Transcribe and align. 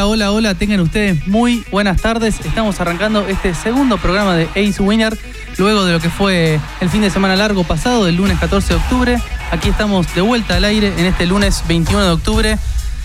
Hola, 0.00 0.08
hola, 0.08 0.32
hola, 0.32 0.54
tengan 0.54 0.80
ustedes 0.80 1.26
muy 1.26 1.62
buenas 1.70 2.00
tardes. 2.00 2.40
Estamos 2.40 2.80
arrancando 2.80 3.26
este 3.28 3.52
segundo 3.52 3.98
programa 3.98 4.34
de 4.34 4.44
Ace 4.52 4.82
Winner, 4.82 5.18
luego 5.58 5.84
de 5.84 5.92
lo 5.92 6.00
que 6.00 6.08
fue 6.08 6.58
el 6.80 6.88
fin 6.88 7.02
de 7.02 7.10
semana 7.10 7.36
largo 7.36 7.64
pasado, 7.64 8.06
del 8.06 8.16
lunes 8.16 8.38
14 8.38 8.68
de 8.68 8.74
octubre. 8.76 9.18
Aquí 9.50 9.68
estamos 9.68 10.06
de 10.14 10.22
vuelta 10.22 10.56
al 10.56 10.64
aire 10.64 10.94
en 10.96 11.04
este 11.04 11.26
lunes 11.26 11.64
21 11.68 12.02
de 12.02 12.10
octubre, 12.12 12.58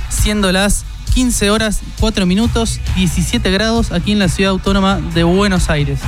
siendo 0.08 0.54
las 0.54 0.86
15 1.14 1.52
horas 1.52 1.82
4 2.00 2.26
minutos 2.26 2.80
17 2.96 3.52
grados 3.52 3.92
aquí 3.92 4.14
en 4.14 4.20
la 4.20 4.30
ciudad 4.30 4.52
autónoma 4.52 5.02
de 5.14 5.26
Buenos 5.26 5.70
Aires. 5.70 6.00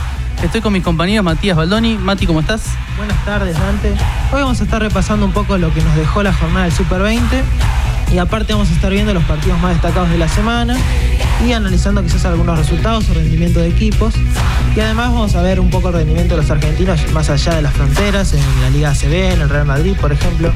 Estoy 0.41 0.62
con 0.62 0.71
mis 0.71 0.84
compañeros 0.84 1.26
Matías 1.26 1.57
Baldoni. 1.57 1.98
Mati, 1.98 2.26
¿cómo 2.26 2.40
estás? 2.40 2.62
Buenas 2.95 3.26
tardes, 3.26 3.59
Dante. 3.59 3.90
Hoy 4.31 4.41
vamos 4.41 4.62
a 4.62 4.63
estar 4.63 4.81
repasando 4.81 5.26
un 5.26 5.34
poco 5.34 5.57
lo 5.57 5.73
que 5.73 5.81
nos 5.81 5.98
dejó 5.98 6.23
la 6.23 6.31
jornada 6.31 6.63
del 6.63 6.73
Super 6.73 7.01
20 7.01 7.43
y 8.11 8.17
aparte 8.17 8.53
vamos 8.53 8.70
a 8.70 8.73
estar 8.73 8.91
viendo 8.91 9.13
los 9.13 9.23
partidos 9.23 9.59
más 9.59 9.73
destacados 9.73 10.09
de 10.09 10.17
la 10.17 10.27
semana 10.27 10.77
y 11.45 11.52
analizando 11.52 12.02
quizás 12.03 12.25
algunos 12.25 12.57
resultados 12.57 13.09
o 13.09 13.13
rendimiento 13.13 13.59
de 13.59 13.70
equipos. 13.70 14.13
Y 14.75 14.79
además 14.79 15.11
vamos 15.11 15.35
a 15.35 15.41
ver 15.41 15.59
un 15.59 15.70
poco 15.70 15.89
el 15.89 15.95
rendimiento 15.95 16.35
de 16.35 16.41
los 16.41 16.51
argentinos 16.51 16.99
más 17.12 17.29
allá 17.29 17.55
de 17.55 17.62
las 17.62 17.73
fronteras, 17.73 18.34
en 18.34 18.41
la 18.62 18.70
Liga 18.70 18.91
ACB, 18.91 19.34
en 19.34 19.41
el 19.41 19.49
Real 19.49 19.65
Madrid, 19.65 19.95
por 19.99 20.12
ejemplo. 20.12 20.51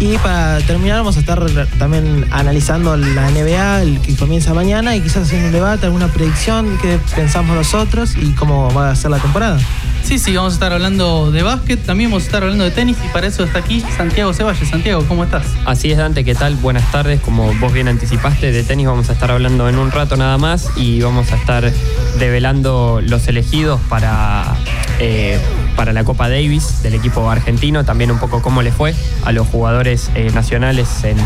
Y 0.00 0.18
para 0.18 0.58
terminar 0.60 0.98
vamos 0.98 1.16
a 1.16 1.20
estar 1.20 1.44
también 1.78 2.26
analizando 2.30 2.96
la 2.96 3.30
NBA, 3.30 3.82
el 3.82 4.00
que 4.00 4.14
comienza 4.14 4.52
mañana, 4.52 4.94
y 4.94 5.00
quizás 5.00 5.24
haciendo 5.24 5.46
un 5.46 5.52
debate, 5.52 5.86
alguna 5.86 6.08
predicción, 6.08 6.78
qué 6.82 6.98
pensamos 7.14 7.56
nosotros 7.56 8.14
y 8.16 8.32
cómo 8.32 8.72
va 8.74 8.90
a 8.90 8.96
ser 8.96 9.10
la 9.10 9.18
temporada. 9.18 9.58
Sí, 10.06 10.20
sí, 10.20 10.36
vamos 10.36 10.52
a 10.52 10.54
estar 10.54 10.72
hablando 10.72 11.32
de 11.32 11.42
básquet, 11.42 11.84
también 11.84 12.10
vamos 12.10 12.22
a 12.22 12.26
estar 12.26 12.42
hablando 12.44 12.62
de 12.62 12.70
tenis 12.70 12.96
y 13.04 13.08
para 13.08 13.26
eso 13.26 13.42
está 13.42 13.58
aquí 13.58 13.80
Santiago 13.80 14.32
Ceballos. 14.32 14.68
Santiago, 14.68 15.04
¿cómo 15.08 15.24
estás? 15.24 15.44
Así 15.64 15.90
es, 15.90 15.98
Dante, 15.98 16.24
¿qué 16.24 16.36
tal? 16.36 16.54
Buenas 16.54 16.92
tardes. 16.92 17.20
Como 17.20 17.52
vos 17.54 17.72
bien 17.72 17.88
anticipaste, 17.88 18.52
de 18.52 18.62
tenis 18.62 18.86
vamos 18.86 19.10
a 19.10 19.14
estar 19.14 19.32
hablando 19.32 19.68
en 19.68 19.76
un 19.78 19.90
rato 19.90 20.16
nada 20.16 20.38
más 20.38 20.70
y 20.76 21.00
vamos 21.00 21.32
a 21.32 21.36
estar 21.36 21.72
develando 22.20 23.00
los 23.02 23.26
elegidos 23.26 23.80
para, 23.88 24.54
eh, 25.00 25.40
para 25.76 25.92
la 25.92 26.04
Copa 26.04 26.28
Davis 26.28 26.82
del 26.82 26.94
equipo 26.94 27.30
argentino, 27.30 27.84
también 27.84 28.10
un 28.10 28.18
poco 28.18 28.42
cómo 28.42 28.62
le 28.62 28.72
fue 28.72 28.94
a 29.24 29.32
los 29.32 29.46
jugadores 29.46 30.10
eh, 30.14 30.30
nacionales 30.34 31.04
en, 31.04 31.16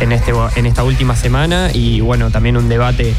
en, 0.00 0.12
este, 0.12 0.32
en 0.56 0.66
esta 0.66 0.84
última 0.84 1.16
semana 1.16 1.70
y 1.72 2.00
bueno, 2.00 2.30
también 2.30 2.56
un 2.56 2.68
debate 2.68 3.14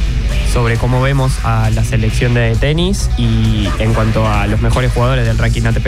sobre 0.51 0.77
cómo 0.77 1.01
vemos 1.01 1.33
a 1.43 1.69
la 1.71 1.83
selección 1.83 2.33
de 2.33 2.55
tenis 2.55 3.09
y 3.17 3.67
en 3.79 3.93
cuanto 3.93 4.27
a 4.27 4.45
los 4.47 4.61
mejores 4.61 4.91
jugadores 4.91 5.25
del 5.25 5.37
ranking 5.37 5.63
ATP. 5.63 5.87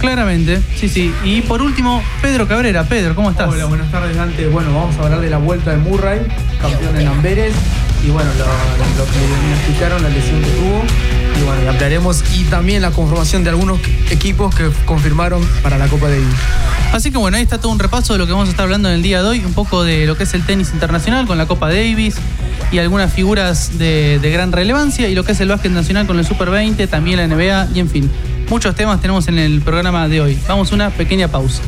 Claramente, 0.00 0.60
sí, 0.76 0.88
sí. 0.88 1.14
Y 1.24 1.40
por 1.42 1.62
último, 1.62 2.02
Pedro 2.20 2.46
Cabrera. 2.46 2.84
Pedro, 2.84 3.14
¿cómo 3.14 3.30
estás? 3.30 3.48
Hola, 3.48 3.64
buenas 3.64 3.90
tardes, 3.90 4.14
Dante. 4.14 4.48
Bueno, 4.48 4.74
vamos 4.74 4.96
a 4.98 5.04
hablar 5.04 5.20
de 5.20 5.30
la 5.30 5.38
vuelta 5.38 5.70
de 5.70 5.78
Murray, 5.78 6.20
campeón 6.60 7.00
en 7.00 7.08
Amberes. 7.08 7.54
Y 8.04 8.10
bueno, 8.10 8.30
lo, 8.34 9.04
que 9.06 9.18
le 9.18 9.26
diagnosticaron, 9.26 10.02
la 10.02 10.08
lesión 10.10 10.42
que 10.42 10.50
tuvo. 10.50 10.84
Y 11.40 11.42
bueno, 11.44 11.64
y 11.64 11.66
hablaremos 11.66 12.22
y 12.34 12.44
también 12.44 12.82
la 12.82 12.90
conformación 12.90 13.44
de 13.44 13.50
algunos 13.50 13.80
equipos 14.10 14.54
que 14.54 14.70
confirmaron 14.84 15.42
para 15.62 15.78
la 15.78 15.88
Copa 15.88 16.08
Davis. 16.08 16.26
Así 16.92 17.10
que 17.10 17.18
bueno, 17.18 17.36
ahí 17.36 17.42
está 17.42 17.58
todo 17.58 17.72
un 17.72 17.78
repaso 17.78 18.12
de 18.12 18.18
lo 18.18 18.26
que 18.26 18.32
vamos 18.32 18.48
a 18.48 18.50
estar 18.50 18.64
hablando 18.64 18.88
en 18.88 18.96
el 18.96 19.02
día 19.02 19.22
de 19.22 19.28
hoy, 19.28 19.44
un 19.44 19.54
poco 19.54 19.82
de 19.82 20.06
lo 20.06 20.16
que 20.16 20.24
es 20.24 20.34
el 20.34 20.44
tenis 20.44 20.70
internacional 20.72 21.26
con 21.26 21.38
la 21.38 21.46
Copa 21.46 21.68
Davis 21.68 22.16
y 22.70 22.78
algunas 22.78 23.12
figuras 23.12 23.78
de, 23.78 24.18
de 24.20 24.30
gran 24.30 24.52
relevancia 24.52 25.08
y 25.08 25.14
lo 25.14 25.24
que 25.24 25.32
es 25.32 25.40
el 25.40 25.48
básquet 25.48 25.72
nacional 25.72 26.06
con 26.06 26.18
el 26.18 26.26
Super 26.26 26.50
20, 26.50 26.86
también 26.86 27.16
la 27.16 27.26
NBA 27.26 27.68
y 27.74 27.80
en 27.80 27.88
fin, 27.88 28.10
muchos 28.48 28.74
temas 28.76 29.00
tenemos 29.00 29.26
en 29.28 29.38
el 29.38 29.60
programa 29.62 30.08
de 30.08 30.20
hoy. 30.20 30.38
Vamos 30.46 30.70
a 30.70 30.74
una 30.74 30.90
pequeña 30.90 31.28
pausa. 31.28 31.62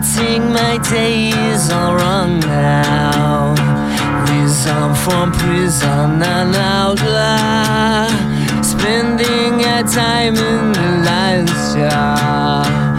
Getting 0.00 0.50
my 0.50 0.78
days 0.78 1.70
all 1.70 1.94
wrong 1.94 2.40
now. 2.40 3.52
Reason 4.30 4.94
from 4.94 5.30
prison 5.30 6.22
and 6.22 6.56
outlaw. 6.56 8.08
Spending 8.62 9.62
our 9.66 9.82
time 9.82 10.36
in 10.36 10.72
the 10.72 11.02
lion's 11.04 11.74
jar. 11.74 12.89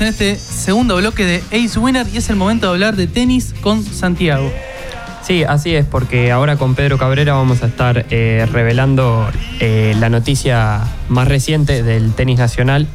En 0.00 0.06
este 0.08 0.36
segundo 0.36 0.96
bloque 0.96 1.24
de 1.24 1.42
Ace 1.50 1.78
Winner 1.78 2.06
y 2.12 2.18
es 2.18 2.30
el 2.30 2.36
momento 2.36 2.66
de 2.66 2.72
hablar 2.72 2.94
de 2.94 3.06
tenis 3.06 3.54
con 3.60 3.82
Santiago. 3.82 4.52
Sí, 5.22 5.44
así 5.44 5.74
es, 5.74 5.86
porque 5.86 6.30
ahora 6.30 6.56
con 6.56 6.74
Pedro 6.74 6.98
Cabrera 6.98 7.34
vamos 7.34 7.62
a 7.62 7.66
estar 7.66 8.06
eh, 8.10 8.46
revelando 8.52 9.28
eh, 9.60 9.94
la 9.98 10.08
noticia 10.08 10.82
más 11.08 11.26
reciente 11.26 11.82
del 11.82 12.12
tenis 12.12 12.38
nacional 12.38 12.86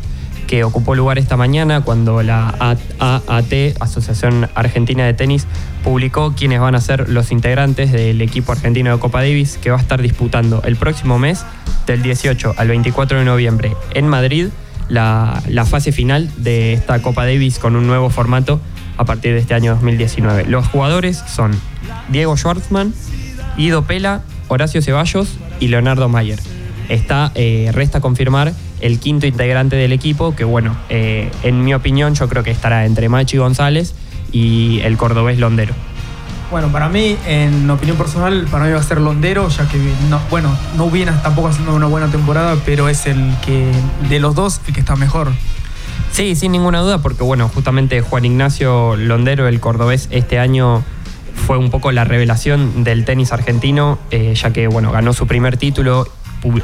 que 0.48 0.64
ocupó 0.64 0.96
lugar 0.96 1.18
esta 1.18 1.36
mañana 1.36 1.82
cuando 1.82 2.22
la 2.24 2.54
AAT, 3.00 3.54
Asociación 3.80 4.50
Argentina 4.56 5.06
de 5.06 5.14
Tenis, 5.14 5.48
publicó 5.84 6.34
quiénes 6.36 6.60
van 6.60 6.76
a 6.76 6.82
ser 6.82 7.10
los 7.10 7.32
integrantes 7.32 7.92
del 7.92 8.22
equipo 8.22 8.52
argentino 8.52 8.94
de 8.94 9.00
Copa 9.00 9.22
Davis 9.22 9.58
que 9.58 9.72
va 9.72 9.78
a 9.78 9.82
estar 9.82 10.02
disputando 10.02 10.62
el 10.64 10.76
próximo 10.76 11.20
mes, 11.20 11.46
del 11.86 12.02
18 12.02 12.54
al 12.56 12.68
24 12.68 13.20
de 13.20 13.26
noviembre, 13.26 13.74
en 13.94 14.08
Madrid, 14.08 14.48
la, 14.90 15.66
fase 15.66 15.92
final 15.92 16.30
de 16.38 16.74
esta 16.74 17.02
Copa 17.02 17.26
Davis 17.26 17.60
con 17.60 17.76
un 17.76 17.88
nuevo 17.88 18.10
formato 18.10 18.60
a 18.98 19.06
partir 19.06 19.34
de 19.34 19.40
este 19.40 19.54
año 19.54 19.74
2019. 19.74 20.46
Los 20.46 20.68
jugadores 20.68 21.24
son 21.28 21.52
Diego 22.10 22.38
Schwartzman, 22.38 22.94
Guido 23.58 23.84
Pela, 23.84 24.22
Horacio 24.48 24.82
Ceballos 24.82 25.38
y 25.60 25.68
Leonardo 25.68 26.10
Mayer. 26.10 26.40
Está, 26.90 27.32
eh, 27.36 27.72
resta 27.74 28.02
confirmar 28.02 28.54
el 28.82 29.00
quinto 29.00 29.26
integrante 29.26 29.76
del 29.76 29.94
equipo, 29.94 30.36
que 30.36 30.44
bueno, 30.44 30.76
eh, 30.90 31.32
en 31.44 31.64
mi 31.64 31.74
opinión 31.74 32.16
yo 32.16 32.28
creo 32.28 32.44
que 32.44 32.52
estará 32.52 32.86
entre 32.86 33.08
Machi 33.08 33.38
González 33.38 33.96
y 34.32 34.82
el 34.82 34.98
cordobés 34.98 35.40
Londero. 35.40 35.74
Bueno, 36.54 36.72
para 36.72 36.88
mí, 36.88 37.18
en 37.26 37.68
opinión 37.72 37.98
personal, 37.98 38.46
para 38.52 38.66
mí 38.66 38.72
va 38.74 38.80
a 38.80 38.84
ser 38.84 39.02
Londero, 39.02 39.50
ya 39.50 39.68
que, 39.68 39.80
no, 40.08 40.22
bueno, 40.30 40.56
no 40.78 40.88
viene 40.92 41.12
tampoco 41.24 41.48
haciendo 41.48 41.74
una 41.74 41.88
buena 41.88 42.12
temporada, 42.12 42.56
pero 42.64 42.90
es 42.90 43.08
el 43.08 43.36
que, 43.44 43.72
de 44.08 44.20
los 44.20 44.36
dos, 44.36 44.62
el 44.68 44.74
que 44.76 44.82
está 44.82 44.96
mejor. 44.96 45.32
Sí, 46.12 46.36
sin 46.36 46.52
ninguna 46.52 46.82
duda, 46.82 47.00
porque 47.00 47.24
bueno, 47.24 47.50
justamente 47.50 48.02
Juan 48.02 48.26
Ignacio 48.26 48.96
Londero, 48.98 49.48
el 49.48 49.60
cordobés, 49.60 50.10
este 50.12 50.38
año 50.38 50.84
fue 51.48 51.58
un 51.58 51.72
poco 51.72 51.92
la 51.92 52.04
revelación 52.04 52.84
del 52.84 53.04
tenis 53.04 53.32
argentino, 53.32 53.98
eh, 54.12 54.36
ya 54.36 54.54
que 54.54 54.68
bueno, 54.68 54.92
ganó 54.92 55.14
su 55.14 55.26
primer 55.26 55.58
título, 55.58 56.08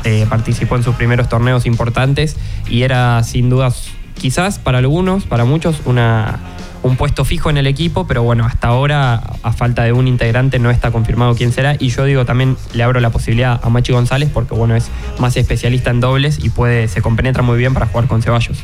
eh, 0.04 0.28
participó 0.30 0.76
en 0.76 0.84
sus 0.84 0.94
primeros 0.98 1.30
torneos 1.30 1.66
importantes 1.66 2.38
y 2.70 2.84
era 2.84 3.24
sin 3.24 3.50
dudas, 3.50 3.88
quizás 4.14 4.60
para 4.60 4.78
algunos, 4.78 5.24
para 5.24 5.46
muchos, 5.46 5.82
una, 5.86 6.38
un 6.84 6.96
puesto 6.96 7.26
fijo 7.26 7.50
en 7.50 7.58
el 7.58 7.68
equipo, 7.68 8.08
pero 8.08 8.24
bueno, 8.24 8.46
hasta 8.46 8.68
ahora, 8.68 9.22
a 9.44 9.52
falta 9.52 9.84
de 9.84 9.94
un 9.94 10.08
integrante, 10.08 10.60
no 10.60 10.70
está 10.70 10.92
confirmado 10.92 11.36
quién 11.36 11.52
será. 11.52 11.76
Y 11.80 11.90
yo 11.90 12.06
digo, 12.06 12.26
también 12.26 12.58
le 12.74 12.84
abro 12.84 13.00
la 13.00 13.10
posibilidad 13.10 13.60
a 13.64 13.70
Machi 13.70 13.92
González, 13.92 14.30
porque 14.34 14.56
bueno, 14.56 14.76
es 14.76 14.90
más 15.20 15.36
especialista 15.38 15.90
en 15.90 16.00
dobles 16.00 16.44
y 16.44 16.50
puede, 16.50 16.88
se 16.88 17.02
compenetra 17.02 17.44
muy 17.44 17.58
bien 17.58 17.74
para 17.74 17.88
jugar 17.88 18.08
con 18.08 18.22
Ceballos. 18.22 18.60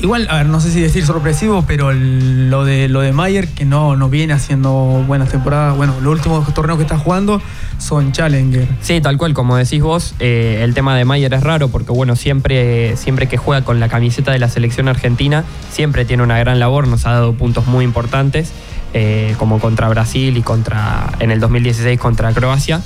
Igual, 0.00 0.28
a 0.30 0.36
ver, 0.36 0.46
no 0.46 0.60
sé 0.60 0.70
si 0.70 0.80
decir 0.80 1.04
sorpresivo, 1.04 1.64
pero 1.66 1.92
lo 1.92 2.64
de 2.64 2.88
lo 2.88 3.00
de 3.00 3.12
Mayer, 3.12 3.48
que 3.48 3.64
no, 3.64 3.96
no 3.96 4.08
viene 4.08 4.32
haciendo 4.32 5.04
buenas 5.08 5.30
temporadas, 5.30 5.76
bueno, 5.76 5.94
los 6.00 6.12
últimos 6.12 6.54
torneos 6.54 6.78
que 6.78 6.84
está 6.84 6.96
jugando 6.96 7.42
son 7.78 8.12
Challenger. 8.12 8.68
Sí, 8.80 9.00
tal 9.00 9.18
cual, 9.18 9.34
como 9.34 9.56
decís 9.56 9.82
vos, 9.82 10.14
eh, 10.20 10.60
el 10.62 10.72
tema 10.72 10.96
de 10.96 11.04
Mayer 11.04 11.34
es 11.34 11.42
raro 11.42 11.68
porque, 11.68 11.90
bueno, 11.90 12.14
siempre, 12.14 12.96
siempre 12.96 13.26
que 13.26 13.38
juega 13.38 13.64
con 13.64 13.80
la 13.80 13.88
camiseta 13.88 14.30
de 14.30 14.38
la 14.38 14.48
selección 14.48 14.86
argentina, 14.86 15.44
siempre 15.72 16.04
tiene 16.04 16.22
una 16.22 16.38
gran 16.38 16.60
labor, 16.60 16.86
nos 16.86 17.04
ha 17.04 17.12
dado 17.12 17.32
puntos 17.32 17.66
muy 17.66 17.84
importantes, 17.84 18.52
eh, 18.94 19.34
como 19.36 19.58
contra 19.58 19.88
Brasil 19.88 20.36
y 20.36 20.42
contra 20.42 21.10
en 21.18 21.32
el 21.32 21.40
2016 21.40 21.98
contra 21.98 22.32
Croacia. 22.32 22.80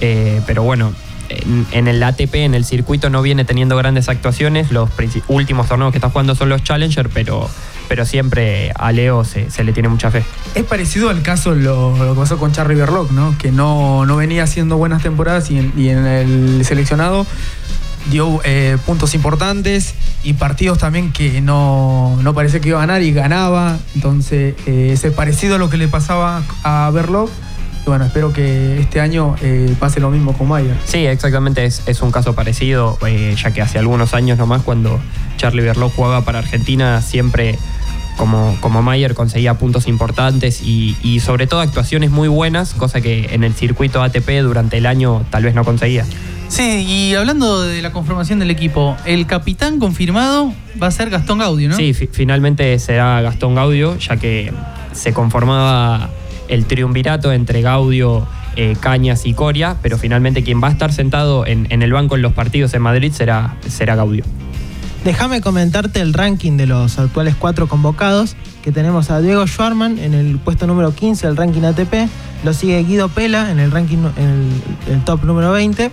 Eh, 0.00 0.40
pero 0.46 0.62
bueno, 0.62 0.92
en, 1.70 1.88
el 1.88 2.02
ATP, 2.02 2.34
en 2.36 2.54
el 2.54 2.64
circuito, 2.64 3.10
no 3.10 3.22
viene 3.22 3.44
teniendo 3.44 3.76
grandes 3.76 4.08
actuaciones. 4.08 4.70
Los 4.70 4.90
últimos 5.28 5.68
torneos 5.68 5.92
que 5.92 5.98
está 5.98 6.10
jugando 6.10 6.34
son 6.34 6.48
los 6.48 6.62
Challenger, 6.62 7.08
pero, 7.08 7.48
pero 7.88 8.04
siempre 8.04 8.72
a 8.74 8.92
Leo 8.92 9.24
se, 9.24 9.48
le 9.62 9.72
tiene 9.72 9.88
mucha 9.88 10.10
fe. 10.10 10.24
Es 10.54 10.64
parecido 10.64 11.10
al 11.10 11.22
caso 11.22 11.54
lo, 11.54 11.96
lo 11.96 12.14
que 12.14 12.20
pasó 12.20 12.38
con 12.38 12.52
Charlie 12.52 12.76
Berlock, 12.76 13.10
¿no? 13.10 13.36
Que 13.38 13.52
no, 13.52 14.06
no 14.06 14.16
venía 14.16 14.44
haciendo 14.44 14.76
buenas 14.76 15.02
temporadas 15.02 15.50
y 15.50 15.58
en, 15.58 15.72
y 15.76 15.88
en 15.88 16.06
el 16.06 16.64
seleccionado 16.64 17.26
dio 18.10 18.40
eh, 18.44 18.78
puntos 18.84 19.14
importantes 19.14 19.94
y 20.24 20.34
partidos 20.34 20.78
también 20.78 21.12
que 21.12 21.40
no, 21.40 22.18
no 22.22 22.34
parecía 22.34 22.60
que 22.60 22.68
iba 22.68 22.78
a 22.78 22.86
ganar 22.86 23.02
y 23.02 23.12
ganaba. 23.12 23.78
Entonces, 23.94 24.54
eh, 24.66 24.90
es 24.92 25.12
parecido 25.12 25.56
a 25.56 25.58
lo 25.58 25.70
que 25.70 25.76
le 25.76 25.88
pasaba 25.88 26.42
a 26.62 26.90
Berlock. 26.92 27.30
Y 27.84 27.88
bueno, 27.88 28.04
espero 28.04 28.32
que 28.32 28.78
este 28.80 29.00
año 29.00 29.34
eh, 29.42 29.74
pase 29.80 29.98
lo 30.00 30.10
mismo 30.10 30.32
con 30.34 30.48
Mayer. 30.48 30.76
Sí, 30.84 31.04
exactamente, 31.06 31.64
es, 31.64 31.82
es 31.86 32.00
un 32.02 32.12
caso 32.12 32.34
parecido, 32.34 32.96
eh, 33.06 33.34
ya 33.36 33.52
que 33.52 33.60
hace 33.60 33.78
algunos 33.78 34.14
años 34.14 34.38
nomás, 34.38 34.62
cuando 34.62 35.00
Charlie 35.36 35.62
Berloc 35.62 35.92
jugaba 35.94 36.24
para 36.24 36.38
Argentina, 36.38 37.02
siempre 37.02 37.58
como, 38.16 38.56
como 38.60 38.82
Mayer 38.82 39.14
conseguía 39.14 39.54
puntos 39.54 39.88
importantes 39.88 40.62
y, 40.62 40.96
y 41.02 41.18
sobre 41.20 41.46
todo 41.48 41.60
actuaciones 41.60 42.10
muy 42.10 42.28
buenas, 42.28 42.74
cosa 42.74 43.00
que 43.00 43.30
en 43.34 43.42
el 43.42 43.52
circuito 43.54 44.00
ATP 44.02 44.28
durante 44.42 44.78
el 44.78 44.86
año 44.86 45.24
tal 45.30 45.42
vez 45.42 45.54
no 45.54 45.64
conseguía. 45.64 46.04
Sí, 46.48 46.84
y 46.86 47.14
hablando 47.14 47.62
de 47.62 47.80
la 47.82 47.90
conformación 47.92 48.38
del 48.38 48.50
equipo, 48.50 48.96
el 49.06 49.26
capitán 49.26 49.78
confirmado 49.80 50.52
va 50.80 50.86
a 50.88 50.90
ser 50.90 51.08
Gastón 51.10 51.38
Gaudio, 51.38 51.70
¿no? 51.70 51.76
Sí, 51.76 51.94
fi- 51.94 52.10
finalmente 52.12 52.78
será 52.78 53.22
Gastón 53.22 53.54
Gaudio, 53.54 53.96
ya 53.98 54.18
que 54.18 54.52
se 54.92 55.14
conformaba 55.14 56.10
el 56.48 56.66
triunvirato 56.66 57.32
entre 57.32 57.62
Gaudio, 57.62 58.26
eh, 58.54 58.76
Cañas 58.78 59.24
y 59.24 59.32
Coria, 59.32 59.76
pero 59.80 59.96
finalmente 59.96 60.42
quien 60.42 60.62
va 60.62 60.68
a 60.68 60.72
estar 60.72 60.92
sentado 60.92 61.46
en, 61.46 61.66
el 61.70 61.92
banco 61.92 62.16
en 62.16 62.22
los 62.22 62.34
partidos 62.34 62.74
en 62.74 62.82
Madrid 62.82 63.12
será, 63.12 63.56
Gaudio. 63.96 64.24
Déjame 65.04 65.40
comentarte 65.40 66.00
el 66.00 66.12
ranking 66.12 66.58
de 66.58 66.66
los 66.66 66.98
actuales 66.98 67.34
cuatro 67.36 67.66
convocados, 67.66 68.36
que 68.62 68.70
tenemos 68.70 69.10
a 69.10 69.20
Diego 69.20 69.46
Schwarman 69.46 69.98
en 69.98 70.14
el 70.14 70.38
puesto 70.38 70.66
número 70.66 70.94
15 70.94 71.26
del 71.26 71.36
ranking 71.36 71.62
ATP, 71.62 72.08
lo 72.44 72.52
sigue 72.52 72.82
Guido 72.84 73.08
Pela 73.08 73.50
en 73.50 73.58
el 73.58 73.70
ranking 73.70 73.98
en 74.16 74.62
el, 74.86 75.02
top 75.04 75.24
número 75.24 75.50
20, 75.52 75.90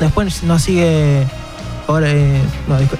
después 0.00 0.42
nos 0.42 0.62
sigue 0.62 1.24
ahora, 1.86 2.10
eh, 2.10 2.40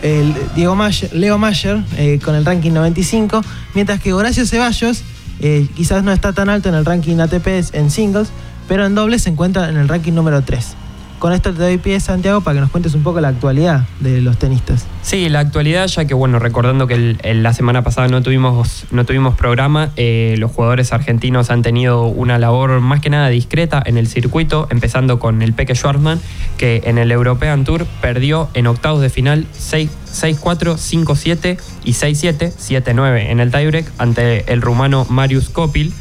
el 0.02 0.34
Diego 0.54 0.76
Mayer, 0.76 1.12
Leo 1.12 1.36
Mayer 1.36 1.82
eh, 1.96 2.20
con 2.24 2.36
el 2.36 2.44
ranking 2.44 2.72
95, 2.72 3.42
mientras 3.74 4.00
que 4.00 4.12
Horacio 4.12 4.46
Ceballos 4.46 5.02
eh, 5.40 5.66
quizás 5.74 6.04
no 6.04 6.12
está 6.12 6.32
tan 6.32 6.48
alto 6.48 6.68
en 6.68 6.74
el 6.74 6.84
ranking 6.84 7.18
ATP 7.18 7.46
en 7.72 7.90
singles, 7.90 8.30
pero 8.68 8.86
en 8.86 8.94
dobles 8.94 9.22
se 9.22 9.30
encuentra 9.30 9.68
en 9.68 9.76
el 9.76 9.88
ranking 9.88 10.12
número 10.12 10.42
3. 10.42 10.76
Con 11.18 11.32
esto 11.32 11.54
te 11.54 11.62
doy 11.62 11.78
pie, 11.78 12.00
Santiago, 12.00 12.42
para 12.42 12.56
que 12.56 12.60
nos 12.60 12.70
cuentes 12.70 12.94
un 12.94 13.02
poco 13.02 13.18
la 13.18 13.28
actualidad 13.28 13.86
de 14.00 14.20
los 14.20 14.36
tenistas. 14.36 14.86
Sí, 15.00 15.28
la 15.30 15.40
actualidad, 15.40 15.86
ya 15.86 16.04
que 16.04 16.12
bueno, 16.12 16.38
recordando 16.38 16.86
que 16.86 17.16
la 17.22 17.54
semana 17.54 17.82
pasada 17.82 18.08
no 18.08 18.20
tuvimos, 18.22 18.84
no 18.90 19.06
tuvimos 19.06 19.34
programa, 19.34 19.90
eh, 19.96 20.34
los 20.38 20.50
jugadores 20.50 20.92
argentinos 20.92 21.50
han 21.50 21.62
tenido 21.62 22.04
una 22.04 22.38
labor 22.38 22.80
más 22.80 23.00
que 23.00 23.08
nada 23.08 23.28
discreta 23.28 23.82
en 23.86 23.96
el 23.96 24.06
circuito, 24.06 24.66
empezando 24.70 25.18
con 25.18 25.40
el 25.40 25.54
Peque 25.54 25.74
Schwarzman, 25.74 26.20
que 26.58 26.82
en 26.84 26.98
el 26.98 27.10
European 27.10 27.64
Tour 27.64 27.86
perdió 28.02 28.50
en 28.52 28.66
octavos 28.66 29.00
de 29.00 29.08
final 29.08 29.46
6 29.52 29.90
6-4, 30.14 30.76
5-7 30.76 31.58
y 31.84 31.92
6-7, 31.92 32.52
7-9 32.52 33.30
en 33.30 33.40
el 33.40 33.50
tiebreak 33.50 33.90
ante 33.98 34.52
el 34.52 34.62
rumano 34.62 35.06
Marius 35.08 35.50
Kopil. 35.50 35.92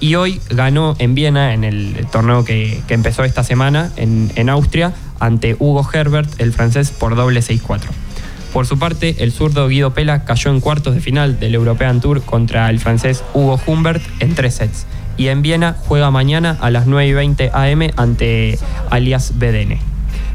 Y 0.00 0.16
hoy 0.16 0.40
ganó 0.50 0.96
en 0.98 1.14
Viena, 1.14 1.54
en 1.54 1.64
el 1.64 2.06
torneo 2.10 2.44
que, 2.44 2.82
que 2.88 2.94
empezó 2.94 3.24
esta 3.24 3.42
semana, 3.42 3.90
en, 3.96 4.30
en 4.34 4.50
Austria, 4.50 4.92
ante 5.18 5.56
Hugo 5.58 5.88
Herbert, 5.90 6.40
el 6.40 6.52
francés, 6.52 6.90
por 6.90 7.16
doble 7.16 7.40
6-4. 7.40 7.80
Por 8.52 8.66
su 8.66 8.78
parte, 8.78 9.16
el 9.18 9.32
zurdo 9.32 9.68
Guido 9.68 9.92
Pela 9.92 10.24
cayó 10.24 10.50
en 10.50 10.60
cuartos 10.60 10.94
de 10.94 11.00
final 11.00 11.38
del 11.38 11.54
European 11.54 12.00
Tour 12.00 12.22
contra 12.22 12.68
el 12.70 12.80
francés 12.80 13.22
Hugo 13.34 13.60
Humbert 13.66 14.02
en 14.20 14.34
tres 14.34 14.54
sets. 14.54 14.86
Y 15.16 15.28
en 15.28 15.42
Viena 15.42 15.76
juega 15.86 16.10
mañana 16.10 16.56
a 16.60 16.70
las 16.70 16.86
9 16.86 17.08
y 17.08 17.12
20 17.12 17.50
am 17.52 17.82
ante 17.96 18.58
Alias 18.90 19.38
Bedene. 19.38 19.80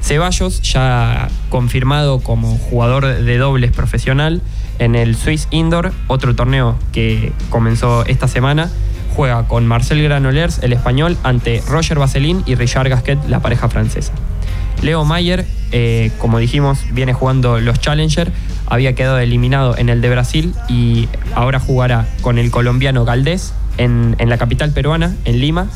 Ceballos, 0.04 0.62
ya 0.62 1.30
confirmado 1.50 2.20
como 2.20 2.58
jugador 2.58 3.06
de 3.06 3.38
dobles 3.38 3.72
profesional 3.72 4.42
en 4.80 4.96
el 4.96 5.16
Swiss 5.16 5.48
Indoor, 5.50 5.94
otro 6.08 6.36
torneo 6.36 6.78
que 6.92 7.32
comenzó 7.50 8.06
esta 8.06 8.28
semana, 8.28 8.70
juega 9.16 9.48
con 9.48 9.66
Marcel 9.66 10.04
Granollers, 10.04 10.60
el 10.62 10.74
español, 10.74 11.18
ante 11.24 11.64
Roger 11.68 12.00
Vaseline 12.00 12.44
y 12.46 12.56
Richard 12.56 12.90
Gasquet, 12.90 13.18
la 13.30 13.40
pareja 13.40 13.70
francesa. 13.70 14.12
Leo 14.82 15.06
Mayer, 15.06 15.46
eh, 15.72 16.12
como 16.18 16.40
dijimos, 16.40 16.80
viene 16.92 17.14
jugando 17.14 17.62
los 17.62 17.80
Challenger, 17.80 18.30
había 18.66 18.96
quedado 18.96 19.20
eliminado 19.20 19.78
en 19.78 19.88
el 19.88 20.02
de 20.02 20.10
Brasil 20.10 20.54
y 20.68 21.08
ahora 21.34 21.60
jugará 21.60 22.08
con 22.22 22.38
el 22.38 22.52
colombiano 22.52 23.06
Galdés 23.06 23.54
en, 23.78 24.18
en 24.20 24.30
la 24.30 24.38
capital 24.38 24.72
peruana, 24.72 25.16
en 25.24 25.40
Lima, 25.40 25.68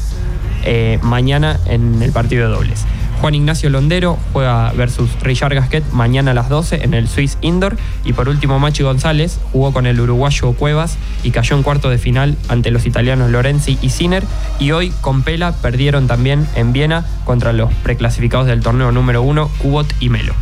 eh, 0.66 1.00
mañana 1.02 1.58
en 1.68 2.02
el 2.02 2.12
partido 2.12 2.50
de 2.50 2.54
dobles. 2.54 2.86
Juan 3.22 3.36
Ignacio 3.36 3.70
Londero 3.70 4.18
juega 4.34 4.72
versus 4.74 5.10
Richard 5.22 5.54
Gasquet 5.56 5.84
mañana 5.92 6.32
a 6.32 6.34
las 6.34 6.50
12 6.50 6.84
en 6.84 6.94
el 6.94 7.08
Swiss 7.08 7.38
Indoor. 7.42 7.78
Y 8.04 8.14
por 8.14 8.30
último, 8.30 8.60
Machi 8.60 8.84
González 8.84 9.40
jugó 9.52 9.74
con 9.74 9.86
el 9.86 10.00
uruguayo 10.00 10.54
Cuevas 10.54 10.98
y 11.24 11.32
cayó 11.32 11.56
en 11.56 11.64
cuarto 11.64 11.90
de 11.90 11.98
final 11.98 12.38
ante 12.48 12.72
los 12.72 12.86
italianos 12.86 13.32
Lorenzi 13.32 13.78
y 13.82 13.90
Sinner. 13.90 14.24
Y 14.60 14.72
hoy 14.72 14.92
con 15.02 15.24
Pela 15.24 15.52
perdieron 15.54 16.08
también 16.08 16.48
en 16.56 16.74
Viena 16.74 17.06
contra 17.26 17.54
los 17.54 17.74
preclasificados 17.84 18.48
del 18.48 18.62
torneo 18.62 18.92
número 18.92 19.22
1, 19.22 19.50
Cubot 19.60 19.88
y 20.00 20.10
Melo. 20.10 20.34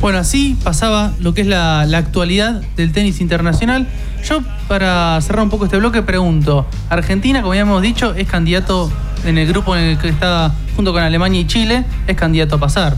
Bueno, 0.00 0.18
así 0.18 0.56
pasaba 0.64 1.12
lo 1.20 1.32
que 1.32 1.42
es 1.42 1.46
la, 1.46 1.86
la 1.86 1.98
actualidad 1.98 2.60
del 2.76 2.90
tenis 2.90 3.20
internacional. 3.20 3.86
Yo, 4.24 4.40
para 4.68 5.20
cerrar 5.20 5.42
un 5.42 5.50
poco 5.50 5.64
este 5.64 5.78
bloque, 5.78 6.02
pregunto, 6.02 6.66
Argentina, 6.88 7.42
como 7.42 7.54
ya 7.54 7.62
hemos 7.62 7.82
dicho, 7.82 8.14
es 8.14 8.28
candidato 8.28 8.90
en 9.24 9.36
el 9.36 9.48
grupo 9.48 9.76
en 9.76 9.82
el 9.82 9.98
que 9.98 10.08
está 10.08 10.52
junto 10.76 10.92
con 10.92 11.02
Alemania 11.02 11.40
y 11.40 11.46
Chile, 11.46 11.84
es 12.06 12.16
candidato 12.16 12.56
a 12.56 12.58
pasar. 12.58 12.96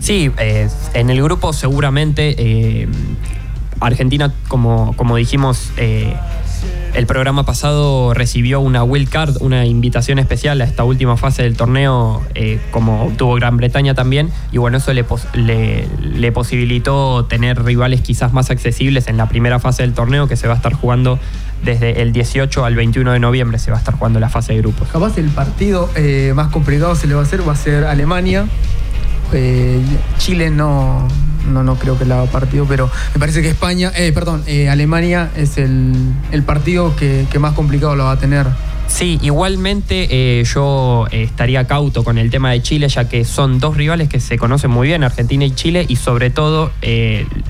Sí, 0.00 0.30
en 0.94 1.10
el 1.10 1.22
grupo 1.22 1.52
seguramente 1.52 2.34
eh, 2.38 2.88
Argentina, 3.80 4.32
como, 4.48 4.94
como 4.96 5.16
dijimos, 5.16 5.72
eh, 5.76 6.14
el 7.00 7.06
programa 7.06 7.44
pasado 7.44 8.12
recibió 8.12 8.60
una 8.60 8.84
wild 8.84 9.08
card, 9.08 9.36
una 9.40 9.64
invitación 9.64 10.18
especial 10.18 10.60
a 10.60 10.64
esta 10.64 10.84
última 10.84 11.16
fase 11.16 11.42
del 11.42 11.56
torneo, 11.56 12.22
eh, 12.34 12.60
como 12.70 13.04
obtuvo 13.04 13.34
Gran 13.36 13.56
Bretaña 13.56 13.94
también, 13.94 14.30
y 14.52 14.58
bueno, 14.58 14.76
eso 14.76 14.92
le 14.92 16.32
posibilitó 16.32 17.24
tener 17.24 17.64
rivales 17.64 18.02
quizás 18.02 18.34
más 18.34 18.50
accesibles 18.50 19.08
en 19.08 19.16
la 19.16 19.30
primera 19.30 19.58
fase 19.60 19.82
del 19.82 19.94
torneo, 19.94 20.28
que 20.28 20.36
se 20.36 20.46
va 20.46 20.52
a 20.52 20.56
estar 20.56 20.74
jugando 20.74 21.18
desde 21.64 22.02
el 22.02 22.12
18 22.12 22.66
al 22.66 22.74
21 22.74 23.12
de 23.12 23.18
noviembre, 23.18 23.58
se 23.58 23.70
va 23.70 23.78
a 23.78 23.80
estar 23.80 23.94
jugando 23.94 24.20
la 24.20 24.28
fase 24.28 24.52
de 24.52 24.58
grupos. 24.60 24.88
Capaz 24.88 25.16
el 25.16 25.30
partido 25.30 25.88
eh, 25.96 26.32
más 26.34 26.48
complicado 26.48 26.94
se 26.94 27.06
le 27.06 27.14
va 27.14 27.20
a 27.20 27.24
hacer, 27.24 27.48
va 27.48 27.54
a 27.54 27.56
ser 27.56 27.84
Alemania. 27.84 28.46
Eh, 29.32 29.80
Chile 30.18 30.50
no, 30.50 31.08
no, 31.46 31.62
no 31.62 31.76
creo 31.76 31.98
que 31.98 32.04
le 32.04 32.14
haga 32.14 32.26
partido, 32.26 32.66
pero 32.68 32.90
me 33.14 33.20
parece 33.20 33.42
que 33.42 33.48
España, 33.48 33.92
eh, 33.96 34.12
perdón, 34.12 34.42
eh, 34.46 34.68
Alemania 34.68 35.30
es 35.36 35.58
el, 35.58 35.94
el 36.32 36.42
partido 36.42 36.94
que, 36.96 37.26
que 37.30 37.38
más 37.38 37.54
complicado 37.54 37.96
lo 37.96 38.04
va 38.04 38.12
a 38.12 38.18
tener. 38.18 38.46
Sí, 38.86 39.20
igualmente 39.22 40.08
eh, 40.10 40.44
yo 40.44 41.06
eh, 41.12 41.22
estaría 41.22 41.64
cauto 41.68 42.02
con 42.02 42.18
el 42.18 42.28
tema 42.28 42.50
de 42.50 42.60
Chile, 42.60 42.88
ya 42.88 43.08
que 43.08 43.24
son 43.24 43.60
dos 43.60 43.76
rivales 43.76 44.08
que 44.08 44.18
se 44.18 44.36
conocen 44.36 44.72
muy 44.72 44.88
bien, 44.88 45.04
Argentina 45.04 45.44
y 45.44 45.52
Chile, 45.52 45.86
y 45.88 45.94
sobre 45.94 46.30
todo 46.30 46.72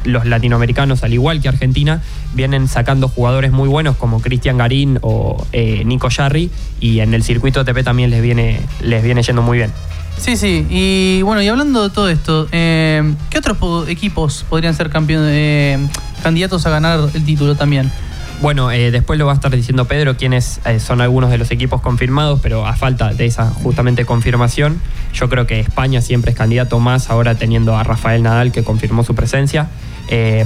los 0.04 0.26
latinoamericanos, 0.26 1.02
al 1.02 1.14
igual 1.14 1.40
que 1.40 1.48
Argentina, 1.48 2.02
vienen 2.34 2.68
sacando 2.68 3.08
jugadores 3.08 3.52
muy 3.52 3.68
buenos 3.68 3.96
como 3.96 4.20
Cristian 4.20 4.58
Garín 4.58 4.98
o 5.00 5.46
Nico 5.84 6.10
Yarri, 6.10 6.50
y 6.78 7.00
en 7.00 7.14
el 7.14 7.22
circuito 7.22 7.60
ATP 7.60 7.82
también 7.84 8.10
les 8.10 8.20
viene, 8.20 8.60
les 8.82 9.02
viene 9.02 9.22
yendo 9.22 9.40
muy 9.40 9.56
bien. 9.56 9.72
Sí, 10.20 10.36
sí. 10.36 10.66
Y 10.68 11.22
bueno, 11.22 11.40
y 11.42 11.48
hablando 11.48 11.82
de 11.88 11.90
todo 11.94 12.08
esto, 12.08 12.46
eh, 12.52 13.14
¿qué 13.30 13.38
otros 13.38 13.56
po- 13.56 13.86
equipos 13.86 14.44
podrían 14.48 14.74
ser 14.74 14.90
eh, 14.92 15.78
candidatos 16.22 16.66
a 16.66 16.70
ganar 16.70 17.00
el 17.14 17.24
título 17.24 17.54
también? 17.56 17.90
Bueno, 18.42 18.70
eh, 18.70 18.90
después 18.90 19.18
lo 19.18 19.26
va 19.26 19.32
a 19.32 19.34
estar 19.34 19.54
diciendo 19.54 19.86
Pedro 19.86 20.16
quiénes 20.16 20.60
eh, 20.66 20.78
son 20.78 21.00
algunos 21.00 21.30
de 21.30 21.38
los 21.38 21.50
equipos 21.50 21.80
confirmados, 21.80 22.40
pero 22.42 22.66
a 22.66 22.74
falta 22.76 23.12
de 23.12 23.26
esa 23.26 23.46
justamente 23.50 24.04
confirmación, 24.04 24.80
yo 25.14 25.28
creo 25.28 25.46
que 25.46 25.60
España 25.60 26.00
siempre 26.02 26.32
es 26.32 26.36
candidato 26.36 26.78
más, 26.80 27.10
ahora 27.10 27.34
teniendo 27.34 27.76
a 27.76 27.82
Rafael 27.82 28.22
Nadal 28.22 28.52
que 28.52 28.62
confirmó 28.62 29.04
su 29.04 29.14
presencia. 29.14 29.68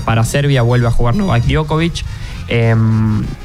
Para 0.05 0.25
Serbia 0.25 0.61
vuelve 0.61 0.87
a 0.89 0.91
jugar 0.91 1.15
Novak 1.17 1.45
Djokovic. 1.45 2.05
Eh, 2.49 2.75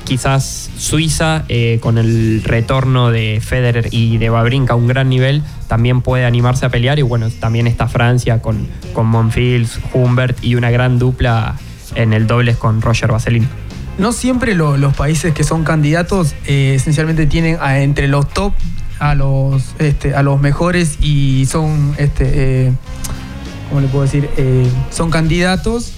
quizás 0.03 0.69
Suiza, 0.77 1.43
eh, 1.49 1.79
con 1.81 1.97
el 1.97 2.43
retorno 2.43 3.11
de 3.11 3.41
Federer 3.43 3.87
y 3.91 4.17
de 4.17 4.29
Babrinka 4.29 4.73
a 4.73 4.75
un 4.75 4.87
gran 4.87 5.09
nivel, 5.09 5.43
también 5.67 6.01
puede 6.01 6.25
animarse 6.25 6.65
a 6.65 6.69
pelear. 6.69 6.99
Y 6.99 7.03
bueno, 7.03 7.29
también 7.29 7.67
está 7.67 7.87
Francia 7.87 8.41
con, 8.41 8.67
con 8.93 9.05
Monfils, 9.07 9.79
Humbert 9.93 10.43
y 10.43 10.55
una 10.55 10.69
gran 10.71 10.99
dupla 10.99 11.55
en 11.95 12.13
el 12.13 12.27
dobles 12.27 12.57
con 12.57 12.81
Roger 12.81 13.11
Vaseline. 13.11 13.47
No 13.97 14.11
siempre 14.13 14.55
lo- 14.55 14.77
los 14.77 14.93
países 14.95 15.33
que 15.33 15.43
son 15.43 15.63
candidatos 15.63 16.33
eh, 16.45 16.73
esencialmente 16.75 17.25
tienen 17.25 17.57
a- 17.61 17.79
entre 17.81 18.07
los 18.07 18.29
top 18.29 18.53
a 18.99 19.15
los, 19.15 19.75
este, 19.79 20.13
a 20.13 20.23
los 20.23 20.41
mejores 20.41 20.97
y 21.01 21.45
son, 21.45 21.95
este, 21.97 22.67
eh, 22.67 22.71
¿cómo 23.69 23.79
le 23.81 23.87
puedo 23.87 24.03
decir? 24.03 24.29
Son 24.91 25.09
candidatos 25.09 25.93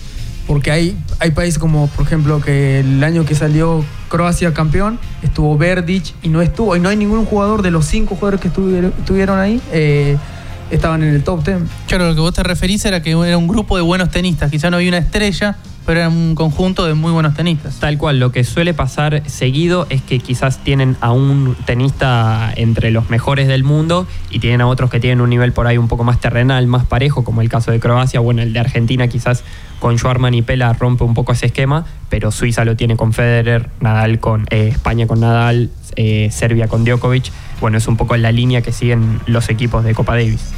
porque 0.52 0.70
hay, 0.70 0.98
hay 1.20 1.32
países 1.32 1.58
como, 1.58 1.88
por 1.88 2.06
ejemplo, 2.06 2.42
que 2.42 2.82
el 2.82 3.02
año 3.06 3.24
que 3.24 3.36
salió 3.36 3.86
Croacia 4.10 4.54
campeón, 4.54 5.00
estuvo 5.24 5.58
Verdic 5.58 6.14
y 6.24 6.28
no 6.28 6.42
estuvo, 6.42 6.76
y 6.76 6.82
no 6.82 6.90
hay 6.90 6.98
ningún 6.98 7.24
jugador 7.24 7.62
de 7.62 7.72
los 7.72 7.86
cinco 7.86 8.16
jugadores 8.16 8.42
que 8.42 8.50
estuvieron, 8.50 9.40
ahí, 9.40 9.62
eh, 9.72 10.18
estaban 10.70 11.04
en 11.04 11.16
el 11.16 11.24
top 11.24 11.46
10. 11.46 11.60
Claro, 11.88 12.10
lo 12.10 12.16
que 12.16 12.20
vos 12.20 12.34
te 12.34 12.44
referís 12.44 12.84
era 12.84 13.02
que 13.02 13.12
era 13.12 13.38
un 13.38 13.48
grupo 13.48 13.78
de 13.78 13.82
buenos 13.82 14.12
tenistas. 14.12 14.52
Quizá 14.52 14.70
no 14.70 14.76
había 14.76 14.90
una 14.90 14.98
estrella, 14.98 15.56
pero 15.86 16.00
era 16.00 16.10
un 16.10 16.36
conjunto 16.36 16.86
de 16.86 16.94
muy 16.94 17.12
buenos 17.12 17.34
tenistas. 17.34 17.80
Tal 17.80 17.98
cual, 17.98 18.20
lo 18.20 18.32
que 18.32 18.44
suele 18.44 18.74
pasar 18.74 19.24
seguido 19.28 19.88
es 19.90 20.02
que 20.02 20.20
quizás 20.20 20.60
tienen 20.60 20.98
a 21.02 21.12
un 21.12 21.56
tenista 21.66 22.52
entre 22.56 22.92
los 22.92 23.10
mejores 23.10 23.48
del 23.48 23.64
mundo 23.64 24.08
y 24.30 24.40
tienen 24.40 24.62
a 24.62 24.68
otros 24.68 24.90
que 24.90 25.00
tienen 25.00 25.22
un 25.22 25.30
nivel 25.30 25.54
por 25.54 25.68
ahí 25.68 25.78
un 25.78 25.88
poco 25.88 26.04
más 26.04 26.20
terrenal, 26.20 26.68
más 26.68 26.86
parejo, 26.86 27.24
como 27.24 27.42
el 27.42 27.50
caso 27.50 27.72
de 27.72 27.80
Croacia. 27.80 28.20
Bueno, 28.20 28.42
el 28.42 28.54
de 28.54 28.60
Argentina 28.60 29.08
quizás 29.08 29.44
con 29.80 29.98
Schwarman 29.98 30.34
y 30.34 30.44
Pela 30.44 30.74
rompe 30.74 31.04
un 31.04 31.16
poco 31.16 31.32
ese 31.32 31.48
esquema, 31.48 31.86
pero 32.10 32.32
Suiza 32.32 32.64
lo 32.66 32.76
tiene 32.76 32.96
con 32.96 33.14
Federer, 33.14 33.70
Nadal 33.80 34.20
con 34.20 34.46
eh, 34.52 34.68
España 34.68 35.08
con 35.08 35.22
Nadal, 35.22 35.72
eh, 35.96 36.30
Serbia 36.32 36.68
con 36.68 36.86
Djokovic. 36.86 37.32
Bueno, 37.60 37.78
es 37.78 37.88
un 37.88 37.98
poco 37.98 38.16
la 38.18 38.32
línea 38.32 38.62
que 38.62 38.72
siguen 38.72 39.20
los 39.26 39.50
equipos 39.50 39.84
de 39.84 39.94
Copa 39.96 40.14
Davis. 40.16 40.52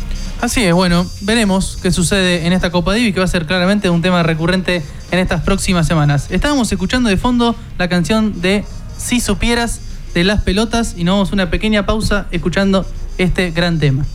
Así 0.43 0.61
es, 0.61 0.73
bueno, 0.73 1.05
veremos 1.21 1.79
qué 1.81 1.89
sucede 1.89 2.45
en 2.45 2.51
esta 2.51 2.69
Copa 2.69 2.93
Divi, 2.93 3.13
que 3.13 3.19
va 3.19 3.23
a 3.23 3.29
ser 3.29 3.45
claramente 3.45 3.89
un 3.89 4.01
tema 4.01 4.23
recurrente 4.23 4.83
en 5.09 5.19
estas 5.19 5.41
próximas 5.41 5.87
semanas. 5.87 6.27
Estábamos 6.31 6.69
escuchando 6.69 7.07
de 7.07 7.15
fondo 7.15 7.55
la 7.77 7.87
canción 7.87 8.41
de 8.41 8.65
Si 8.97 9.21
supieras 9.21 9.79
de 10.13 10.25
las 10.25 10.41
pelotas 10.41 10.95
y 10.97 11.05
nos 11.05 11.13
vamos 11.13 11.31
a 11.31 11.35
una 11.35 11.49
pequeña 11.49 11.85
pausa 11.85 12.27
escuchando 12.31 12.85
este 13.17 13.51
gran 13.51 13.79
tema. 13.79 14.05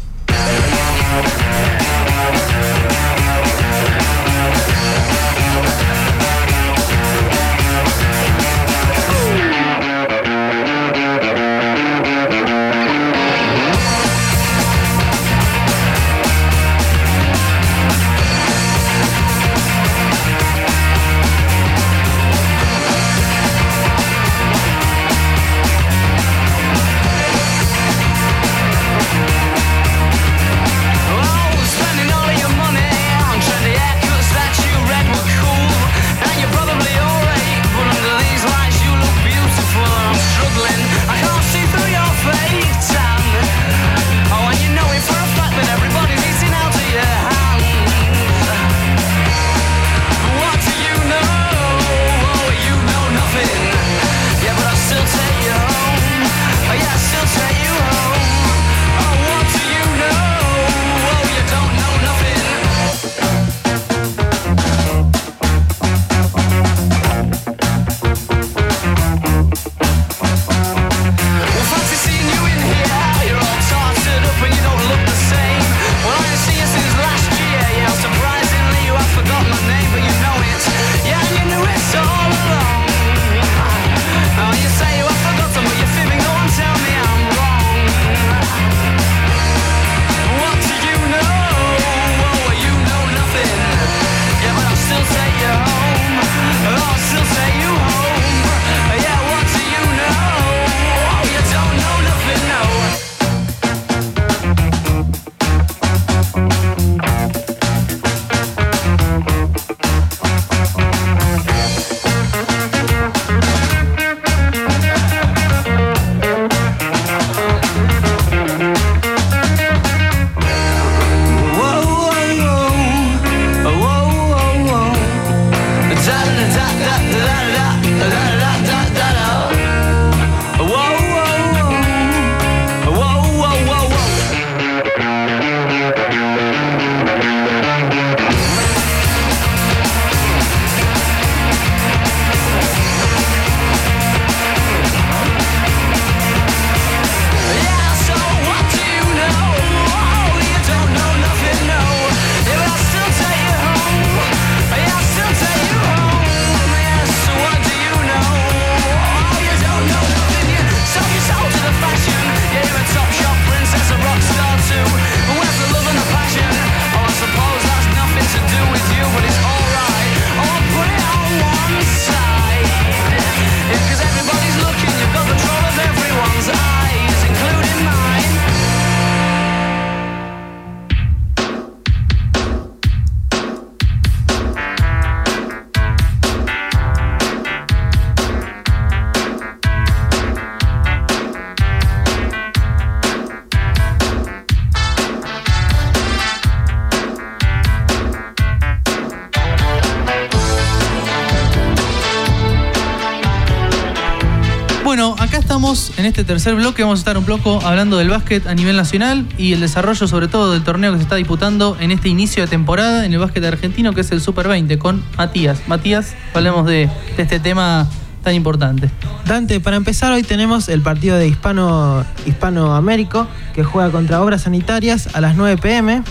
Este 206.09 206.25
tercer 206.25 206.55
bloque. 206.55 206.83
Vamos 206.83 206.99
a 206.99 207.03
estar 207.03 207.19
un 207.19 207.25
poco 207.25 207.61
hablando 207.65 207.99
del 207.99 208.09
básquet 208.09 208.47
a 208.47 208.55
nivel 208.55 208.77
nacional 208.77 209.27
y 209.37 209.53
el 209.53 209.61
desarrollo, 209.61 210.09
sobre 210.09 210.27
todo, 210.27 210.53
del 210.53 210.65
torneo 210.65 210.91
que 210.93 210.99
se 210.99 211.03
está 211.03 211.17
disputando 211.17 211.77
en 211.81 211.91
este 211.91 212.09
inicio 212.09 212.43
de 212.43 212.49
temporada 212.49 213.05
en 213.05 213.13
el 213.13 213.19
básquet 213.19 213.45
argentino, 213.45 213.93
que 213.93 214.01
es 214.01 214.11
el 214.11 214.21
Super 214.21 214.49
20, 214.49 214.79
con 214.79 215.05
Matías. 215.17 215.61
Matías, 215.69 216.15
hablemos 216.35 216.67
de, 216.67 216.89
este 217.19 217.41
tema 217.41 217.87
tan 218.23 218.35
importante. 218.35 218.91
Dante, 219.27 219.61
para 219.61 219.77
empezar, 219.77 220.11
hoy 220.13 220.23
tenemos 220.23 220.69
el 220.69 220.81
partido 220.81 221.17
de 221.17 221.29
Hispano, 221.29 222.05
Hispanoamérico 222.27 223.29
que 223.55 223.63
juega 223.63 223.91
contra 223.91 224.23
Obras 224.23 224.43
Sanitarias 224.43 225.15
a 225.15 225.21
las 225.21 225.37
9 225.37 225.61
pm. 225.61 226.03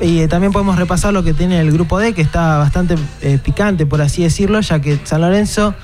Y 0.00 0.20
eh, 0.20 0.28
también 0.28 0.52
podemos 0.52 0.76
repasar 0.76 1.12
lo 1.12 1.22
que 1.24 1.34
tiene 1.34 1.60
el 1.60 1.72
grupo 1.72 1.98
D, 1.98 2.14
que 2.14 2.22
está 2.22 2.58
bastante 2.58 2.94
eh, 3.20 3.38
picante, 3.42 3.86
por 3.86 4.00
así 4.00 4.22
decirlo, 4.22 4.60
ya 4.60 4.80
que 4.80 4.98
San 5.04 5.20
Lorenzo 5.20 5.74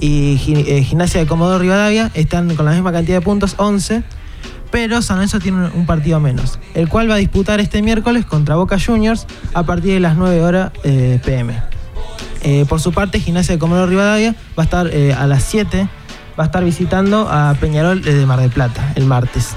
y 0.00 0.34
eh, 0.66 0.82
Gimnasia 0.82 1.20
de 1.20 1.26
Comodoro 1.26 1.58
Rivadavia 1.58 2.10
están 2.14 2.54
con 2.56 2.64
la 2.66 2.72
misma 2.72 2.90
cantidad 2.92 3.18
de 3.18 3.20
puntos, 3.22 3.54
11, 3.58 4.02
pero 4.70 5.02
San 5.02 5.16
Lorenzo 5.16 5.38
tiene 5.40 5.68
un- 5.74 5.86
partido 5.86 6.20
menos, 6.20 6.58
el 6.74 6.88
cual 6.88 7.10
va 7.10 7.14
a 7.14 7.18
disputar 7.18 7.60
este 7.60 7.82
miércoles 7.82 8.24
contra 8.24 8.54
Boca 8.56 8.78
Juniors 8.84 9.26
a 9.52 9.62
partir 9.64 9.92
de 9.94 10.00
las 10.00 10.16
9 10.16 10.42
horas 10.42 10.70
eh, 10.84 11.20
pm. 11.24 11.60
Eh, 12.42 12.64
por 12.68 12.80
su 12.80 12.92
parte, 12.92 13.20
Gimnasia 13.20 13.54
de 13.54 13.58
Comodoro 13.58 13.86
Rivadavia 13.86 14.34
va 14.58 14.62
a 14.62 14.64
estar 14.64 14.86
a 15.18 15.26
las 15.26 15.44
7, 15.44 15.88
va 16.38 16.44
a 16.44 16.46
estar 16.46 16.64
visitando 16.64 17.28
a 17.30 17.54
Peñarol 17.60 18.00
de 18.02 18.24
Mar 18.24 18.40
del 18.40 18.50
Plata 18.50 18.92
el 18.94 19.04
martes. 19.04 19.48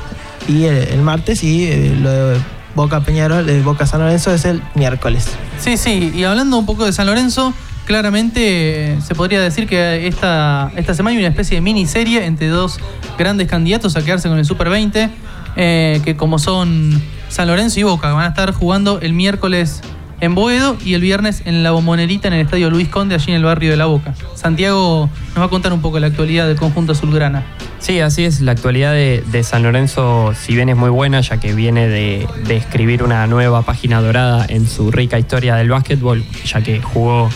Y 0.50 0.66
el, 0.66 1.02
martes 1.02 1.42
y 1.44 1.96
lo 2.02 2.10
de 2.12 2.38
Boca 2.76 3.00
Peñarol, 3.00 3.46
de 3.46 3.62
Boca 3.62 3.86
San 3.86 4.02
Lorenzo 4.02 4.34
es 4.34 4.44
el 4.44 4.62
miércoles. 4.76 5.28
Sí, 5.60 5.78
sí, 5.78 6.12
y 6.14 6.24
hablando 6.26 6.58
un 6.58 6.66
poco 6.66 6.84
de 6.84 6.92
San 6.92 7.06
Lorenzo, 7.06 7.54
claramente 7.86 8.94
eh, 8.94 9.02
se 9.02 9.16
podría 9.16 9.42
decir 9.42 9.68
que 9.68 10.08
esta, 10.08 10.72
esta 10.76 10.94
semana 10.94 11.16
hay 11.16 11.20
una 11.20 11.30
especie 11.30 11.56
de 11.56 11.62
miniserie 11.62 12.26
entre 12.26 12.48
dos 12.48 12.80
grandes 13.18 13.48
candidatos 13.48 13.96
a 13.96 14.04
quedarse 14.04 14.30
con 14.30 14.38
el 14.38 14.46
Super 14.46 14.70
20, 14.70 15.10
eh, 15.56 16.02
que 16.04 16.16
como 16.16 16.40
son 16.40 17.02
San 17.30 17.48
Lorenzo 17.48 17.80
y 17.80 17.84
Boca, 17.84 18.12
van 18.14 18.26
a 18.26 18.30
estar 18.30 18.54
jugando 18.54 19.00
el 19.02 19.14
miércoles 19.14 19.82
en 20.22 20.36
Boedo 20.36 20.78
y 20.84 20.94
el 20.94 21.02
viernes 21.02 21.42
en 21.46 21.64
la 21.64 21.72
Bombonerita 21.72 22.30
en 22.30 22.36
el 22.36 22.42
Estadio 22.42 22.70
Luis 22.70 22.88
Conde, 22.88 23.16
allí 23.16 23.32
en 23.32 23.38
el 23.38 23.44
barrio 23.44 23.72
de 23.72 23.78
La 23.78 23.88
Boca. 23.88 24.14
Santiago 24.36 25.10
nos 25.30 25.38
va 25.38 25.46
a 25.46 25.50
contar 25.50 25.74
un 25.74 25.82
poco 25.82 26.00
la 26.00 26.08
actualidad 26.08 26.48
del 26.48 26.56
conjunto 26.56 26.94
azulgrana. 26.94 27.44
Sí, 27.80 28.00
así 28.00 28.24
es. 28.24 28.40
La 28.40 28.54
actualidad 28.54 28.94
de, 28.94 29.22
de 29.30 29.44
San 29.44 29.64
Lorenzo, 29.64 30.34
si 30.34 30.56
bien 30.56 30.70
es 30.70 30.78
muy 30.78 30.90
buena, 30.90 31.20
ya 31.20 31.42
que 31.42 31.54
viene 31.54 31.90
de, 31.90 32.26
de 32.48 32.56
escribir 32.56 33.04
una 33.04 33.28
nueva 33.28 33.64
página 33.64 34.00
dorada 34.00 34.46
en 34.48 34.66
su 34.66 34.92
rica 34.92 35.20
historia 35.20 35.56
del 35.56 35.70
básquetbol, 35.70 36.24
ya 36.46 36.62
que 36.62 36.82
jugó 36.82 37.30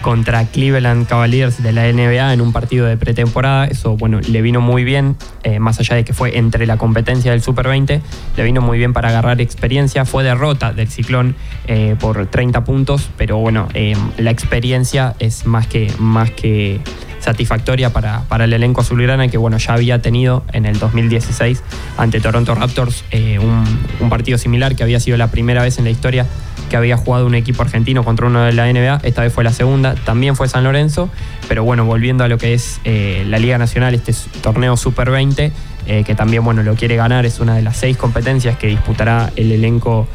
contra 0.00 0.44
Cleveland 0.46 1.06
Cavaliers 1.06 1.62
de 1.62 1.72
la 1.72 1.90
NBA 1.92 2.32
en 2.32 2.40
un 2.40 2.52
partido 2.52 2.86
de 2.86 2.96
pretemporada. 2.96 3.66
Eso, 3.66 3.96
bueno, 3.96 4.20
le 4.20 4.42
vino 4.42 4.60
muy 4.60 4.84
bien, 4.84 5.16
eh, 5.42 5.58
más 5.58 5.78
allá 5.80 5.96
de 5.96 6.04
que 6.04 6.12
fue 6.12 6.38
entre 6.38 6.66
la 6.66 6.76
competencia 6.76 7.32
del 7.32 7.42
Super 7.42 7.68
20, 7.68 8.00
le 8.36 8.42
vino 8.42 8.60
muy 8.60 8.78
bien 8.78 8.92
para 8.92 9.08
agarrar 9.08 9.40
experiencia. 9.40 10.04
Fue 10.04 10.24
derrota 10.24 10.72
del 10.72 10.88
Ciclón 10.88 11.36
eh, 11.66 11.96
por 11.98 12.26
30 12.26 12.64
puntos, 12.64 13.10
pero 13.16 13.38
bueno, 13.38 13.68
eh, 13.74 13.96
la 14.18 14.30
experiencia 14.30 15.14
es 15.18 15.46
más 15.46 15.66
que, 15.66 15.92
más 15.98 16.30
que 16.30 16.80
satisfactoria 17.20 17.92
para, 17.92 18.22
para 18.22 18.44
el 18.44 18.52
elenco 18.52 18.80
azulgrana 18.80 19.28
que 19.28 19.36
bueno 19.36 19.58
ya 19.58 19.74
había 19.74 20.00
tenido 20.00 20.42
en 20.52 20.66
el 20.66 20.78
2016 20.78 21.62
ante 21.98 22.20
Toronto 22.20 22.54
Raptors 22.54 23.04
eh, 23.10 23.38
un, 23.38 23.64
un 24.00 24.08
partido 24.08 24.38
similar 24.38 24.74
que 24.74 24.82
había 24.82 25.00
sido 25.00 25.16
la 25.16 25.30
primera 25.30 25.62
vez 25.62 25.78
en 25.78 25.84
la 25.84 25.90
historia 25.90 26.26
que 26.70 26.78
había 26.78 26.96
jugado 26.96 27.26
un 27.26 27.34
equipo 27.34 27.62
argentino 27.62 28.02
contra 28.02 28.26
uno 28.26 28.42
de 28.44 28.52
la 28.54 28.72
NBA, 28.72 29.00
esta 29.02 29.20
vez 29.20 29.32
fue 29.32 29.44
la 29.44 29.52
segunda, 29.52 29.94
también 29.94 30.36
fue 30.36 30.48
San 30.48 30.64
Lorenzo, 30.64 31.10
pero 31.48 31.64
bueno, 31.64 31.84
volviendo 31.84 32.24
a 32.24 32.28
lo 32.28 32.38
que 32.38 32.54
es 32.54 32.80
eh, 32.84 33.24
la 33.28 33.38
Liga 33.38 33.58
Nacional, 33.58 33.94
este 33.94 34.14
torneo 34.40 34.78
Super 34.78 35.10
20, 35.10 35.52
eh, 35.86 36.04
que 36.04 36.14
también 36.14 36.42
bueno, 36.44 36.62
lo 36.62 36.74
quiere 36.76 36.96
ganar, 36.96 37.26
es 37.26 37.40
una 37.40 37.54
de 37.54 37.62
las 37.62 37.76
seis 37.76 37.98
competencias 37.98 38.56
que 38.56 38.68
disputará 38.68 39.30
el 39.36 39.52
elenco 39.52 40.08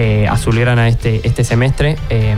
eh, 0.00 0.28
azulgrana 0.28 0.86
este, 0.86 1.26
este 1.26 1.42
semestre. 1.42 1.96
Eh, 2.08 2.36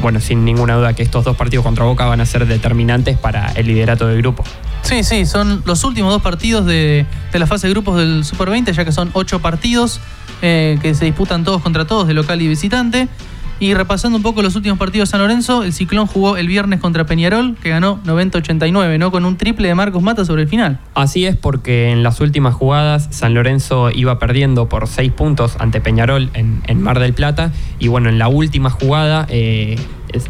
bueno, 0.00 0.18
sin 0.18 0.46
ninguna 0.46 0.76
duda 0.76 0.94
que 0.94 1.02
estos 1.02 1.24
dos 1.24 1.36
partidos 1.36 1.62
contra 1.62 1.84
Boca 1.84 2.06
van 2.06 2.22
a 2.22 2.26
ser 2.26 2.46
determinantes 2.46 3.18
para 3.18 3.52
el 3.52 3.66
liderato 3.66 4.08
del 4.08 4.16
grupo. 4.16 4.44
Sí, 4.82 5.04
sí, 5.04 5.26
son 5.26 5.62
los 5.64 5.84
últimos 5.84 6.12
dos 6.12 6.22
partidos 6.22 6.66
de, 6.66 7.06
de 7.32 7.38
la 7.38 7.46
fase 7.46 7.66
de 7.66 7.72
grupos 7.72 7.96
del 7.96 8.24
Super 8.24 8.50
20, 8.50 8.72
ya 8.72 8.84
que 8.84 8.92
son 8.92 9.10
ocho 9.14 9.40
partidos 9.40 10.00
eh, 10.44 10.76
que 10.82 10.92
se 10.94 11.04
disputan 11.04 11.44
todos 11.44 11.62
contra 11.62 11.86
todos, 11.86 12.08
de 12.08 12.14
local 12.14 12.42
y 12.42 12.48
visitante. 12.48 13.08
Y 13.60 13.74
repasando 13.74 14.16
un 14.16 14.24
poco 14.24 14.42
los 14.42 14.56
últimos 14.56 14.76
partidos 14.76 15.08
de 15.08 15.12
San 15.12 15.20
Lorenzo, 15.20 15.62
el 15.62 15.72
Ciclón 15.72 16.08
jugó 16.08 16.36
el 16.36 16.48
viernes 16.48 16.80
contra 16.80 17.06
Peñarol, 17.06 17.54
que 17.62 17.68
ganó 17.68 18.02
90-89, 18.02 18.98
¿no? 18.98 19.12
Con 19.12 19.24
un 19.24 19.36
triple 19.36 19.68
de 19.68 19.76
Marcos 19.76 20.02
Mata 20.02 20.24
sobre 20.24 20.42
el 20.42 20.48
final. 20.48 20.80
Así 20.94 21.26
es 21.26 21.36
porque 21.36 21.92
en 21.92 22.02
las 22.02 22.20
últimas 22.20 22.54
jugadas 22.54 23.06
San 23.12 23.34
Lorenzo 23.34 23.90
iba 23.92 24.18
perdiendo 24.18 24.68
por 24.68 24.88
seis 24.88 25.12
puntos 25.12 25.54
ante 25.60 25.80
Peñarol 25.80 26.30
en, 26.34 26.60
en 26.66 26.82
Mar 26.82 26.98
del 26.98 27.12
Plata 27.12 27.52
y 27.78 27.86
bueno, 27.86 28.08
en 28.08 28.18
la 28.18 28.26
última 28.26 28.68
jugada 28.68 29.26
eh, 29.28 29.76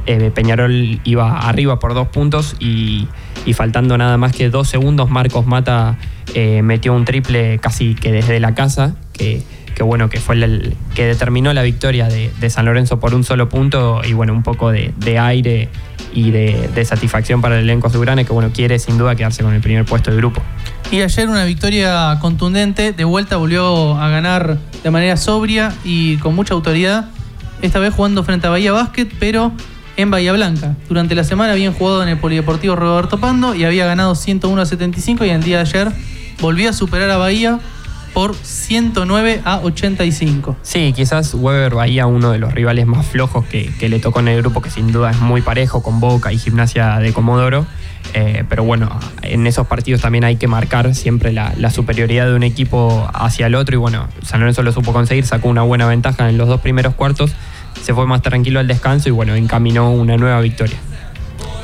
eh, 0.05 0.31
Peñarol 0.35 1.01
iba 1.05 1.39
arriba 1.39 1.79
por 1.79 1.95
dos 1.95 2.09
puntos 2.09 2.55
y, 2.61 3.09
y 3.45 3.53
faltando 3.53 3.99
nada 3.99 4.17
más 4.19 4.33
que 4.33 4.51
dos 4.51 4.69
segundos 4.69 5.11
Marcos 5.11 5.47
Mata 5.47 5.97
eh, 6.35 6.63
metió 6.63 6.95
un 6.95 7.05
triple 7.05 7.59
casi 7.59 7.95
que 7.95 8.13
desde 8.13 8.41
la 8.41 8.55
casa 8.55 8.95
que, 9.13 9.43
que 9.75 9.83
bueno, 9.83 10.09
que 10.09 10.21
fue 10.21 10.37
el 10.37 10.77
que 10.95 11.07
determinó 11.07 11.53
la 11.53 11.63
victoria 11.63 12.09
de, 12.09 12.51
San 12.51 12.65
Lorenzo 12.65 13.01
por 13.01 13.15
un 13.15 13.25
solo 13.25 13.49
punto 13.49 14.03
y 14.05 14.13
bueno, 14.13 14.33
un 14.33 14.43
poco 14.43 14.71
de, 14.71 14.93
de 14.97 15.19
aire 15.19 15.69
y 16.15 16.31
de, 16.31 16.85
satisfacción 16.85 17.41
para 17.41 17.57
el 17.59 17.65
elenco 17.65 17.87
azulgrana 17.87 18.25
que 18.25 18.33
bueno, 18.33 18.51
quiere 18.53 18.79
sin 18.79 18.99
duda 18.99 19.15
quedarse 19.15 19.43
con 19.43 19.55
el 19.55 19.61
primer 19.61 19.85
puesto 19.85 20.11
del 20.11 20.19
grupo. 20.19 20.43
Y 20.91 21.01
ayer 21.01 21.29
una 21.29 21.45
victoria 21.45 22.19
contundente, 22.21 22.93
de 22.93 23.05
vuelta 23.05 23.37
volvió 23.37 23.97
a 23.97 24.09
ganar 24.09 24.59
de 24.83 24.91
manera 24.91 25.17
sobria 25.17 25.73
y 25.85 26.17
con 26.17 26.35
mucha 26.35 26.55
autoridad, 26.55 27.09
esta 27.63 27.79
vez 27.79 27.95
jugando 27.95 28.25
frente 28.25 28.47
a 28.47 28.51
Bahía 28.51 28.73
Basket, 28.73 29.09
pero 29.19 29.53
en 29.97 30.11
Bahía 30.11 30.33
Blanca. 30.33 30.77
Durante 30.89 31.15
la 31.15 31.25
semana 31.25 31.53
habían 31.53 31.73
jugado 31.73 32.03
en 32.03 32.09
el 32.09 32.19
Polideportivo 32.19 32.77
Roberto 32.77 33.19
Pando 33.19 33.55
y 33.55 33.65
había 33.65 33.87
ganado 33.87 34.15
101 34.15 34.61
a 34.61 34.67
75 34.67 35.25
y 35.25 35.31
el 35.31 35.43
día 35.43 35.57
de 35.57 35.63
ayer 35.63 35.93
volvió 36.41 36.71
a 36.71 36.73
superar 36.73 37.11
a 37.11 37.17
Bahía 37.17 37.61
por 38.13 38.35
109 38.35 39.43
a 39.45 39.61
85. 39.61 40.57
Sí, 40.63 40.93
quizás 40.95 41.35
Weber 41.35 41.75
Bahía, 41.75 42.07
uno 42.07 42.31
de 42.31 42.39
los 42.39 42.53
rivales 42.53 42.87
más 42.87 43.07
flojos 43.07 43.45
que, 43.47 43.73
le 43.89 43.99
tocó 44.01 44.21
en 44.21 44.29
el 44.29 44.43
grupo, 44.43 44.61
que 44.61 44.71
sin 44.71 44.93
duda 44.93 45.11
es 45.11 45.21
muy 45.21 45.41
parejo 45.41 45.83
con 45.83 46.01
Boca 46.01 46.33
y 46.33 46.39
Gimnasia 46.39 46.99
de 46.99 47.13
Comodoro. 47.13 47.67
Eh, 48.15 48.45
pero 48.49 48.65
bueno, 48.65 48.91
en 49.23 49.47
esos 49.47 49.67
partidos 49.67 50.03
también 50.03 50.25
hay 50.25 50.37
que 50.37 50.49
marcar 50.49 50.95
siempre 50.95 51.33
la, 51.33 51.55
la 51.57 51.71
superioridad 51.71 52.27
de 52.27 52.35
un 52.35 52.43
equipo 52.43 53.09
hacia 53.15 53.47
el 53.47 53.55
otro. 53.55 53.77
Y 53.77 53.79
bueno, 53.79 54.09
San 54.23 54.41
Lorenzo 54.41 54.63
lo 54.63 54.73
supo 54.73 54.93
conseguir, 54.93 55.25
sacó 55.25 55.49
una 55.49 55.63
buena 55.63 55.87
ventaja 55.87 56.29
en 56.29 56.37
los 56.37 56.49
dos 56.49 56.61
primeros 56.61 56.95
cuartos, 56.95 57.33
se 57.83 57.95
fue 57.95 58.07
más 58.07 58.23
tranquilo 58.23 58.61
al 58.61 58.69
descanso 58.69 59.09
y 59.09 59.13
bueno, 59.13 59.35
encaminó 59.35 59.91
una 59.91 60.17
nueva 60.17 60.41
victoria. 60.41 60.79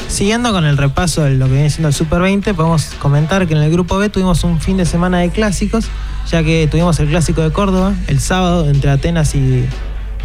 Siguiendo 0.08 0.52
con 0.52 0.64
el 0.64 0.76
repaso 0.78 1.22
de 1.22 1.34
lo 1.34 1.46
que 1.46 1.52
viene 1.52 1.70
siendo 1.70 1.88
el 1.88 1.94
Super 1.94 2.20
20, 2.20 2.54
podemos 2.54 2.94
comentar 2.98 3.46
que 3.46 3.54
en 3.54 3.60
el 3.60 3.70
grupo 3.70 3.98
B 3.98 4.08
tuvimos 4.08 4.42
un 4.42 4.58
fin 4.58 4.78
de 4.78 4.86
semana 4.86 5.18
de 5.18 5.30
clásicos, 5.30 5.88
ya 6.30 6.42
que 6.42 6.66
tuvimos 6.70 6.98
el 6.98 7.08
clásico 7.08 7.42
de 7.42 7.52
Córdoba 7.52 7.94
el 8.06 8.18
sábado 8.18 8.68
entre 8.68 8.90
Atenas 8.90 9.34
y, 9.34 9.66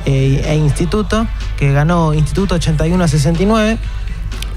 eh, 0.06 0.41
e 0.45 0.56
Instituto, 0.56 1.27
que 1.58 1.73
ganó 1.73 2.13
Instituto 2.13 2.56
81 2.56 3.03
a 3.03 3.08
69. 3.08 3.77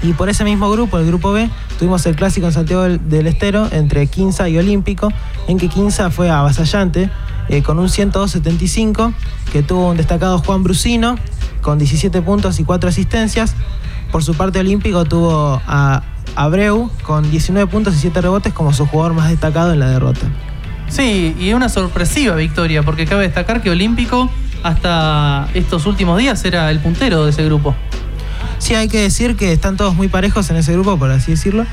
Y 0.01 0.13
por 0.13 0.29
ese 0.29 0.43
mismo 0.43 0.69
grupo, 0.69 0.97
el 0.97 1.05
grupo 1.05 1.33
B, 1.33 1.49
tuvimos 1.77 2.05
el 2.05 2.15
clásico 2.15 2.47
en 2.47 2.53
Santiago 2.53 2.83
del, 2.83 3.27
Estero 3.27 3.67
entre 3.71 4.07
Quinza 4.07 4.47
y 4.47 4.57
Olímpico, 4.57 5.11
en 5.47 5.57
que 5.57 5.67
Quinza 5.67 6.09
fue 6.09 6.29
avasallante 6.29 7.09
eh, 7.49 7.63
con 7.63 7.79
un 7.79 7.87
102-75, 7.87 9.13
que 9.51 9.63
tuvo 9.63 9.89
un 9.89 9.97
destacado 9.97 10.39
Juan 10.39 10.63
Brusino 10.63 11.15
con 11.61 11.77
17 11.77 12.21
puntos 12.21 12.59
y 12.59 12.63
4 12.63 12.89
asistencias. 12.89 13.55
Por 14.11 14.23
su 14.23 14.33
parte, 14.35 14.59
Olímpico 14.59 15.05
tuvo 15.05 15.61
a 15.67 16.03
Abreu 16.35 16.89
con 17.03 17.29
19 17.29 17.69
puntos 17.69 17.95
y 17.95 17.99
7 17.99 18.21
rebotes 18.21 18.53
como 18.53 18.73
su 18.73 18.85
jugador 18.85 19.13
más 19.13 19.29
destacado 19.29 19.73
en 19.73 19.79
la 19.79 19.89
derrota. 19.89 20.27
Sí, 20.87 21.35
y 21.39 21.53
una 21.53 21.67
sorpresiva 21.69 22.35
victoria, 22.35 22.83
porque 22.83 23.05
cabe 23.05 23.23
destacar 23.23 23.61
que 23.61 23.69
Olímpico 23.69 24.29
hasta 24.63 25.47
estos 25.53 25.85
últimos 25.85 26.17
días 26.17 26.43
era 26.45 26.71
el 26.71 26.79
puntero 26.79 27.25
de 27.25 27.31
ese 27.31 27.43
grupo. 27.43 27.75
Sí, 28.59 28.73
hay 28.73 28.87
que 28.87 29.01
decir 29.01 29.35
que 29.35 29.51
están 29.51 29.77
todos 29.77 29.95
muy 29.95 30.07
parejos 30.07 30.49
en 30.49 30.55
ese 30.57 30.73
grupo, 30.73 30.97
por 30.97 31.11
así 31.11 31.31
decirlo. 31.31 31.65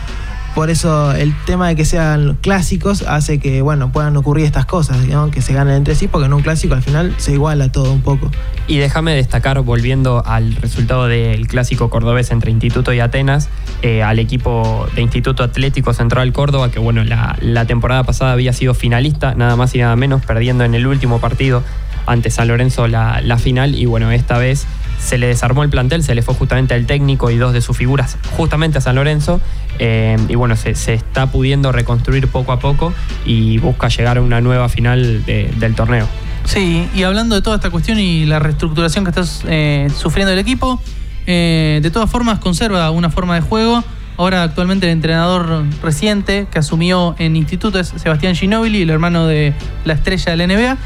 Por 0.55 0.71
eso 0.71 1.13
el 1.13 1.35
tema 1.47 1.67
de 1.67 1.75
que 1.75 1.85
sean 1.85 2.39
clásicos 2.41 3.03
hace 3.03 3.41
que, 3.41 3.61
bueno, 3.61 3.91
puedan 3.91 4.17
ocurrir 4.17 4.47
estas 4.47 4.67
cosas, 4.67 5.05
¿no? 5.09 5.33
que 5.33 5.43
se 5.43 5.53
ganen 5.53 5.75
entre 5.75 5.97
sí, 5.97 6.07
porque 6.07 6.27
en 6.27 6.33
un 6.33 6.43
clásico 6.43 6.75
al 6.75 6.83
final 6.83 7.13
se 7.17 7.33
iguala 7.33 7.73
todo 7.73 7.93
un 7.93 8.03
poco. 8.03 8.31
Y 8.69 8.79
déjame 8.79 9.17
destacar, 9.17 9.61
volviendo 9.63 10.25
al 10.25 10.55
resultado 10.55 11.09
del 11.09 11.49
clásico 11.49 11.91
cordobés 11.91 12.31
entre 12.31 12.53
Instituto 12.53 12.93
y 12.93 13.01
Atenas, 13.01 13.49
eh, 13.83 14.05
al 14.05 14.21
equipo 14.21 14.87
de 14.95 15.03
Instituto 15.03 15.43
Atlético 15.43 15.93
Central 15.93 16.33
Córdoba, 16.33 16.71
que 16.71 16.79
bueno, 16.79 17.03
la, 17.03 17.65
temporada 17.67 18.05
pasada 18.05 18.33
había 18.33 18.53
sido 18.53 18.75
finalista, 18.75 19.35
nada 19.35 19.57
más 19.57 19.75
y 19.75 19.79
nada 19.79 19.97
menos, 19.97 20.25
perdiendo 20.25 20.63
en 20.63 20.75
el 20.75 20.87
último 20.87 21.19
partido 21.19 21.65
ante 22.07 22.31
San 22.31 22.47
Lorenzo 22.47 22.87
la, 22.87 23.21
la 23.23 23.39
final, 23.39 23.75
y 23.75 23.87
bueno, 23.87 24.13
esta 24.13 24.39
vez 24.39 24.67
se 25.05 25.19
le 25.19 25.27
desarmó 25.29 25.63
el 25.63 25.71
plantel, 25.71 26.03
se 26.03 26.15
le 26.15 26.23
fue 26.23 26.35
justamente 26.35 26.75
al 26.75 26.87
técnico 26.87 27.31
y 27.31 27.37
dos 27.37 27.53
de 27.53 27.61
sus 27.61 27.77
figuras 27.77 28.17
justamente 28.37 28.79
a 28.79 28.81
San 28.81 28.95
Lorenzo. 28.97 29.41
eh, 29.79 30.17
y 30.29 30.35
bueno, 30.37 30.57
se, 30.57 30.71
está 30.71 31.27
pudiendo 31.27 31.73
reconstruir 31.73 32.29
poco 32.29 32.53
a 32.53 32.59
poco 32.59 32.93
y 33.27 33.59
busca 33.59 33.89
llegar 33.89 34.19
a 34.19 34.23
una 34.23 34.41
nueva 34.41 34.69
final 34.69 35.25
de- 35.25 35.53
del 35.59 35.75
torneo. 35.75 36.07
Sí, 36.45 36.89
y 36.95 37.03
hablando 37.05 37.35
de 37.35 37.43
toda 37.43 37.57
esta 37.57 37.71
cuestión 37.71 37.99
y 37.99 38.25
la 38.27 38.39
reestructuración 38.39 39.05
que 39.05 39.11
está 39.11 39.25
eh, 39.49 39.89
sufriendo 39.97 40.33
el 40.33 40.39
equipo, 40.39 40.81
eh, 41.27 41.81
de 41.83 41.91
todas 41.91 42.11
formas 42.11 42.39
conserva 42.39 42.91
una 42.91 43.11
forma 43.11 43.35
de 43.35 43.41
juego. 43.41 43.83
Ahora 44.17 44.43
actualmente 44.45 44.87
el 44.87 44.93
entrenador 44.93 45.65
reciente 45.83 46.47
que 46.53 46.59
asumió 46.61 47.17
en 47.19 47.35
Instituto 47.35 47.81
es 47.81 47.89
Sebastián 47.97 48.37
Ginóbili, 48.37 48.83
el 48.83 48.91
hermano 48.91 49.27
de 49.27 49.55
la 49.85 49.95
estrella 49.95 50.31
de 50.33 50.37
la 50.37 50.47
NBA. 50.47 50.77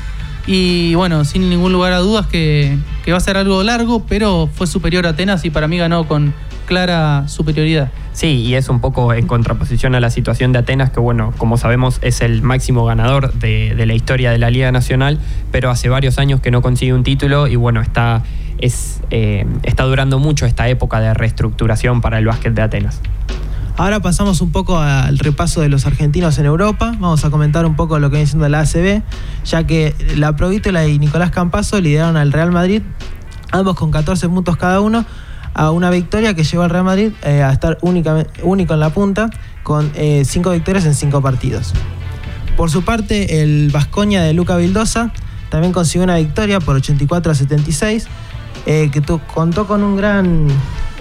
Y 0.50 0.94
bueno, 0.94 1.26
sin 1.26 1.50
ningún 1.50 1.74
lugar 1.74 1.92
a 1.92 1.98
dudas 1.98 2.26
que, 2.26 2.78
va 3.10 3.18
a 3.18 3.20
ser 3.20 3.36
algo 3.36 3.62
largo, 3.62 4.04
pero 4.08 4.48
fue 4.50 4.66
superior 4.66 5.06
a 5.06 5.10
Atenas 5.10 5.44
y 5.44 5.50
para 5.50 5.68
mí 5.68 5.76
ganó 5.76 6.08
con 6.08 6.32
clara 6.64 7.28
superioridad. 7.28 7.90
Sí, 8.14 8.28
y 8.28 8.54
es 8.54 8.70
un 8.70 8.80
poco 8.80 9.12
en 9.12 9.26
contraposición 9.26 9.94
a 9.94 10.00
la 10.00 10.08
situación 10.08 10.52
de 10.52 10.60
Atenas, 10.60 10.88
que 10.88 11.00
bueno, 11.00 11.34
como 11.36 11.58
sabemos 11.58 11.98
es 12.00 12.22
el 12.22 12.40
máximo 12.40 12.86
ganador 12.86 13.34
de, 13.34 13.74
la 13.76 13.92
historia 13.92 14.30
de 14.30 14.38
la 14.38 14.48
Liga 14.48 14.72
Nacional, 14.72 15.18
pero 15.52 15.68
hace 15.68 15.90
varios 15.90 16.18
años 16.18 16.40
que 16.40 16.50
no 16.50 16.62
consigue 16.62 16.94
un 16.94 17.04
título 17.04 17.46
y 17.46 17.56
bueno, 17.56 17.82
está, 17.82 18.22
es, 18.56 19.02
eh, 19.10 19.44
está 19.64 19.84
durando 19.84 20.18
mucho 20.18 20.46
esta 20.46 20.66
época 20.70 20.98
de 21.00 21.12
reestructuración 21.12 22.00
para 22.00 22.18
el 22.18 22.24
básquet 22.24 22.54
de 22.54 22.62
Atenas. 22.62 23.02
Ahora 23.78 24.00
pasamos 24.00 24.40
un 24.40 24.50
poco 24.50 24.80
al 24.80 25.20
repaso 25.20 25.60
de 25.60 25.68
los 25.68 25.86
argentinos 25.86 26.36
en 26.38 26.46
Europa. 26.46 26.96
Vamos 26.98 27.24
a 27.24 27.30
comentar 27.30 27.64
un 27.64 27.76
poco 27.76 28.00
lo 28.00 28.10
que 28.10 28.16
viene 28.16 28.26
siendo 28.26 28.48
la 28.48 28.62
ACB, 28.62 29.02
ya 29.44 29.68
que 29.68 29.94
la 30.16 30.34
Provítola 30.34 30.88
y 30.88 30.98
Nicolás 30.98 31.30
Campazo 31.30 31.80
lideraron 31.80 32.16
al 32.16 32.32
Real 32.32 32.50
Madrid, 32.50 32.82
ambos 33.52 33.76
con 33.76 33.92
14 33.92 34.28
puntos 34.28 34.56
cada 34.56 34.80
uno, 34.80 35.04
a 35.54 35.70
una 35.70 35.90
victoria 35.90 36.34
que 36.34 36.42
llevó 36.42 36.64
al 36.64 36.70
Real 36.70 36.82
Madrid 36.82 37.12
eh, 37.22 37.44
a 37.44 37.52
estar 37.52 37.78
único 37.80 38.74
en 38.74 38.80
la 38.80 38.90
punta, 38.90 39.30
con 39.62 39.92
5 39.94 40.50
victorias 40.50 40.84
en 40.84 40.96
5 40.96 41.22
partidos. 41.22 41.72
Por 42.56 42.72
su 42.72 42.82
parte, 42.82 43.42
el 43.42 43.70
Vascoña 43.70 44.24
de 44.24 44.32
Luca 44.32 44.56
Vildosa 44.56 45.12
también 45.50 45.72
consiguió 45.72 46.02
una 46.02 46.16
victoria 46.16 46.58
por 46.58 46.74
84 46.74 47.30
a 47.30 47.34
76, 47.36 48.08
eh, 48.66 48.90
que 48.92 49.02
contó 49.32 49.68
con 49.68 49.84
un 49.84 49.96
gran. 49.96 50.48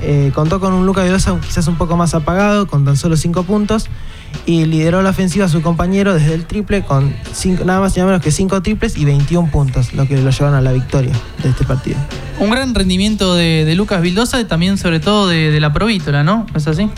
Eh, 0.02 0.32
contó 0.34 0.60
con 0.60 0.74
un 0.74 0.86
Luca 0.86 1.04
Vildosa 1.04 1.38
quizás 1.46 1.68
un 1.68 1.76
poco 1.76 1.96
más 1.98 2.14
apagado, 2.14 2.68
con 2.68 2.86
tan 2.86 2.98
solo 2.98 3.16
5 3.18 3.44
puntos, 3.44 3.88
y 4.46 4.66
lideró 4.66 5.02
la 5.02 5.10
ofensiva 5.12 5.46
a 5.46 5.50
su 5.50 5.62
compañero 5.62 6.14
desde 6.14 6.34
el 6.34 6.46
triple 6.46 6.84
con 6.84 7.14
cinco- 7.34 7.64
nada 7.66 7.80
más 7.80 7.96
y 7.96 8.00
nada 8.00 8.12
menos 8.12 8.24
que 8.24 8.32
5 8.32 8.62
triples 8.62 8.98
y 8.98 9.06
21 9.06 9.50
puntos, 9.52 9.94
lo 9.94 10.08
que 10.08 10.18
lo 10.22 10.30
llevaron 10.30 10.56
a 10.56 10.62
la 10.62 10.72
victoria 10.74 11.14
de 11.42 11.50
este 11.50 11.64
partido. 11.64 11.98
Un 12.40 12.50
gran 12.52 12.76
rendimiento 12.76 13.36
de, 13.36 13.64
de 13.66 13.76
Lucas 13.76 14.02
Vildosa 14.02 14.40
y 14.40 14.46
también 14.46 14.78
sobre 14.78 15.00
todo 15.00 15.28
de, 15.28 15.50
de 15.52 15.60
la 15.60 15.74
Provítola, 15.74 16.24
¿no? 16.24 16.46
¿Es 16.56 16.68
así? 16.68 16.90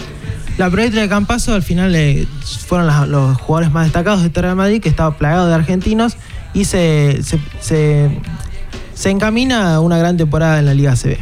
La 0.57 0.69
proyecto 0.69 0.99
de 0.99 1.07
Campazo 1.07 1.53
al 1.53 1.63
final 1.63 1.95
eh, 1.95 2.27
fueron 2.67 2.87
las- 2.87 3.07
los 3.07 3.37
jugadores 3.37 3.71
más 3.71 3.85
destacados 3.85 4.19
de 4.21 4.27
este 4.27 4.41
Real 4.41 4.55
Madrid, 4.57 4.81
que 4.81 4.89
estaba 4.89 5.15
plagado 5.17 5.47
de 5.47 5.53
argentinos 5.53 6.17
y 6.53 6.65
se, 6.65 7.19
se, 7.23 7.39
se- 7.61 8.09
se 8.93 9.09
encamina 9.11 9.75
a 9.75 9.79
una 9.79 9.97
gran 9.97 10.17
temporada 10.17 10.59
en 10.59 10.65
la 10.65 10.73
Liga 10.73 10.95
CB. 10.95 11.17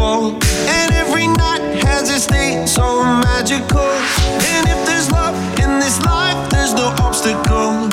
And 0.00 0.92
every 0.92 1.26
night 1.26 1.60
has 1.84 2.08
its 2.10 2.26
day, 2.26 2.64
so 2.66 3.02
magical. 3.04 3.92
And 4.50 4.68
if 4.68 4.86
there's 4.86 5.10
love 5.10 5.34
in 5.60 5.80
this 5.80 6.00
life, 6.04 6.50
there's 6.50 6.74
no 6.74 6.94
obstacle 7.00 7.88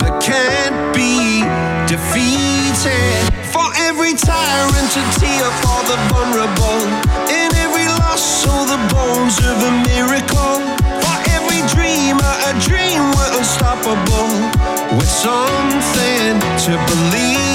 that 0.00 0.20
can't 0.22 0.94
be 0.94 1.44
defeated. 1.86 3.32
For 3.52 3.66
every 3.86 4.14
tyrant 4.14 4.88
to 4.96 5.02
tear 5.20 5.46
for 5.62 5.80
the 5.86 5.98
vulnerable. 6.10 6.80
In 7.30 7.54
every 7.64 7.86
loss, 8.02 8.46
all 8.46 8.66
the 8.66 8.80
bones 8.92 9.38
of 9.38 9.56
a 9.62 9.72
miracle. 9.86 10.58
For 11.02 11.16
every 11.30 11.62
dreamer, 11.74 12.34
a 12.50 12.52
dream 12.66 13.00
we're 13.14 13.38
unstoppable. 13.38 14.30
With 14.98 15.08
something 15.08 16.40
to 16.66 16.72
believe 16.90 17.53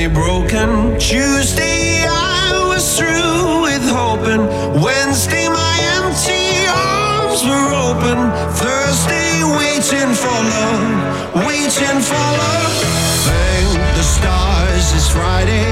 me 0.00 0.06
broken. 0.06 0.98
Tuesday 0.98 2.04
I 2.08 2.64
was 2.68 2.96
through 2.96 3.62
with 3.66 3.84
hoping. 3.84 4.42
Wednesday 4.80 5.46
my 5.48 5.76
empty 5.96 6.46
arms 6.68 7.40
were 7.44 7.70
open. 7.88 8.18
Thursday 8.56 9.44
waiting 9.60 10.12
for 10.22 10.38
love, 10.54 11.46
waiting 11.46 12.00
for 12.08 12.26
love. 12.42 12.72
Thank 13.28 13.96
the 13.96 14.02
stars 14.16 14.86
it's 14.96 15.10
Friday. 15.10 15.69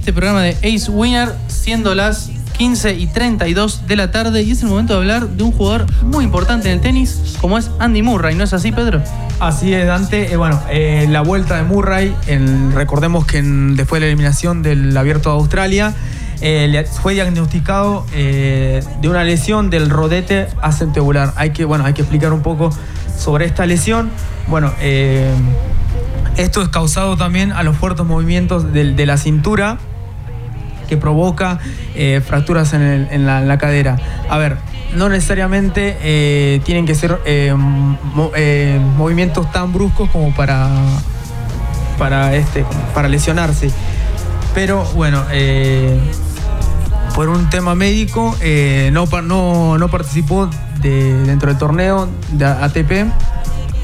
Este 0.00 0.14
programa 0.14 0.42
de 0.42 0.56
Ace 0.64 0.90
Winner, 0.90 1.28
siendo 1.48 1.94
las 1.94 2.30
15 2.56 2.94
y 2.94 3.06
32 3.06 3.86
de 3.86 3.96
la 3.96 4.10
tarde 4.10 4.42
y 4.42 4.50
es 4.50 4.62
el 4.62 4.70
momento 4.70 4.94
de 4.94 5.00
hablar 5.00 5.28
de 5.28 5.42
un 5.42 5.52
jugador 5.52 5.84
muy 6.04 6.24
importante 6.24 6.68
en 6.68 6.76
el 6.76 6.80
tenis 6.80 7.36
como 7.38 7.58
es 7.58 7.70
Andy 7.78 8.00
Murray, 8.00 8.34
¿no 8.34 8.42
es 8.42 8.54
así 8.54 8.72
Pedro? 8.72 9.02
Así 9.40 9.74
es, 9.74 9.86
Dante. 9.86 10.32
Eh, 10.32 10.36
bueno, 10.38 10.58
eh, 10.70 11.06
la 11.10 11.20
vuelta 11.20 11.58
de 11.58 11.64
Murray, 11.64 12.14
recordemos 12.72 13.26
que 13.26 13.42
después 13.42 14.00
de 14.00 14.06
la 14.06 14.06
eliminación 14.06 14.62
del 14.62 14.96
Abierto 14.96 15.28
de 15.28 15.36
Australia, 15.36 15.92
eh, 16.40 16.86
fue 17.02 17.12
diagnosticado 17.12 18.06
eh, 18.14 18.82
de 19.02 19.08
una 19.10 19.22
lesión 19.22 19.68
del 19.68 19.90
rodete 19.90 20.48
acentebular. 20.62 21.34
Hay 21.36 21.50
que, 21.50 21.66
bueno, 21.66 21.84
hay 21.84 21.92
que 21.92 22.00
explicar 22.00 22.32
un 22.32 22.40
poco 22.40 22.70
sobre 23.18 23.44
esta 23.44 23.66
lesión. 23.66 24.10
Bueno, 24.48 24.72
esto 26.38 26.62
es 26.62 26.68
causado 26.70 27.18
también 27.18 27.52
a 27.52 27.62
los 27.62 27.76
fuertes 27.76 28.06
movimientos 28.06 28.72
de 28.72 29.04
la 29.04 29.18
cintura 29.18 29.78
que 30.90 30.96
provoca 30.98 31.58
eh, 31.94 32.20
fracturas 32.26 32.74
en, 32.74 32.82
el- 32.82 33.08
en 33.10 33.24
la, 33.24 33.56
cadera. 33.56 33.96
A 34.28 34.36
ver, 34.36 34.56
no 34.94 35.08
necesariamente 35.08 35.96
eh, 36.02 36.60
tienen 36.64 36.84
que 36.84 36.94
ser 36.94 37.18
eh, 37.24 37.54
mo- 37.56 38.32
movimientos 38.96 39.50
tan 39.52 39.72
bruscos 39.72 40.10
como 40.10 40.34
para, 40.34 40.68
para, 41.96 42.34
este, 42.34 42.66
para 42.92 43.08
lesionarse. 43.08 43.70
Pero 44.54 44.84
bueno, 44.96 45.22
por 47.14 47.28
un 47.28 47.48
tema 47.50 47.74
médico 47.76 48.36
no, 48.92 49.06
no, 49.22 49.78
no 49.78 49.88
participó 49.88 50.50
de- 50.82 51.22
dentro 51.24 51.48
del 51.50 51.58
torneo 51.58 52.08
de 52.32 52.44
ATP 52.46 53.12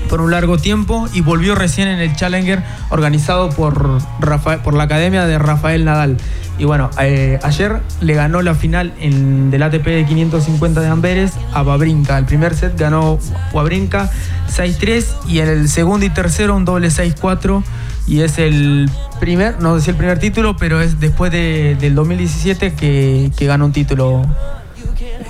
por 0.08 0.20
un 0.20 0.30
largo 0.30 0.56
tiempo 0.58 1.08
y 1.12 1.20
volvió 1.20 1.54
recién 1.56 1.88
en 1.88 1.98
el 1.98 2.14
Challenger 2.16 2.62
organizado 2.90 3.50
por, 3.50 3.98
Rafa- 4.20 4.58
por 4.62 4.74
la 4.74 4.84
academia 4.84 5.24
de 5.26 5.36
Rafael 5.38 5.84
Nadal. 5.84 6.16
Y 6.58 6.64
bueno, 6.64 6.90
eh, 7.00 7.38
ayer 7.42 7.80
le 8.00 8.14
ganó 8.14 8.40
la 8.42 8.54
final 8.54 8.92
en, 8.98 9.50
del 9.50 9.62
ATP 9.62 9.84
de 9.86 10.06
550 10.06 10.80
de 10.80 10.88
Amberes 10.88 11.32
a 11.52 11.62
Babrinka. 11.62 12.16
El 12.16 12.24
primer 12.24 12.54
set 12.54 12.78
ganó 12.78 13.18
Wawrinka 13.52 14.10
6-3 14.56 15.04
y 15.28 15.40
en 15.40 15.48
el 15.48 15.68
segundo 15.68 16.06
y 16.06 16.10
tercero 16.10 16.56
un 16.56 16.64
doble 16.64 16.88
6-4 16.88 17.62
y 18.06 18.20
es 18.20 18.38
el 18.38 18.88
primer, 19.20 19.60
no 19.60 19.76
sé 19.78 19.84
si 19.84 19.90
el 19.90 19.96
primer 19.96 20.18
título, 20.18 20.56
pero 20.56 20.80
es 20.80 20.98
después 21.00 21.30
de- 21.32 21.76
del 21.78 21.94
2017 21.94 22.72
que, 22.74 23.30
que 23.36 23.46
gana 23.46 23.64
un 23.64 23.72
título 23.72 24.22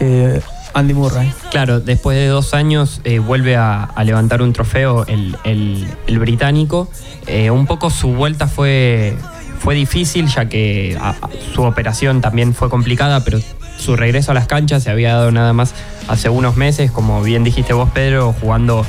eh, 0.01 0.41
Andy 0.75 0.95
Murray. 0.95 1.33
Claro, 1.51 1.81
después 1.81 2.17
de 2.19 2.27
dos 2.29 2.53
años 2.55 3.01
eh, 3.05 3.19
vuelve 3.19 3.57
a, 3.57 3.89
levantar 4.05 4.43
un 4.43 4.53
trofeo 4.53 5.07
el, 5.07 5.37
el- 5.45 6.19
británico. 6.19 6.89
Un 7.51 7.67
poco 7.67 7.91
su 7.91 8.13
vuelta 8.13 8.47
fue, 8.47 9.17
fue 9.57 9.75
difícil, 9.75 10.27
ya 10.29 10.49
que 10.49 10.99
su 11.55 11.63
operación 11.63 12.21
también 12.21 12.55
fue 12.55 12.69
complicada, 12.71 13.25
pero 13.25 13.39
su 13.79 13.97
regreso 13.97 14.31
a 14.31 14.35
las 14.35 14.47
canchas 14.47 14.83
se 14.83 14.91
había 14.91 15.15
dado 15.15 15.31
nada 15.33 15.53
más 15.53 15.75
hace 16.09 16.29
unos 16.29 16.57
meses, 16.57 16.91
como 16.91 17.23
bien 17.23 17.45
dijiste 17.45 17.73
vos, 17.73 17.91
Pedro, 17.91 18.35
jugando 18.41 18.85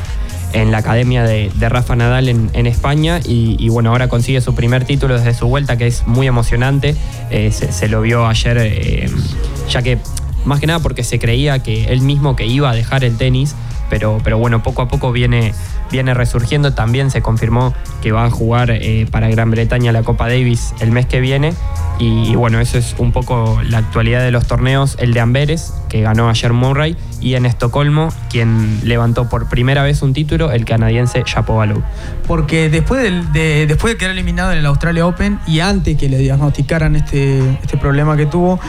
en 0.53 0.71
la 0.71 0.77
academia 0.80 1.23
de, 1.23 1.51
Rafa 1.60 1.95
Nadal 1.95 2.30
en, 2.30 2.67
España 2.67 3.19
y, 3.23 3.69
bueno, 3.69 3.91
ahora 3.91 4.08
consigue 4.08 4.41
su 4.41 4.56
primer 4.56 4.86
título 4.86 5.17
desde 5.17 5.34
su 5.34 5.47
vuelta, 5.47 5.77
que 5.77 5.88
es 5.88 6.08
muy 6.08 6.27
emocionante. 6.27 6.95
Eh, 7.30 7.51
se, 7.51 7.71
se 7.71 7.88
lo 7.88 8.01
vio 8.01 8.25
ayer, 8.27 8.58
eh, 8.60 9.10
ya 9.69 9.82
que 9.82 9.99
más 10.45 10.60
que 10.60 10.67
nada 10.67 10.80
porque 10.80 11.03
se 11.03 11.19
creía 11.19 11.60
que 11.60 11.86
él 11.86 12.01
mismo 12.01 12.36
que 12.36 12.45
iba 12.45 12.69
a 12.69 12.73
dejar 12.73 13.03
el 13.03 13.17
tenis, 13.17 13.56
pero, 13.89 14.19
pero 14.23 14.38
bueno, 14.38 14.63
poco 14.63 14.82
a 14.82 14.88
poco 14.88 15.12
viene, 15.12 15.54
viene 15.91 16.13
resurgiendo. 16.13 16.73
También 16.73 17.12
se 17.12 17.21
confirmó 17.21 17.73
que 18.02 18.12
va 18.12 18.26
a 18.26 18.30
jugar 18.30 18.71
eh, 18.71 19.08
para 19.12 19.30
Gran 19.30 19.52
Bretaña 19.52 19.91
la 19.91 20.04
Copa 20.04 20.28
Davis 20.28 20.73
el 20.80 20.91
mes 20.91 21.06
que 21.06 21.19
viene. 21.19 21.54
Y, 22.00 22.36
bueno, 22.36 22.60
eso 22.60 22.78
es 22.78 22.93
un 23.00 23.12
poco 23.12 23.60
la 23.67 23.80
actualidad 23.80 24.21
de 24.21 24.30
los 24.30 24.45
torneos. 24.45 24.97
El 25.00 25.13
de 25.13 25.19
Amberes, 25.19 25.73
que 25.89 26.02
ganó 26.02 26.30
ayer 26.30 26.54
Murray, 26.54 26.95
y 27.21 27.34
en 27.34 27.47
Estocolmo, 27.47 28.10
quien 28.30 28.82
levantó 28.84 29.30
por 29.30 29.50
primera 29.50 29.82
vez 29.82 30.04
un 30.04 30.13
título, 30.13 30.52
el 30.52 30.63
canadiense 30.63 31.23
Shapovalov. 31.26 31.82
Porque 32.28 32.69
después, 32.69 33.34
de, 33.34 33.65
después 33.65 33.93
de 33.93 33.97
quedar 33.97 34.12
eliminado 34.12 34.52
en 34.52 34.60
el 34.60 34.65
Australia 34.67 35.08
Open 35.08 35.39
y 35.47 35.60
antes 35.62 35.97
que 35.97 36.08
le 36.08 36.19
diagnosticaran 36.19 36.95
este, 36.95 37.39
este 37.63 37.78
problema 37.78 38.15
que 38.15 38.28
tuvo, 38.28 38.60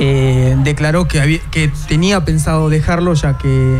eh, 0.00 0.56
declaró 0.64 1.06
que, 1.06 1.20
había- 1.20 1.38
que 1.52 1.70
tenía 1.86 2.24
pensado 2.24 2.68
dejarlo 2.70 3.14
ya 3.14 3.38
que 3.38 3.78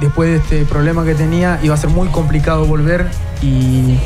después 0.00 0.30
de 0.30 0.36
este 0.36 0.64
problema 0.64 1.04
que 1.04 1.14
tenía 1.14 1.58
iba 1.62 1.74
a 1.74 1.78
ser 1.78 1.90
muy 1.90 2.08
complicado 2.08 2.64
volver 2.66 3.08
y 3.42 3.98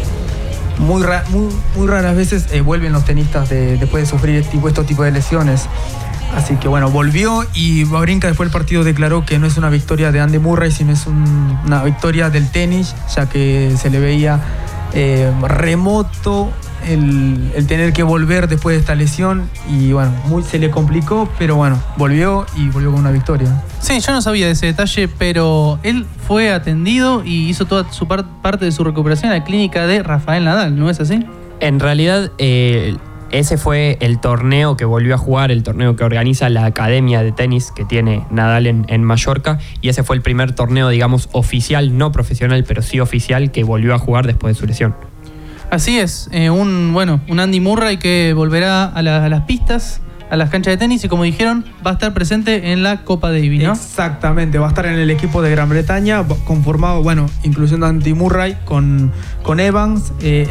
muy, 0.79 1.03
ra- 1.03 1.25
muy, 1.31 1.49
muy 1.77 1.87
raras 1.87 2.17
veces 2.17 2.47
eh, 2.53 2.61
vuelven 2.63 2.93
los 2.93 3.05
tenistas 3.05 3.49
de- 3.49 3.77
después 3.77 4.05
de 4.05 4.09
sufrir 4.11 4.37
este 4.37 4.57
tipo- 4.85 5.03
de 5.05 5.11
lesiones. 5.11 5.67
Así 6.37 6.55
que 6.57 6.69
bueno, 6.69 6.91
volvió 6.91 7.45
y 7.55 7.83
Babrinka 7.85 8.29
después 8.29 8.47
del 8.49 8.53
partido 8.53 8.85
declaró 8.85 9.27
que 9.27 9.39
no 9.41 9.47
es 9.47 9.57
una 9.57 9.69
victoria 9.69 10.13
de 10.13 10.21
Andy 10.21 10.39
Murray, 10.39 10.71
sino 10.71 10.93
es 10.93 11.07
un- 11.07 11.59
una 11.67 11.83
victoria 11.83 12.31
del 12.31 12.49
tenis, 12.51 12.95
ya 13.17 13.29
que 13.29 13.75
se 13.77 13.91
le 13.91 13.99
veía 14.01 14.41
eh, 14.93 15.31
remoto 15.43 16.51
el, 16.89 17.53
el 17.55 17.67
tener 17.67 17.93
que 17.93 18.03
volver 18.03 18.49
después 18.49 18.77
de 18.77 18.81
esta 18.81 18.95
lesión 18.95 19.49
y 19.71 19.93
bueno, 19.93 20.13
muy, 20.27 20.43
se 20.43 20.59
le 20.59 20.71
complicó, 20.71 21.29
pero 21.39 21.57
bueno, 21.57 21.79
volvió 21.97 22.47
y 22.57 22.69
volvió 22.69 22.91
con 22.91 23.01
una 23.01 23.11
victoria. 23.11 23.63
Sí, 23.81 24.01
yo 24.01 24.13
no 24.13 24.23
sabía 24.23 24.47
de 24.47 24.53
ese 24.53 24.67
detalle, 24.67 25.09
pero 25.09 25.79
él 25.83 26.07
fue 26.27 26.53
atendido 26.53 27.25
y 27.25 27.49
hizo 27.49 27.65
toda 27.67 27.93
su 27.93 28.07
par- 28.07 28.25
parte 28.43 28.65
de 28.65 28.73
su 28.73 28.85
recuperación 28.85 29.33
en 29.33 29.39
la 29.39 29.45
clínica 29.45 29.87
de 29.87 30.03
Rafael 30.03 30.45
Nadal, 30.45 30.79
¿no 30.79 30.91
es 30.91 31.01
así? 31.01 31.25
En 31.61 31.81
realidad, 31.81 32.33
eh, 32.39 32.97
ese 33.31 33.59
fue 33.59 33.97
el 34.01 34.19
torneo 34.19 34.77
que 34.77 34.85
volvió 34.85 35.15
a 35.15 35.19
jugar, 35.19 35.51
el 35.53 35.63
torneo 35.63 35.95
que 35.95 36.03
organiza 36.03 36.49
la 36.49 36.65
academia 36.65 37.23
de 37.23 37.31
tenis 37.31 37.71
que 37.71 37.85
tiene 37.85 38.27
Nadal 38.31 38.67
en, 38.67 38.87
en 38.89 39.05
Mallorca. 39.05 39.59
Y 39.81 39.89
ese 39.89 40.03
fue 40.03 40.17
el 40.17 40.23
primer 40.23 40.53
torneo, 40.53 40.89
digamos, 40.89 41.29
oficial, 41.33 41.97
no 41.97 42.11
profesional, 42.11 42.65
pero 42.67 42.83
sí 42.83 42.99
oficial, 42.99 43.53
que 43.53 43.63
volvió 43.63 43.95
a 43.95 43.99
jugar 43.99 44.27
después 44.27 44.57
de 44.57 44.61
su 44.61 44.67
lesión. 44.67 44.97
Así 45.71 45.99
es, 45.99 46.29
eh, 46.33 46.51
un 46.51 46.93
bueno, 46.93 47.21
un 47.29 47.39
Andy 47.39 47.61
Murray 47.61 47.97
que 47.99 48.33
volverá 48.35 48.85
a, 48.87 49.03
la- 49.03 49.25
a 49.25 49.29
las 49.29 49.43
pistas, 49.43 50.01
a 50.29 50.37
las 50.37 50.51
canchas 50.51 50.73
de 50.73 50.79
tenis 50.79 51.05
y 51.05 51.09
como 51.09 51.23
dijeron, 51.23 51.65
va 51.87 51.91
a 51.91 51.95
estar 51.95 52.13
presente 52.13 52.73
en 52.73 52.83
la 52.83 53.03
Copa 53.05 53.31
Davis, 53.31 53.63
¿no? 53.63 53.73
Exactamente, 53.73 54.59
va 54.59 54.67
a 54.67 54.69
estar 54.71 54.87
en 54.87 54.95
el 54.99 55.11
equipo 55.11 55.43
de 55.43 55.51
Gran 55.51 55.69
Bretaña, 55.69 56.25
conformado, 56.45 57.03
bueno, 57.05 57.27
incluyendo 57.45 57.87
a 57.87 57.89
Andy 57.89 58.15
Murray, 58.15 58.57
con, 58.65 59.13
con 59.45 59.61
Evans, 59.61 60.13
eh, 60.23 60.49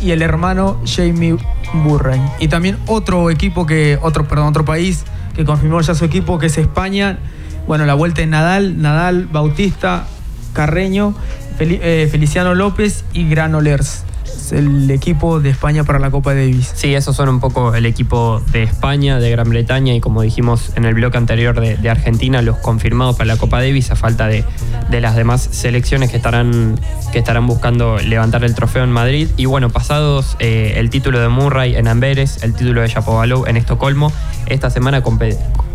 y 0.00 0.10
el 0.12 0.22
hermano 0.22 0.80
Jamie 0.86 1.36
Murray. 1.72 2.20
Y 2.38 2.46
también 2.48 2.78
otro 2.86 3.30
equipo 3.30 3.66
que, 3.66 3.98
otro, 4.00 4.28
perdón, 4.28 4.46
otro 4.48 4.64
país 4.64 5.04
que 5.34 5.44
confirmó 5.44 5.80
ya 5.80 5.94
su 5.96 6.04
equipo, 6.04 6.38
que 6.38 6.46
es 6.46 6.56
España. 6.58 7.18
Bueno, 7.66 7.84
la 7.84 7.94
vuelta 7.94 8.20
de 8.20 8.28
Nadal, 8.28 8.80
Nadal, 8.80 9.26
Bautista, 9.26 10.06
Carreño, 10.52 11.14
eh, 11.58 12.08
Feliciano 12.10 12.54
López 12.54 13.04
y 13.12 13.28
Granolers. 13.28 14.04
El 14.52 14.90
equipo 14.90 15.40
de 15.40 15.50
España 15.50 15.84
para 15.84 15.98
la 15.98 16.10
Copa 16.10 16.34
Davis. 16.34 16.72
Sí, 16.74 16.94
esos 16.94 17.16
son 17.16 17.28
un 17.28 17.40
poco 17.40 17.74
el 17.74 17.86
equipo 17.86 18.40
de 18.52 18.62
España, 18.62 19.18
de 19.18 19.30
Gran 19.30 19.48
Bretaña 19.48 19.94
y 19.94 20.00
como 20.00 20.22
dijimos 20.22 20.72
en 20.76 20.84
el 20.84 20.94
bloque 20.94 21.18
anterior 21.18 21.60
de, 21.60 21.90
Argentina, 21.90 22.42
los 22.42 22.56
confirmados 22.58 23.16
para 23.16 23.28
la 23.28 23.36
Copa 23.36 23.60
Davis 23.60 23.90
a 23.90 23.96
falta 23.96 24.26
de, 24.28 24.44
de 24.90 25.00
las 25.00 25.16
demás 25.16 25.48
selecciones 25.50 26.10
que 26.10 26.16
estarán, 26.16 26.78
que 27.12 27.18
estarán 27.18 27.46
buscando 27.46 27.98
levantar 27.98 28.44
el 28.44 28.54
trofeo 28.54 28.84
en 28.84 28.92
Madrid. 28.92 29.28
Y 29.36 29.46
bueno, 29.46 29.70
pasados 29.70 30.36
eh, 30.38 30.74
el 30.76 30.90
título 30.90 31.20
de 31.20 31.28
Murray 31.28 31.76
en 31.76 31.88
Amberes, 31.88 32.42
el 32.42 32.54
título 32.54 32.82
de 32.82 32.88
Shapovalov 32.88 33.48
en 33.48 33.56
Estocolmo, 33.56 34.12
esta 34.46 34.70
semana 34.70 35.02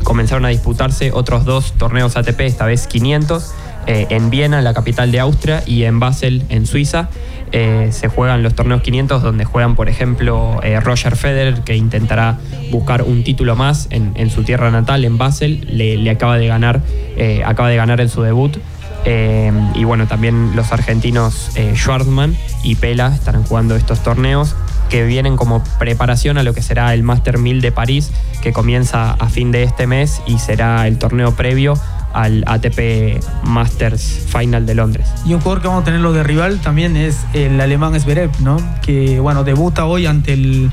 comenzaron 0.03 0.45
a 0.45 0.49
disputarse 0.49 1.11
otros 1.11 1.45
dos 1.45 1.73
torneos 1.73 2.15
ATP, 2.15 2.41
esta 2.41 2.65
vez 2.65 2.87
500, 2.87 3.53
eh, 3.87 4.07
en 4.09 4.29
Viena, 4.29 4.61
la 4.61 4.73
capital 4.73 5.11
de 5.11 5.19
Austria, 5.19 5.63
y 5.65 5.83
en 5.83 5.99
Basel, 5.99 6.43
en 6.49 6.65
Suiza. 6.65 7.09
Eh, 7.51 7.89
se 7.91 8.07
juegan 8.07 8.43
los 8.43 8.55
torneos 8.55 8.81
500 8.81 9.21
donde 9.21 9.43
juegan, 9.43 9.75
por 9.75 9.89
ejemplo, 9.89 10.59
eh, 10.63 10.79
Roger 10.79 11.15
Federer, 11.15 11.61
que 11.63 11.75
intentará 11.75 12.37
buscar 12.71 13.03
un 13.03 13.23
título 13.23 13.55
más 13.55 13.87
en, 13.91 14.29
su 14.29 14.43
tierra 14.43 14.71
natal, 14.71 15.03
en 15.03 15.17
Basel. 15.17 15.67
Le, 15.69 16.09
acaba 16.09 16.37
de 16.37 16.47
ganar, 16.47 16.81
acaba 17.45 17.69
de 17.69 17.75
ganar 17.75 17.99
en 17.99 18.09
su 18.09 18.21
debut. 18.21 18.57
Y 19.03 19.83
bueno, 19.83 20.07
también 20.07 20.55
los 20.55 20.71
argentinos 20.71 21.51
Schwartzman 21.73 22.35
y 22.63 22.75
Pela 22.75 23.07
estarán 23.13 23.43
jugando 23.43 23.75
estos 23.75 24.01
torneos 24.03 24.55
que 24.91 25.05
vienen 25.05 25.37
como 25.37 25.63
preparación 25.79 26.37
a 26.37 26.43
lo 26.43 26.53
que 26.53 26.61
será 26.61 26.93
el 26.93 27.01
Master 27.01 27.37
1000 27.37 27.61
de 27.61 27.71
París, 27.71 28.11
que 28.41 28.51
comienza 28.51 29.13
a 29.13 29.29
fin 29.29 29.51
de 29.51 29.63
este 29.63 29.87
mes 29.87 30.21
y 30.27 30.37
será 30.37 30.85
el 30.85 30.97
torneo 30.97 31.33
previo 31.33 31.75
al 32.13 32.43
ATP 32.47 33.23
Masters 33.43 34.25
Final 34.27 34.65
de 34.65 34.75
Londres. 34.75 35.07
Y 35.25 35.33
un 35.33 35.41
jugador 35.41 35.61
que 35.61 35.67
vamos 35.67 35.81
a 35.83 35.85
tenerlo 35.85 36.13
de 36.13 36.23
rival 36.23 36.59
también 36.59 36.95
es 36.97 37.25
el 37.33 37.59
alemán 37.59 37.99
Zverev, 37.99 38.31
¿no? 38.41 38.57
Que 38.81 39.19
bueno, 39.19 39.43
debuta 39.43 39.85
hoy 39.85 40.05
ante 40.05 40.33
el 40.33 40.71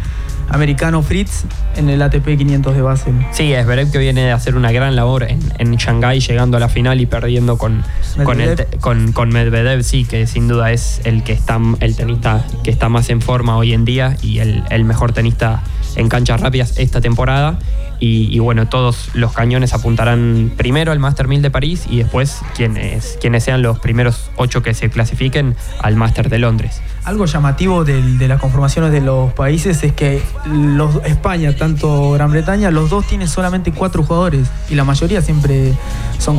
americano 0.51 1.03
Fritz 1.03 1.45
en 1.77 1.91
el 1.91 2.01
ATP 2.03 2.37
500 2.39 2.75
de 2.75 2.83
Basel. 2.83 3.15
Sí, 3.33 3.53
Zverev 3.53 3.91
que 3.91 3.99
viene 3.99 4.23
de 4.23 4.33
hacer 4.33 4.57
una 4.57 4.73
gran 4.73 4.97
labor 4.97 5.25
en, 5.25 5.41
en 5.59 5.77
Shanghái, 5.77 6.21
llegando 6.21 6.57
a 6.57 6.61
la 6.61 6.69
final 6.69 7.01
y 7.01 7.07
perdiendo 7.07 7.59
con 7.59 7.83
con, 8.25 8.41
el, 8.41 8.67
con, 8.81 9.13
con, 9.13 9.29
Medvedev, 9.29 9.83
sí, 9.83 10.05
que 10.05 10.27
sin 10.27 10.49
duda 10.49 10.73
es 10.73 11.01
el 11.05 11.23
que 11.23 11.33
está 11.33 11.61
el 11.81 11.95
tenista 11.95 12.45
que 12.65 12.71
está 12.71 12.89
más 12.89 13.11
en 13.11 13.21
forma 13.21 13.57
hoy 13.57 13.75
en 13.75 13.85
día 13.85 14.17
y 14.23 14.41
el, 14.41 14.65
el 14.71 14.85
mejor 14.85 15.13
tenista 15.13 15.63
en 15.97 16.09
canchas 16.09 16.41
rápidas 16.41 16.79
esta 16.79 17.01
temporada. 17.01 17.59
Y, 18.01 18.39
bueno, 18.39 18.69
todos 18.69 19.11
los 19.15 19.33
cañones 19.33 19.75
apuntarán 19.75 20.53
primero 20.57 20.93
al 20.93 20.99
Master 20.99 21.29
1000 21.29 21.43
de 21.43 21.51
París 21.51 21.87
y 21.91 21.99
después 21.99 22.41
quienes, 22.55 23.19
quienes 23.21 23.45
sean 23.45 23.63
los 23.63 23.79
primeros 23.79 24.31
ocho 24.37 24.63
que 24.63 24.75
se 24.75 24.89
clasifiquen 24.89 25.57
al 25.81 25.97
Master 25.97 26.29
de 26.29 26.39
Londres. 26.39 26.81
Algo 27.05 27.27
llamativo 27.27 27.85
de, 27.85 28.01
de 28.03 28.29
las 28.29 28.41
conformaciones 28.41 28.93
de 28.93 29.01
los 29.01 29.33
países 29.33 29.83
es 29.83 29.93
que 29.93 30.23
los, 30.47 30.97
España, 31.07 31.57
tanto 31.57 32.13
Gran 32.13 32.31
Bretaña, 32.31 32.71
los 32.71 32.91
dos 32.91 33.07
tienen 33.07 33.29
solamente 33.29 33.73
cuatro 33.73 34.03
jugadores 34.03 34.49
y 34.69 34.75
la 34.75 34.85
mayoría 34.85 35.23
siempre 35.23 35.75
son 36.19 36.37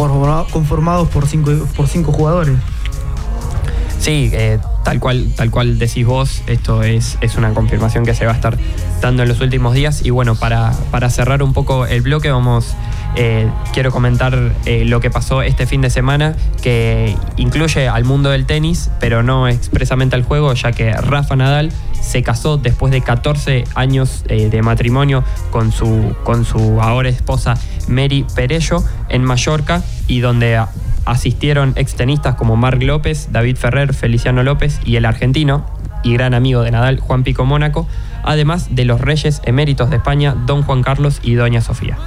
conformados 0.52 1.10
por 1.10 1.28
cinco, 1.28 1.52
por 1.76 1.88
cinco 1.88 2.12
jugadores. 2.12 2.56
Sí, 4.00 4.30
eh, 4.34 4.60
tal, 4.84 5.00
cual, 5.00 5.28
tal 5.36 5.52
cual 5.52 5.80
decís 5.80 6.06
vos, 6.06 6.44
esto 6.48 6.84
es, 6.84 7.18
es 7.22 7.36
una 7.36 7.54
confirmación 7.54 8.06
que 8.06 8.14
se 8.14 8.26
va 8.26 8.34
a 8.34 8.36
estar 8.36 8.58
dando 9.02 9.24
en 9.24 9.30
los 9.30 9.42
últimos 9.42 9.74
días. 9.74 10.06
Y 10.06 10.10
bueno, 10.10 10.36
para, 10.36 10.72
para 10.92 11.10
cerrar 11.10 11.44
un 11.44 11.54
poco 11.54 11.86
el 11.86 12.02
bloque, 12.02 12.32
vamos, 12.32 12.76
eh, 13.16 13.50
quiero 13.74 13.92
comentar 13.92 14.54
eh, 14.66 14.86
lo 14.86 15.00
que 15.00 15.10
pasó 15.10 15.42
este 15.42 15.66
fin 15.66 15.82
de 15.82 15.90
semana, 15.90 16.36
que 16.62 17.16
incluye 17.38 17.88
al 17.88 18.04
mundo 18.04 18.30
del 18.30 18.46
tenis, 18.46 18.90
pero 19.00 19.24
no 19.24 19.48
expresamente 19.48 20.16
al 20.16 20.24
juego, 20.24 20.54
ya 20.54 20.72
que 20.72 20.92
Rafa 20.94 21.36
Nadal 21.36 21.72
se 22.02 22.24
casó 22.24 22.58
después 22.58 22.92
de 22.92 23.02
14 23.02 23.66
años 23.76 24.24
de 24.24 24.62
matrimonio 24.62 25.24
con 25.52 25.72
su, 25.74 26.16
con 26.24 26.46
su 26.46 26.82
ahora 26.82 27.10
esposa 27.10 27.56
Mary 27.90 28.26
Perello 28.36 28.84
en 29.10 29.24
Mallorca 29.24 29.84
y 30.08 30.22
donde 30.22 30.64
asistieron 31.12 31.74
extenistas 31.76 32.36
como 32.36 32.56
Marc 32.56 32.82
López, 32.84 33.30
David 33.32 33.58
Ferrer, 33.58 33.94
Feliciano 33.94 34.44
López 34.44 34.80
y 34.86 34.96
el 34.96 35.06
argentino 35.06 35.66
y 36.04 36.14
gran 36.14 36.34
amigo 36.34 36.62
de 36.62 36.72
Nadal, 36.72 37.00
Juan 37.00 37.24
Pico 37.24 37.46
Mónaco, 37.46 37.88
además 38.24 38.76
de 38.76 38.86
los 38.86 39.02
reyes 39.02 39.42
eméritos 39.46 39.90
de 39.90 39.98
España, 39.98 40.36
Don 40.46 40.64
Juan 40.64 40.84
Carlos 40.84 41.20
y 41.24 41.34
Doña 41.34 41.62
Sofía. 41.62 41.98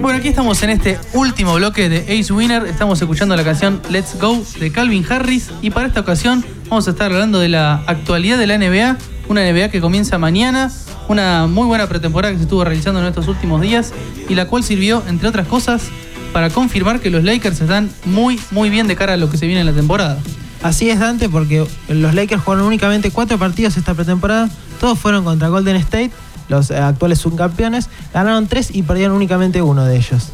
Bueno, 0.00 0.18
aquí 0.18 0.28
estamos 0.28 0.60
en 0.64 0.70
este 0.70 0.98
último 1.12 1.54
bloque 1.54 1.88
de 1.88 2.18
Ace 2.18 2.32
Winner. 2.32 2.66
Estamos 2.66 3.00
escuchando 3.00 3.36
la 3.36 3.44
canción 3.44 3.80
Let's 3.88 4.18
Go 4.20 4.42
de 4.58 4.72
Calvin 4.72 5.06
Harris. 5.08 5.50
Y 5.62 5.70
para 5.70 5.86
esta 5.86 6.00
ocasión 6.00 6.44
vamos 6.68 6.88
a 6.88 6.90
estar 6.90 7.12
hablando 7.12 7.38
de 7.38 7.48
la 7.48 7.74
actualidad 7.86 8.36
de 8.36 8.48
la 8.48 8.58
NBA. 8.58 8.96
Una 9.28 9.48
NBA 9.48 9.68
que 9.68 9.80
comienza 9.80 10.18
mañana. 10.18 10.72
Una 11.06 11.46
muy 11.46 11.66
buena 11.68 11.86
pretemporada 11.86 12.32
que 12.32 12.38
se 12.38 12.44
estuvo 12.44 12.64
realizando 12.64 12.98
en 13.00 13.06
estos 13.06 13.28
últimos 13.28 13.60
días. 13.60 13.92
Y 14.28 14.34
la 14.34 14.46
cual 14.46 14.64
sirvió, 14.64 15.04
entre 15.06 15.28
otras 15.28 15.46
cosas, 15.46 15.84
para 16.32 16.50
confirmar 16.50 16.98
que 16.98 17.10
los 17.10 17.22
Lakers 17.22 17.60
están 17.60 17.90
muy, 18.04 18.40
muy 18.50 18.70
bien 18.70 18.88
de 18.88 18.96
cara 18.96 19.14
a 19.14 19.16
lo 19.16 19.30
que 19.30 19.38
se 19.38 19.46
viene 19.46 19.60
en 19.60 19.66
la 19.66 19.72
temporada. 19.72 20.18
Así 20.64 20.90
es, 20.90 20.98
Dante, 20.98 21.28
porque 21.28 21.64
los 21.88 22.14
Lakers 22.14 22.42
jugaron 22.42 22.66
únicamente 22.66 23.12
cuatro 23.12 23.38
partidos 23.38 23.76
esta 23.76 23.94
pretemporada. 23.94 24.48
Todos 24.80 24.98
fueron 24.98 25.22
contra 25.22 25.46
Golden 25.46 25.76
State, 25.76 26.10
los 26.48 26.70
eh, 26.70 26.78
actuales 26.78 27.18
subcampeones. 27.18 27.88
Ganaron 28.12 28.46
tres 28.46 28.74
y 28.74 28.82
perdieron 28.82 29.16
únicamente 29.16 29.62
uno 29.62 29.84
de 29.84 29.96
ellos. 29.96 30.28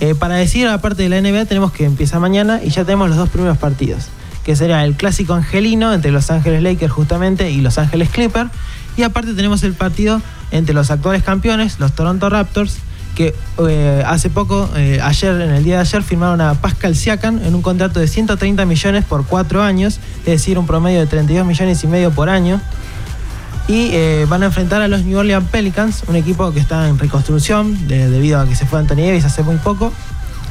Eh, 0.00 0.14
para 0.14 0.36
decir, 0.36 0.68
aparte 0.68 1.02
de 1.02 1.08
la 1.08 1.20
NBA, 1.20 1.46
tenemos 1.46 1.72
que 1.72 1.84
empieza 1.84 2.20
mañana 2.20 2.60
y 2.62 2.70
ya 2.70 2.84
tenemos 2.84 3.08
los 3.08 3.18
dos 3.18 3.28
primeros 3.28 3.58
partidos. 3.58 4.06
Que 4.44 4.56
será 4.56 4.84
el 4.84 4.94
clásico 4.94 5.34
angelino 5.34 5.92
entre 5.92 6.10
Los 6.12 6.30
Ángeles 6.30 6.62
Lakers 6.62 6.92
justamente 6.92 7.50
y 7.50 7.60
Los 7.60 7.78
Ángeles 7.78 8.08
Clippers. 8.10 8.50
Y 8.96 9.02
aparte 9.02 9.34
tenemos 9.34 9.62
el 9.62 9.74
partido 9.74 10.20
entre 10.50 10.74
los 10.74 10.90
actuales 10.90 11.22
campeones, 11.22 11.78
los 11.78 11.92
Toronto 11.92 12.28
Raptors, 12.30 12.78
que 13.14 13.34
eh, 13.68 14.02
hace 14.06 14.30
poco, 14.30 14.70
ayer, 14.74 15.40
en 15.40 15.50
el 15.50 15.64
día 15.64 15.76
de 15.76 15.80
ayer, 15.82 16.02
firmaron 16.02 16.40
a 16.40 16.54
Pascal 16.54 16.96
Siakam 16.96 17.40
en 17.44 17.54
un 17.54 17.62
contrato 17.62 18.00
de 18.00 18.08
130 18.08 18.64
millones 18.64 19.04
por 19.04 19.26
cuatro 19.26 19.62
años, 19.62 20.00
es 20.20 20.24
decir, 20.24 20.58
un 20.58 20.66
promedio 20.66 21.00
de 21.00 21.06
32 21.06 21.46
millones 21.46 21.82
y 21.84 21.86
medio 21.86 22.10
por 22.10 22.28
año. 22.28 22.60
Y 23.68 23.90
eh, 23.92 24.26
van 24.28 24.42
a 24.42 24.46
enfrentar 24.46 24.80
a 24.80 24.88
los 24.88 25.04
New 25.04 25.18
Orleans 25.18 25.46
Pelicans, 25.50 26.02
un 26.08 26.16
equipo 26.16 26.50
que 26.52 26.60
está 26.60 26.88
en 26.88 26.98
reconstrucción 26.98 27.86
de- 27.86 28.08
debido 28.08 28.40
a 28.40 28.46
que 28.46 28.56
se 28.56 28.64
fue 28.66 28.78
Anthony 28.78 28.96
Davis 29.06 29.24
hace 29.26 29.42
muy 29.42 29.56
poco. 29.56 29.92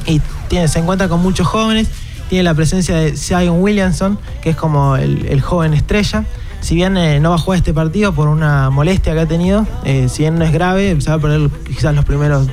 Y 0.06 0.22
tiene, 0.48 0.68
se 0.68 0.80
encuentra 0.80 1.10
con 1.10 1.22
muchos 1.22 1.48
jóvenes. 1.48 1.88
Tiene 2.30 2.44
la 2.44 2.54
presencia 2.54 2.96
de 2.96 3.16
Zion 3.18 3.60
Williamson, 3.62 4.20
que 4.42 4.52
es 4.52 4.56
como 4.56 4.96
el, 4.98 5.26
el 5.28 5.42
joven 5.42 5.74
estrella. 5.74 6.26
Si 6.62 6.76
bien 6.76 6.96
eh, 6.98 7.20
no 7.20 7.30
va 7.30 7.36
a 7.36 7.40
jugar 7.40 7.58
este 7.58 7.74
partido 7.74 8.14
por 8.14 8.28
una 8.28 8.70
molestia 8.70 9.14
que 9.14 9.20
ha 9.22 9.26
tenido, 9.28 9.66
eh, 9.84 10.08
si 10.10 10.24
bien 10.24 10.38
no 10.38 10.46
es 10.46 10.52
grave, 10.52 11.00
se 11.02 11.10
va 11.10 11.16
a 11.16 11.20
perder 11.20 11.50
quizás 11.66 11.96
los 11.96 12.06
primeros 12.06 12.48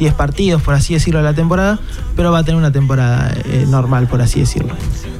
10 0.00 0.14
partidos, 0.14 0.62
por 0.62 0.74
así 0.74 0.94
decirlo, 0.94 1.18
de 1.20 1.24
la 1.26 1.34
temporada, 1.34 1.78
pero 2.16 2.32
va 2.32 2.38
a 2.38 2.42
tener 2.42 2.56
una 2.58 2.72
temporada 2.72 3.32
eh, 3.44 3.66
normal, 3.68 4.08
por 4.08 4.20
así 4.22 4.40
decirlo. 4.40 4.74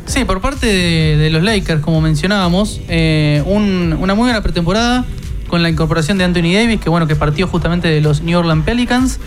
Sí, 0.07 0.25
por 0.25 0.41
parte 0.41 0.67
de, 0.67 1.31
los 1.31 1.43
Lakers, 1.43 1.83
como 1.83 2.01
mencionábamos, 2.01 2.81
eh, 2.89 3.43
un- 3.47 3.95
una 4.01 4.15
muy 4.15 4.25
buena 4.25 4.43
pretemporada 4.43 5.05
con 5.49 5.63
la 5.63 5.69
incorporación 5.69 6.17
de 6.17 6.25
Anthony 6.25 6.53
Davis, 6.55 6.81
que 6.81 6.89
bueno, 6.89 7.07
que 7.07 7.15
partió 7.15 7.47
justamente 7.47 7.89
de 7.89 8.01
los 8.01 8.23
New 8.23 8.39
Orleans 8.39 8.65
Pelicans. 8.65 9.21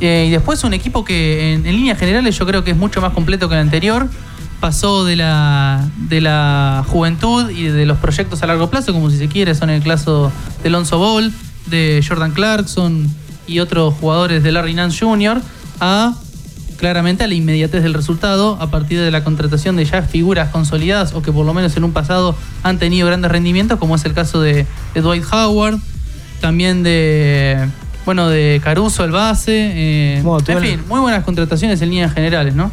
Eh, 0.00 0.24
y 0.28 0.30
después 0.30 0.64
un 0.64 0.72
equipo 0.72 1.04
que 1.04 1.52
en, 1.52 1.66
en 1.66 1.76
líneas 1.76 1.98
generales 1.98 2.36
yo 2.38 2.46
creo 2.46 2.64
que 2.64 2.70
es 2.72 2.76
mucho 2.76 3.00
más 3.02 3.12
completo 3.12 3.48
que 3.48 3.54
el 3.56 3.60
anterior. 3.60 4.08
Pasó 4.60 5.04
de 5.04 5.16
la, 5.16 5.86
de 6.08 6.22
la 6.22 6.82
juventud 6.88 7.50
y 7.50 7.64
de 7.64 7.84
los 7.84 7.98
proyectos 7.98 8.42
a 8.42 8.46
largo 8.46 8.70
plazo, 8.70 8.94
como 8.94 9.10
si 9.10 9.18
se 9.18 9.28
quiere, 9.28 9.54
son 9.54 9.68
el 9.68 9.82
caso 9.82 10.32
de 10.62 10.70
Lonzo 10.70 10.98
Ball, 10.98 11.30
de 11.66 12.02
Jordan 12.06 12.30
Clarkson 12.32 13.08
y 13.46 13.60
otros 13.60 13.94
jugadores 14.00 14.42
de 14.42 14.52
Larry 14.52 14.74
Nance 14.74 15.04
Jr., 15.04 15.40
a 15.80 16.14
claramente 16.76 17.24
a 17.24 17.26
la 17.26 17.34
inmediatez 17.34 17.82
del 17.82 17.94
resultado 17.94 18.58
a 18.60 18.70
partir 18.70 19.00
de 19.00 19.10
la 19.10 19.24
contratación 19.24 19.76
de 19.76 19.84
ya 19.84 20.02
figuras 20.02 20.50
consolidadas 20.50 21.14
o 21.14 21.22
que 21.22 21.32
por 21.32 21.46
lo 21.46 21.54
menos 21.54 21.76
en 21.76 21.84
un 21.84 21.92
pasado 21.92 22.36
han 22.62 22.78
tenido 22.78 23.06
grandes 23.06 23.30
rendimientos, 23.30 23.78
como 23.78 23.94
es 23.94 24.04
el 24.04 24.12
caso 24.12 24.40
de, 24.40 24.66
de 24.92 25.00
Dwight 25.00 25.24
Howard, 25.32 25.78
también 26.40 26.82
de 26.82 27.68
bueno 28.04 28.28
de 28.28 28.60
Caruso 28.62 29.04
el 29.04 29.12
base, 29.12 29.72
eh, 29.74 30.20
Bueno, 30.22 30.44
en 30.46 30.60
fin, 30.60 30.80
muy 30.88 31.00
buenas 31.00 31.24
contrataciones 31.24 31.80
en 31.80 31.90
líneas 31.90 32.12
generales, 32.12 32.54
¿no? 32.54 32.70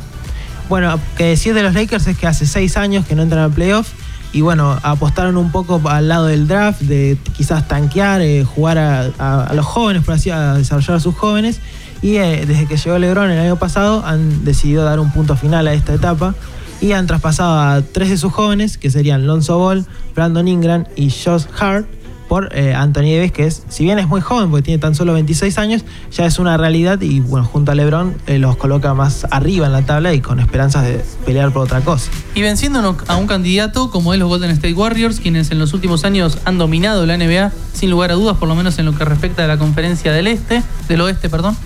Bueno, 0.67 0.99
que 1.17 1.25
decir 1.25 1.53
de 1.53 1.63
los 1.63 1.73
Lakers 1.73 2.07
es 2.07 2.17
que 2.17 2.27
hace 2.27 2.45
seis 2.45 2.77
años 2.77 3.05
que 3.05 3.15
no 3.15 3.23
entran 3.23 3.43
al 3.43 3.51
playoff 3.51 3.89
y 4.33 4.41
bueno, 4.41 4.77
apostaron 4.83 5.35
un 5.37 5.51
poco 5.51 5.81
al 5.89 6.07
lado 6.07 6.27
del 6.27 6.47
draft, 6.47 6.81
de 6.81 7.17
quizás 7.35 7.67
tanquear, 7.67 8.21
eh, 8.21 8.45
jugar 8.45 8.77
a, 8.77 9.51
los 9.53 9.65
jóvenes, 9.65 10.03
por 10.03 10.15
así 10.15 10.29
a 10.29 10.53
desarrollar 10.53 10.97
a 10.97 10.99
sus 10.99 11.15
jóvenes. 11.15 11.59
Y 12.01 12.15
eh, 12.15 12.45
desde 12.47 12.65
que 12.65 12.77
llegó 12.77 12.97
LeBron 12.97 13.29
el 13.29 13.39
año 13.39 13.57
pasado 13.57 14.03
han 14.05 14.43
decidido 14.43 14.83
dar 14.83 14.99
un 14.99 15.11
punto 15.11 15.35
final 15.35 15.67
a 15.67 15.73
esta 15.73 15.93
etapa 15.93 16.33
y 16.79 16.93
han 16.93 17.05
traspasado 17.05 17.59
a 17.59 17.81
tres 17.81 18.09
de 18.09 18.17
sus 18.17 18.33
jóvenes, 18.33 18.77
que 18.77 18.89
serían 18.89 19.27
Lonzo 19.27 19.59
Ball, 19.59 19.85
Brandon 20.15 20.47
Ingram 20.47 20.85
y 20.95 21.11
Josh 21.11 21.45
Hart, 21.59 21.85
por 22.31 22.47
eh, 22.53 22.73
Anthony 22.73 23.11
Davis, 23.13 23.33
que 23.33 23.45
es, 23.45 23.61
si 23.67 23.83
bien 23.83 23.99
es 23.99 24.07
muy 24.07 24.21
joven, 24.21 24.49
porque 24.49 24.63
tiene 24.63 24.79
tan 24.79 24.95
solo 24.95 25.11
26 25.11 25.57
años, 25.57 25.83
ya 26.13 26.25
es 26.25 26.39
una 26.39 26.55
realidad 26.55 27.01
y 27.01 27.19
bueno, 27.19 27.45
junto 27.45 27.73
a 27.73 27.75
LeBron 27.75 28.15
eh, 28.25 28.39
los 28.39 28.55
coloca 28.55 28.93
más 28.93 29.27
arriba 29.31 29.65
en 29.65 29.73
la 29.73 29.81
tabla 29.81 30.13
y 30.13 30.21
con 30.21 30.39
esperanzas 30.39 30.85
de 30.85 31.03
pelear 31.25 31.51
por 31.51 31.63
otra 31.63 31.81
cosa. 31.81 32.09
Y 32.33 32.41
venciendo 32.41 32.95
a 33.05 33.15
un 33.17 33.27
candidato 33.27 33.91
como 33.91 34.13
es 34.13 34.19
los 34.21 34.29
Golden 34.29 34.49
State 34.51 34.73
Warriors, 34.73 35.19
quienes 35.19 35.51
en 35.51 35.59
los 35.59 35.73
últimos 35.73 36.05
años 36.05 36.37
han 36.45 36.57
dominado 36.57 37.05
la 37.05 37.17
NBA 37.17 37.51
sin 37.73 37.89
lugar 37.89 38.11
a 38.11 38.13
dudas, 38.13 38.37
por 38.37 38.47
lo 38.47 38.55
menos 38.55 38.79
en 38.79 38.85
lo 38.85 38.95
que 38.95 39.03
respecta 39.03 39.43
a 39.43 39.47
la 39.47 39.57
conferencia 39.57 40.13
del 40.13 40.27
este, 40.27 40.63
del 40.87 41.01
oeste, 41.01 41.29
perdón. 41.29 41.57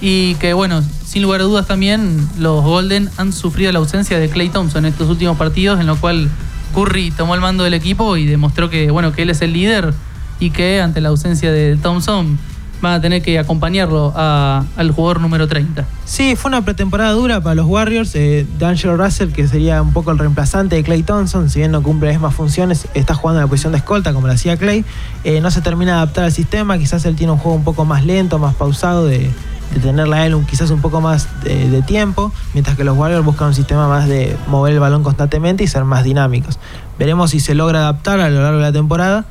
Y 0.00 0.34
que 0.40 0.52
bueno, 0.52 0.82
sin 1.06 1.22
lugar 1.22 1.42
a 1.42 1.44
dudas 1.44 1.68
también 1.68 2.28
los 2.40 2.64
Golden 2.64 3.08
han 3.18 3.32
sufrido 3.32 3.70
la 3.70 3.78
ausencia 3.78 4.18
de 4.18 4.28
Clay 4.28 4.48
Thompson 4.48 4.84
en 4.84 4.90
estos 4.90 5.08
últimos 5.10 5.36
partidos, 5.36 5.78
en 5.78 5.86
lo 5.86 5.94
cual 5.94 6.28
Curry 6.74 7.12
tomó 7.12 7.36
el 7.36 7.40
mando 7.40 7.62
del 7.62 7.74
equipo 7.74 8.16
y 8.16 8.26
demostró 8.26 8.68
que 8.68 8.90
bueno, 8.90 9.12
que 9.12 9.22
él 9.22 9.30
es 9.30 9.42
el 9.42 9.52
líder 9.52 9.94
y 10.40 10.50
que 10.50 10.80
ante 10.80 11.00
la 11.00 11.08
ausencia 11.08 11.50
de 11.50 11.76
Thompson 11.76 12.38
van 12.80 12.92
a 12.92 13.00
tener 13.00 13.22
que 13.22 13.38
acompañarlo 13.38 14.12
al 14.16 14.90
jugador 14.92 15.20
número 15.20 15.48
30. 15.48 15.84
Sí, 16.04 16.36
fue 16.36 16.50
una 16.50 16.62
pretemporada 16.62 17.12
dura 17.12 17.40
para 17.40 17.56
los 17.56 17.66
Warriors. 17.66 18.14
Eh, 18.14 18.46
D'Angelo 18.58 18.96
Russell, 18.96 19.30
que 19.30 19.46
sería 19.48 19.82
un 19.82 19.92
poco 19.92 20.10
el 20.10 20.18
reemplazante 20.18 20.76
de 20.76 20.82
Clay 20.82 21.02
Thompson, 21.02 21.50
si 21.50 21.58
bien 21.58 21.72
no 21.72 21.82
cumple 21.82 22.08
las 22.08 22.16
mismas 22.16 22.34
funciones, 22.34 22.86
está 22.94 23.14
jugando 23.14 23.40
en 23.40 23.46
la 23.46 23.48
posición 23.48 23.72
de 23.72 23.78
escolta 23.78 24.12
como 24.12 24.26
lo 24.26 24.32
hacía 24.32 24.56
Clay. 24.56 24.84
Eh, 25.24 25.40
no 25.40 25.50
se 25.50 25.60
termina 25.60 25.92
de 25.92 25.96
adaptar 25.98 26.24
al 26.24 26.32
sistema, 26.32 26.78
quizás 26.78 27.04
él 27.04 27.16
tiene 27.16 27.32
un 27.32 27.38
juego 27.38 27.56
un 27.56 27.64
poco 27.64 27.84
más 27.84 28.04
lento, 28.04 28.38
más 28.38 28.54
pausado, 28.54 29.06
de, 29.06 29.30
de 29.74 29.80
tenerla 29.80 30.18
a 30.18 30.26
él 30.26 30.34
un, 30.34 30.44
quizás 30.44 30.70
un 30.70 30.80
poco 30.80 31.00
más 31.00 31.26
de 31.42 31.82
tiempo, 31.82 32.32
mientras 32.54 32.76
que 32.76 32.84
los 32.84 32.96
Warriors 32.96 33.24
buscan 33.24 33.48
un 33.48 33.54
sistema 33.54 33.88
más 33.88 34.08
de 34.08 34.36
mover 34.46 34.74
el 34.74 34.80
balón 34.80 35.02
constantemente 35.02 35.64
y 35.64 35.66
ser 35.66 35.84
más 35.84 36.04
dinámicos. 36.04 36.58
Veremos 36.98 37.30
si 37.30 37.40
se 37.40 37.54
logra 37.54 37.80
adaptar 37.80 38.20
a 38.20 38.30
lo 38.30 38.42
largo 38.42 38.58
de 38.58 38.64
la 38.64 38.72
temporada. 38.72 39.24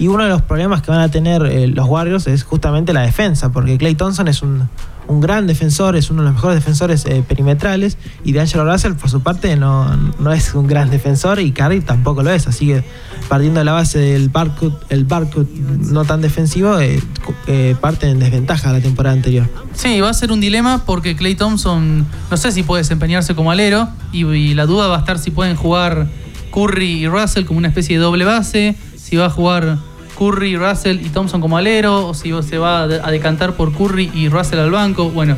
Y 0.00 0.08
uno 0.08 0.24
de 0.24 0.30
los 0.30 0.42
problemas 0.42 0.82
que 0.82 0.90
van 0.90 1.00
a 1.00 1.10
tener 1.10 1.42
eh, 1.44 1.68
los 1.68 1.86
Warriors 1.86 2.26
es 2.26 2.42
justamente 2.42 2.92
la 2.92 3.02
defensa, 3.02 3.52
porque 3.52 3.78
Clay 3.78 3.94
Thompson 3.94 4.26
es 4.26 4.42
un, 4.42 4.68
un 5.10 5.20
gran 5.20 5.46
defensor, 5.46 5.96
es 5.96 6.10
uno 6.10 6.22
de 6.22 6.28
los 6.28 6.34
mejores 6.36 6.56
defensores 6.56 7.04
eh, 7.04 7.24
perimetrales, 7.26 7.98
y 8.24 8.32
D'Angelo 8.32 8.64
Russell, 8.64 8.94
por 8.94 9.10
su 9.10 9.20
parte, 9.22 9.56
no, 9.56 9.94
no 10.20 10.32
es 10.32 10.54
un 10.54 10.68
gran 10.68 10.88
defensor, 10.88 11.40
y 11.40 11.50
Curry 11.50 11.80
tampoco 11.80 12.22
lo 12.22 12.30
es. 12.30 12.46
Así 12.46 12.66
que, 12.66 12.84
partiendo 13.28 13.58
de 13.58 13.64
la 13.64 13.72
base 13.72 13.98
del 13.98 14.28
Barcourt, 14.28 14.90
el 14.90 15.04
Barcourt 15.04 15.50
no 15.50 16.04
tan 16.04 16.22
defensivo, 16.22 16.78
eh, 16.78 17.00
eh, 17.48 17.74
parte 17.80 18.08
en 18.08 18.20
desventaja 18.20 18.72
la 18.72 18.80
temporada 18.80 19.14
anterior. 19.14 19.48
Sí, 19.74 20.00
va 20.00 20.10
a 20.10 20.14
ser 20.14 20.30
un 20.30 20.40
dilema 20.40 20.84
porque 20.86 21.16
Clay 21.16 21.34
Thompson 21.34 22.06
no 22.30 22.36
sé 22.36 22.52
si 22.52 22.62
puede 22.62 22.82
desempeñarse 22.82 23.34
como 23.34 23.50
alero 23.50 23.88
y 24.12 24.54
la 24.54 24.66
duda 24.66 24.86
va 24.86 24.96
a 24.96 25.00
estar 25.00 25.18
si 25.18 25.30
pueden 25.30 25.56
jugar 25.56 26.06
Curry 26.52 27.02
y 27.02 27.08
Russell 27.08 27.44
como 27.44 27.58
una 27.58 27.68
especie 27.68 27.96
de 27.98 28.02
doble 28.02 28.24
base, 28.24 28.76
si 28.96 29.16
va 29.16 29.26
a 29.26 29.30
jugar 29.30 29.78
Curry, 30.20 30.56
Russell 30.56 31.00
y 31.00 31.08
Thompson 31.08 31.40
como 31.40 31.56
alero 31.56 32.08
o 32.08 32.14
si 32.14 32.30
se 32.42 32.58
va 32.58 32.82
a 32.82 32.86
de- 32.86 33.00
a 33.02 33.10
decantar 33.10 33.54
por 33.54 33.72
Curry 33.72 34.10
y 34.14 34.28
Russell 34.28 34.58
al 34.60 34.70
banco. 34.70 35.08
Bueno, 35.10 35.36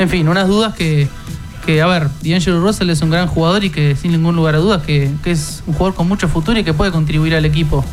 en 0.00 0.08
fin, 0.10 0.28
unas 0.28 0.48
dudas 0.48 0.74
que, 0.74 1.08
a 1.80 1.86
ver, 1.86 2.08
D'Angelo 2.22 2.60
Russell 2.60 2.90
es 2.90 3.00
un 3.00 3.10
gran 3.10 3.28
jugador 3.28 3.62
y 3.64 3.70
que 3.70 3.94
sin 3.96 4.10
ningún 4.10 4.34
lugar 4.36 4.56
a 4.56 4.58
dudas 4.58 4.82
que, 4.82 5.08
es 5.24 5.62
un 5.68 5.74
jugador 5.74 5.94
con 5.94 6.08
mucho 6.08 6.26
futuro 6.28 6.58
y 6.58 6.64
que 6.64 6.74
puede 6.74 6.90
contribuir 6.90 7.34
al 7.36 7.44
equipo. 7.44 7.84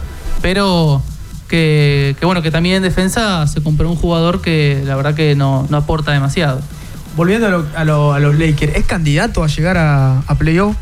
Pero 0.41 1.01
que, 1.47 2.15
bueno, 2.23 2.41
que 2.41 2.49
también 2.49 2.77
en 2.77 2.83
defensa 2.83 3.45
se 3.47 3.61
compró 3.61 3.87
un 3.89 3.95
jugador 3.95 4.41
que 4.41 4.81
la 4.85 4.95
verdad 4.95 5.13
que 5.13 5.35
no, 5.35 5.67
no 5.69 5.77
aporta 5.77 6.11
demasiado. 6.11 6.59
Volviendo 7.15 7.45
a, 7.47 7.49
lo- 7.51 7.65
a 7.75 7.83
lo- 7.83 8.13
a 8.13 8.19
los 8.19 8.35
Lakers, 8.39 8.75
¿es 8.75 8.85
candidato 8.85 9.43
a 9.43 9.47
llegar 9.47 9.77
a, 9.77 10.19
a 10.25 10.35
playoff? 10.35 10.75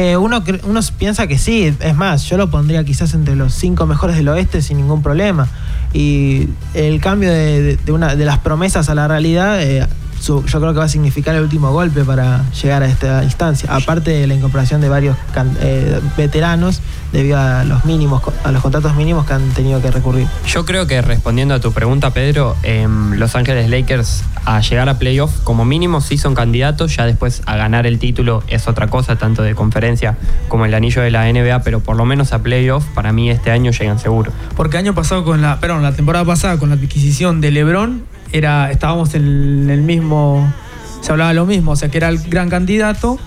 Eh, 0.00 0.16
uno, 0.16 0.42
uno 0.62 0.80
piensa 0.96 1.26
que 1.26 1.36
sí, 1.36 1.76
es 1.78 1.94
más, 1.94 2.24
yo 2.24 2.38
lo 2.38 2.48
pondría 2.48 2.82
quizás 2.84 3.12
entre 3.12 3.36
los 3.36 3.52
cinco 3.52 3.84
mejores 3.84 4.16
del 4.16 4.28
oeste 4.28 4.62
sin 4.62 4.78
ningún 4.78 5.02
problema. 5.02 5.46
Y 5.92 6.48
el 6.72 7.02
cambio 7.02 7.30
de 7.30 7.78
una, 7.88 8.16
de 8.16 8.24
las 8.24 8.38
promesas 8.38 8.88
a 8.88 8.94
la 8.94 9.08
realidad, 9.08 9.62
eh, 9.62 9.86
su- 10.20 10.44
yo 10.46 10.60
creo 10.60 10.72
que 10.72 10.78
va 10.78 10.84
a 10.84 10.88
significar 10.88 11.34
el 11.34 11.42
último 11.42 11.72
golpe 11.72 12.04
para 12.04 12.44
llegar 12.52 12.82
a 12.82 12.86
esta 12.86 13.24
instancia. 13.24 13.68
Aparte 13.74 14.10
de 14.10 14.26
la 14.26 14.34
incorporación 14.34 14.80
de 14.80 14.88
varios 14.88 15.16
can- 15.32 15.56
eh, 15.60 15.98
veteranos 16.16 16.80
debido 17.12 17.38
a 17.38 17.64
los 17.64 17.84
mínimos, 17.84 18.22
a 18.44 18.52
los 18.52 18.62
contratos 18.62 18.94
mínimos 18.94 19.26
que 19.26 19.32
han 19.32 19.48
tenido 19.50 19.80
que 19.82 19.90
recurrir. 19.90 20.26
Yo 20.46 20.64
creo 20.64 20.86
que 20.86 21.02
respondiendo 21.02 21.54
a 21.54 21.60
tu 21.60 21.72
pregunta, 21.72 22.12
Pedro, 22.12 22.54
em, 22.62 23.14
Los 23.14 23.34
Ángeles 23.34 23.68
Lakers 23.68 24.22
a 24.44 24.60
llegar 24.60 24.88
a 24.88 24.98
playoff 24.98 25.40
como 25.44 25.64
mínimo 25.64 26.00
sí 26.00 26.18
son 26.18 26.34
candidatos, 26.34 26.94
ya 26.96 27.06
después 27.06 27.42
a 27.46 27.56
ganar 27.56 27.86
el 27.86 27.98
título 27.98 28.42
es 28.48 28.68
otra 28.68 28.86
cosa, 28.88 29.16
tanto 29.16 29.42
de 29.42 29.54
conferencia 29.54 30.16
como 30.48 30.64
el 30.66 30.74
anillo 30.74 31.02
de 31.02 31.10
la 31.10 31.28
NBA, 31.28 31.62
pero 31.62 31.80
por 31.80 31.96
lo 31.96 32.04
menos 32.04 32.32
a 32.32 32.42
playoff 32.42 32.84
para 32.94 33.12
mí 33.12 33.30
este 33.30 33.50
año 33.50 33.70
llegan 33.72 33.98
seguro. 33.98 34.32
Porque 34.56 34.76
año 34.78 34.94
pasado 34.94 35.24
con 35.24 35.40
la, 35.42 35.58
perdón, 35.60 35.82
la 35.82 35.92
temporada 35.92 36.24
pasada 36.24 36.58
con 36.58 36.68
la 36.68 36.76
adquisición 36.76 37.40
de 37.40 37.50
LeBron 37.50 38.02
era 38.32 38.70
estábamos 38.70 39.14
en 39.14 39.68
el 39.70 39.82
mismo 39.82 40.52
se 41.00 41.12
hablaba 41.12 41.32
lo 41.32 41.46
mismo, 41.46 41.72
o 41.72 41.76
sea 41.76 41.88
que 41.88 41.98
era 41.98 42.08
el 42.08 42.18
gran 42.18 42.48
candidato, 42.48 43.18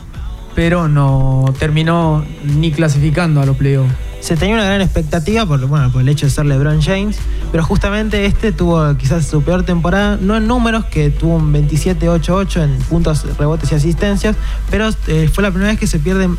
pero 0.56 0.88
no 0.88 1.46
terminó 1.60 2.24
ni 2.44 2.72
clasificando 2.72 3.42
a 3.42 3.46
los 3.46 3.58
playoffs. 3.58 3.92
Se 4.20 4.38
tenía 4.38 4.56
una 4.56 4.64
gran 4.64 4.80
expectativa 4.80 5.46
por, 5.46 5.66
bueno, 5.68 5.92
por 5.92 6.02
el 6.02 6.08
hecho 6.08 6.28
de 6.28 6.32
ser 6.32 6.46
LeBron 6.46 6.82
James, 6.82 7.18
pero 7.52 7.66
justamente 7.66 8.26
este 8.26 8.54
tuvo 8.54 8.96
quizás 8.96 9.26
su 9.28 9.44
peor 9.44 9.64
temporada, 9.64 10.18
no 10.22 10.38
en 10.38 10.48
números, 10.48 10.86
que 10.86 11.10
tuvo 11.10 11.36
un 11.36 11.54
27-8-8 11.54 12.64
en 12.64 12.78
puntos, 12.84 13.26
rebotes 13.38 13.74
y 13.74 13.76
asistencias, 13.76 14.38
pero 14.72 14.88
eh, 15.08 15.30
fue 15.34 15.42
la 15.42 15.50
primera 15.50 15.72
vez 15.72 15.80
que 15.80 15.88
se 15.88 16.00
pierden 16.00 16.38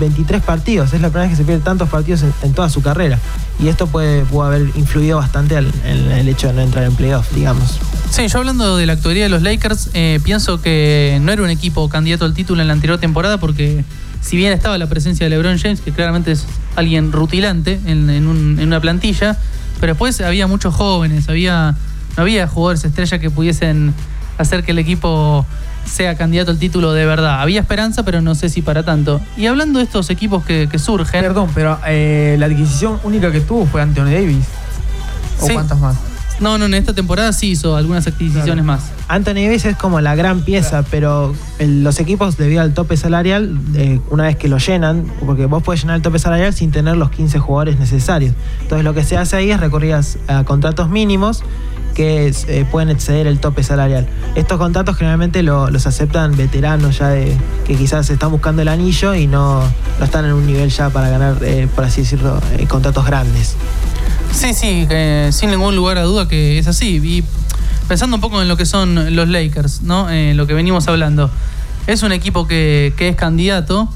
23 0.00 0.42
partidos, 0.42 0.94
es 0.94 1.02
la 1.02 1.08
primera 1.10 1.28
vez 1.28 1.36
que 1.36 1.36
se 1.36 1.44
pierde 1.44 1.62
tantos 1.62 1.90
partidos 1.90 2.24
en, 2.42 2.54
toda 2.54 2.70
su 2.70 2.80
carrera. 2.80 3.18
Y 3.60 3.68
esto 3.68 3.88
puede, 3.88 4.24
puede 4.24 4.56
haber 4.56 4.76
influido 4.76 5.18
bastante 5.18 5.58
en 5.58 6.10
el 6.10 6.28
hecho 6.28 6.46
de 6.46 6.54
no 6.54 6.62
entrar 6.62 6.84
en 6.84 6.94
playoffs, 6.94 7.34
digamos. 7.34 7.78
Sí, 8.10 8.26
yo 8.26 8.38
hablando 8.38 8.76
de 8.76 8.86
la 8.86 8.94
actualidad 8.94 9.26
de 9.26 9.28
los 9.28 9.42
Lakers, 9.42 9.90
eh, 9.94 10.18
pienso 10.24 10.60
que 10.60 11.18
no 11.22 11.30
era 11.30 11.42
un 11.42 11.50
equipo 11.50 11.88
candidato 11.88 12.24
al 12.24 12.34
título 12.34 12.62
en 12.62 12.68
la 12.68 12.72
anterior 12.72 12.98
temporada 12.98 13.38
porque 13.38 13.84
si 14.20 14.36
bien 14.36 14.52
estaba 14.52 14.76
la 14.78 14.86
presencia 14.86 15.24
de 15.24 15.30
LeBron 15.30 15.58
James, 15.58 15.80
que 15.80 15.92
claramente 15.92 16.32
es 16.32 16.46
alguien 16.74 17.12
rutilante 17.12 17.78
en, 17.86 18.26
una 18.26 18.80
plantilla, 18.80 19.36
pero 19.80 19.92
después 19.92 20.20
había 20.20 20.46
muchos 20.46 20.74
jóvenes, 20.74 21.28
había, 21.28 21.76
no 22.16 22.22
había 22.22 22.48
jugadores 22.48 22.84
estrella 22.84 23.18
que 23.18 23.30
pudiesen 23.30 23.94
hacer 24.38 24.64
que 24.64 24.72
el 24.72 24.78
equipo 24.78 25.46
sea 25.84 26.16
candidato 26.16 26.50
al 26.50 26.58
título 26.58 26.92
de 26.92 27.06
verdad. 27.06 27.40
Había 27.40 27.60
esperanza, 27.60 28.04
pero 28.04 28.20
no 28.20 28.34
sé 28.34 28.48
si 28.48 28.62
para 28.62 28.82
tanto. 28.82 29.20
Y 29.36 29.46
hablando 29.46 29.78
de 29.78 29.84
estos 29.84 30.10
equipos 30.10 30.44
que, 30.44 30.68
surgen... 30.78 31.22
Perdón, 31.22 31.50
pero 31.54 31.78
eh, 31.86 32.36
la 32.38 32.46
adquisición 32.46 32.98
única 33.04 33.30
que 33.30 33.40
tuvo 33.40 33.66
fue 33.66 33.80
Anthony 33.80 34.10
Davis. 34.10 34.44
¿O 35.40 35.48
cuántas 35.48 35.78
más? 35.78 36.07
No, 36.40 36.56
no, 36.56 36.66
en 36.66 36.74
esta 36.74 36.94
temporada 36.94 37.32
sí 37.32 37.50
hizo 37.50 37.76
algunas 37.76 38.06
adquisiciones 38.06 38.64
más. 38.64 38.92
Anthony 39.08 39.34
Davis 39.34 39.64
es 39.64 39.76
como 39.76 40.00
la 40.00 40.14
gran 40.14 40.42
pieza, 40.42 40.84
pero 40.90 41.34
los 41.58 41.98
equipos, 41.98 42.36
debido 42.36 42.62
al 42.62 42.74
tope 42.74 42.96
salarial, 42.96 43.58
una 44.10 44.24
vez 44.24 44.36
que 44.36 44.48
lo 44.48 44.58
llenan, 44.58 45.04
porque 45.26 45.46
vos 45.46 45.62
puedes 45.62 45.80
llenar 45.82 45.96
el 45.96 46.02
tope 46.02 46.18
salarial 46.18 46.54
sin 46.54 46.70
tener 46.70 46.96
los 46.96 47.10
15 47.10 47.38
jugadores 47.38 47.78
necesarios. 47.78 48.34
Entonces 48.62 48.84
lo 48.84 48.94
que 48.94 49.02
se 49.02 49.16
hace 49.16 49.36
ahí 49.36 49.50
es 49.50 49.58
recurrir 49.58 49.94
a, 50.28 50.44
contratos 50.44 50.88
mínimos 50.90 51.42
que 51.94 52.32
eh, 52.46 52.64
pueden 52.70 52.90
exceder 52.90 53.26
el 53.26 53.40
tope 53.40 53.64
salarial. 53.64 54.06
Estos 54.36 54.58
contratos 54.58 54.96
generalmente 54.96 55.42
los 55.42 55.86
aceptan 55.86 56.36
veteranos 56.36 56.98
ya 56.98 57.08
de 57.08 57.36
que 57.66 57.74
quizás 57.74 58.08
están 58.10 58.30
buscando 58.30 58.62
el 58.62 58.68
anillo 58.68 59.14
y 59.14 59.26
no, 59.26 59.62
están 60.00 60.24
en 60.24 60.32
un 60.32 60.46
nivel 60.46 60.70
ya 60.70 60.90
para 60.90 61.08
ganar, 61.08 61.38
eh, 61.42 61.66
por 61.74 61.84
así 61.84 62.02
decirlo, 62.02 62.40
eh, 62.56 62.66
contratos 62.66 63.04
grandes. 63.04 63.56
Sí, 64.32 64.54
sí, 64.54 64.86
sin 65.30 65.50
ningún 65.50 65.74
lugar 65.74 65.98
a 65.98 66.02
duda 66.02 66.28
que 66.28 66.58
es 66.58 66.66
así. 66.68 67.00
Y 67.02 67.24
pensando 67.88 68.16
un 68.16 68.20
poco 68.20 68.40
en 68.40 68.48
lo 68.48 68.56
que 68.56 68.66
son 68.66 69.16
los 69.16 69.28
Lakers, 69.28 69.82
¿no? 69.82 70.10
En 70.10 70.36
lo 70.36 70.46
que 70.46 70.54
venimos 70.54 70.86
hablando. 70.88 71.30
Es 71.86 72.02
un 72.02 72.12
equipo 72.12 72.46
que, 72.46 72.92
es 72.98 73.16
candidato, 73.16 73.88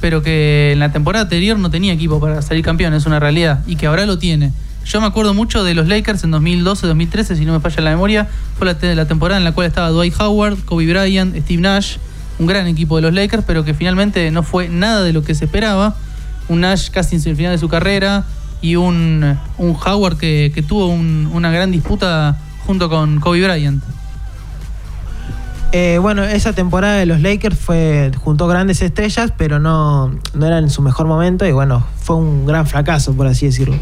pero 0.00 0.22
que 0.22 0.70
en 0.72 0.78
la 0.78 0.92
temporada 0.92 1.24
anterior 1.24 1.58
no 1.58 1.68
tenía 1.68 1.92
equipo 1.92 2.20
para 2.20 2.42
salir 2.42 2.64
campeón, 2.64 2.94
es 2.94 3.06
una 3.06 3.18
realidad, 3.18 3.64
y 3.66 3.76
que 3.76 3.86
ahora 3.86 4.06
lo 4.06 4.18
tiene. 4.18 4.52
Yo 4.84 5.00
me 5.00 5.06
acuerdo 5.06 5.34
mucho 5.34 5.64
de 5.64 5.74
los 5.74 5.88
Lakers 5.88 6.24
en 6.24 6.30
2012, 6.30 6.86
2013, 6.86 7.36
si 7.36 7.44
no 7.44 7.52
me 7.52 7.60
falla 7.60 7.82
la 7.82 7.90
memoria. 7.90 8.28
Fue 8.56 8.66
la, 8.66 8.94
la, 8.94 9.06
temporada 9.06 9.38
en 9.38 9.44
la 9.44 9.52
cual 9.52 9.66
estaba 9.66 9.90
Dwight 9.90 10.14
Howard, 10.18 10.58
Kobe 10.64 10.86
Bryant, 10.86 11.36
Steve 11.36 11.60
Nash, 11.60 11.96
un 12.38 12.46
gran 12.46 12.66
equipo 12.68 12.96
de 12.96 13.02
los 13.02 13.12
Lakers, 13.12 13.44
pero 13.46 13.64
que 13.64 13.74
finalmente 13.74 14.30
no 14.30 14.42
fue 14.42 14.68
nada 14.68 15.02
de 15.02 15.12
lo 15.12 15.22
que 15.22 15.34
se 15.34 15.44
esperaba. 15.44 15.96
Un 16.48 16.60
Nash 16.60 16.88
casi 16.90 17.16
en 17.16 17.22
el 17.26 17.36
final 17.36 17.52
de 17.52 17.58
su 17.58 17.68
carrera, 17.68 18.24
y 18.62 18.76
un, 18.76 19.38
un 19.58 19.76
Howard 19.84 20.16
que, 20.18 20.64
tuvo 20.66 20.88
una 20.88 21.50
gran 21.50 21.70
disputa 21.70 22.38
junto 22.66 22.88
con 22.88 23.20
Kobe 23.20 23.42
Bryant. 23.42 23.82
Eh, 25.72 25.98
bueno, 26.00 26.24
esa 26.24 26.52
temporada 26.52 26.96
de 26.96 27.06
los 27.06 27.20
Lakers 27.20 27.56
fue 27.56 28.10
junto 28.18 28.48
grandes 28.48 28.82
estrellas, 28.82 29.32
pero 29.36 29.60
no, 29.60 30.12
no 30.34 30.46
era 30.46 30.58
en 30.58 30.68
su 30.68 30.82
mejor 30.82 31.06
momento 31.06 31.46
y 31.46 31.52
bueno, 31.52 31.86
fue 31.96 32.16
un 32.16 32.44
gran 32.44 32.66
fracaso, 32.66 33.14
por 33.14 33.28
así 33.28 33.46
decirlo. 33.46 33.76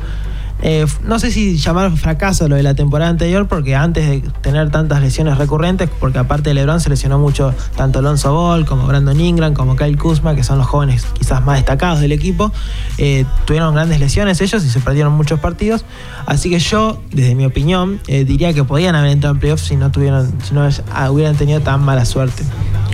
Eh, 0.62 0.86
no 1.04 1.18
sé 1.18 1.30
si 1.30 1.56
llamar 1.56 1.96
fracaso 1.96 2.48
lo 2.48 2.56
de 2.56 2.62
la 2.62 2.74
temporada 2.74 3.10
anterior, 3.10 3.46
porque 3.46 3.76
antes 3.76 4.08
de 4.08 4.22
tener 4.40 4.70
tantas 4.70 5.00
lesiones 5.00 5.38
recurrentes, 5.38 5.88
porque 6.00 6.18
aparte 6.18 6.50
de 6.50 6.54
LeBron 6.54 6.80
se 6.80 6.88
lesionó 6.90 7.18
mucho 7.18 7.54
tanto 7.76 8.00
Alonso 8.00 8.32
Ball 8.32 8.66
como 8.66 8.86
Brandon 8.86 9.20
Ingram, 9.20 9.54
como 9.54 9.76
Kyle 9.76 9.96
Kuzma, 9.96 10.34
que 10.34 10.42
son 10.42 10.58
los 10.58 10.66
jóvenes 10.66 11.06
quizás 11.18 11.44
más 11.44 11.56
destacados 11.56 12.00
del 12.00 12.12
equipo, 12.12 12.52
eh, 12.98 13.24
tuvieron 13.44 13.74
grandes 13.74 14.00
lesiones 14.00 14.40
ellos 14.40 14.64
y 14.64 14.70
se 14.70 14.80
perdieron 14.80 15.12
muchos 15.12 15.38
partidos. 15.38 15.84
Así 16.26 16.50
que 16.50 16.58
yo, 16.58 17.00
desde 17.12 17.34
mi 17.34 17.46
opinión, 17.46 18.00
eh, 18.08 18.24
diría 18.24 18.52
que 18.52 18.64
podían 18.64 18.94
haber 18.94 19.12
entrado 19.12 19.34
en 19.34 19.40
playoffs 19.40 19.62
si 19.62 19.76
no 19.76 19.90
tuvieron, 19.90 20.32
si 20.42 20.54
no 20.54 20.68
hubieran 21.10 21.36
tenido 21.36 21.60
tan 21.60 21.82
mala 21.82 22.04
suerte. 22.04 22.42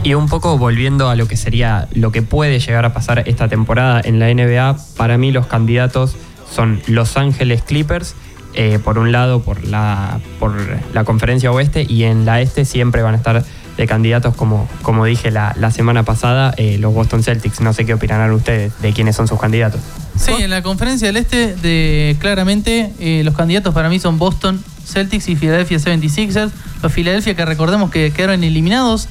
Y 0.02 0.14
un 0.14 0.28
poco 0.28 0.58
volviendo 0.58 1.08
a 1.08 1.16
lo 1.16 1.26
que 1.26 1.36
sería 1.36 1.88
lo 1.94 2.12
que 2.12 2.20
puede 2.20 2.60
llegar 2.60 2.84
a 2.84 2.92
pasar 2.92 3.26
esta 3.26 3.48
temporada 3.48 4.02
en 4.04 4.18
la 4.18 4.32
NBA, 4.32 4.76
para 4.96 5.16
mí 5.16 5.32
los 5.32 5.46
candidatos 5.46 6.14
son 6.50 6.80
Los 6.86 7.16
Ángeles 7.16 7.62
Clippers, 7.62 8.14
eh, 8.54 8.78
por 8.82 8.98
un 8.98 9.10
lado 9.10 9.42
por 9.42 9.64
la, 9.64 10.20
por 10.38 10.54
la 10.92 11.04
conferencia 11.04 11.50
oeste 11.50 11.84
y 11.88 12.04
en 12.04 12.24
la 12.24 12.40
este 12.40 12.64
siempre 12.64 13.02
van 13.02 13.14
a 13.14 13.16
estar 13.16 13.44
de 13.76 13.86
candidatos, 13.86 14.36
como, 14.36 14.68
como 14.82 15.04
dije 15.04 15.30
la, 15.32 15.70
semana 15.72 16.04
pasada, 16.04 16.54
eh, 16.56 16.78
los 16.78 16.94
Boston 16.94 17.22
Celtics. 17.22 17.60
No 17.60 17.72
sé 17.72 17.84
qué 17.84 17.94
opinarán 17.94 18.30
ustedes 18.30 18.72
de 18.80 18.92
quiénes 18.92 19.16
son 19.16 19.26
sus 19.26 19.40
candidatos. 19.40 19.80
Sí, 20.16 20.32
en 20.38 20.50
la 20.50 20.62
conferencia 20.62 21.08
del 21.08 21.16
este, 21.16 21.56
de, 21.56 22.16
claramente 22.20 22.92
eh, 23.00 23.22
los 23.24 23.34
candidatos 23.34 23.74
para 23.74 23.88
mí 23.88 23.98
son 23.98 24.18
Boston 24.18 24.62
Celtics 24.86 25.28
y 25.28 25.36
Philadelphia 25.36 25.78
76ers. 25.78 26.50
Los 26.82 26.92
Philadelphia 26.92 27.34
que 27.34 27.44
recordemos 27.44 27.90
que 27.90 28.12
quedaron 28.12 28.44
eliminados 28.44 29.08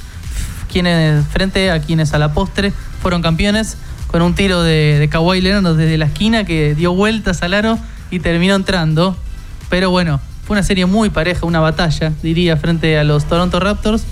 quienes, 0.72 1.26
frente 1.28 1.70
a 1.70 1.82
quienes 1.82 2.14
a 2.14 2.20
la 2.20 2.34
postre 2.34 2.72
fueron 3.02 3.22
campeones 3.22 3.78
con 4.14 4.22
un 4.22 4.36
tiro 4.36 4.62
de, 4.62 5.00
de 5.00 5.10
Kawhi 5.10 5.42
Leonard 5.42 5.76
desde 5.76 5.98
la 5.98 6.06
esquina 6.06 6.44
que 6.44 6.76
dio 6.76 6.94
vueltas 6.94 7.42
al 7.42 7.56
aro 7.56 7.80
y 8.12 8.20
terminó 8.20 8.54
entrando. 8.54 9.18
Pero 9.72 9.90
bueno, 9.90 10.20
fue 10.46 10.54
una 10.54 10.62
serie 10.62 10.86
muy 10.86 11.10
pareja, 11.10 11.48
una 11.48 11.60
batalla, 11.60 12.14
diría, 12.22 12.56
frente 12.56 13.00
a 13.00 13.04
los 13.04 13.26
Toronto 13.26 13.60
Raptors. 13.60 14.04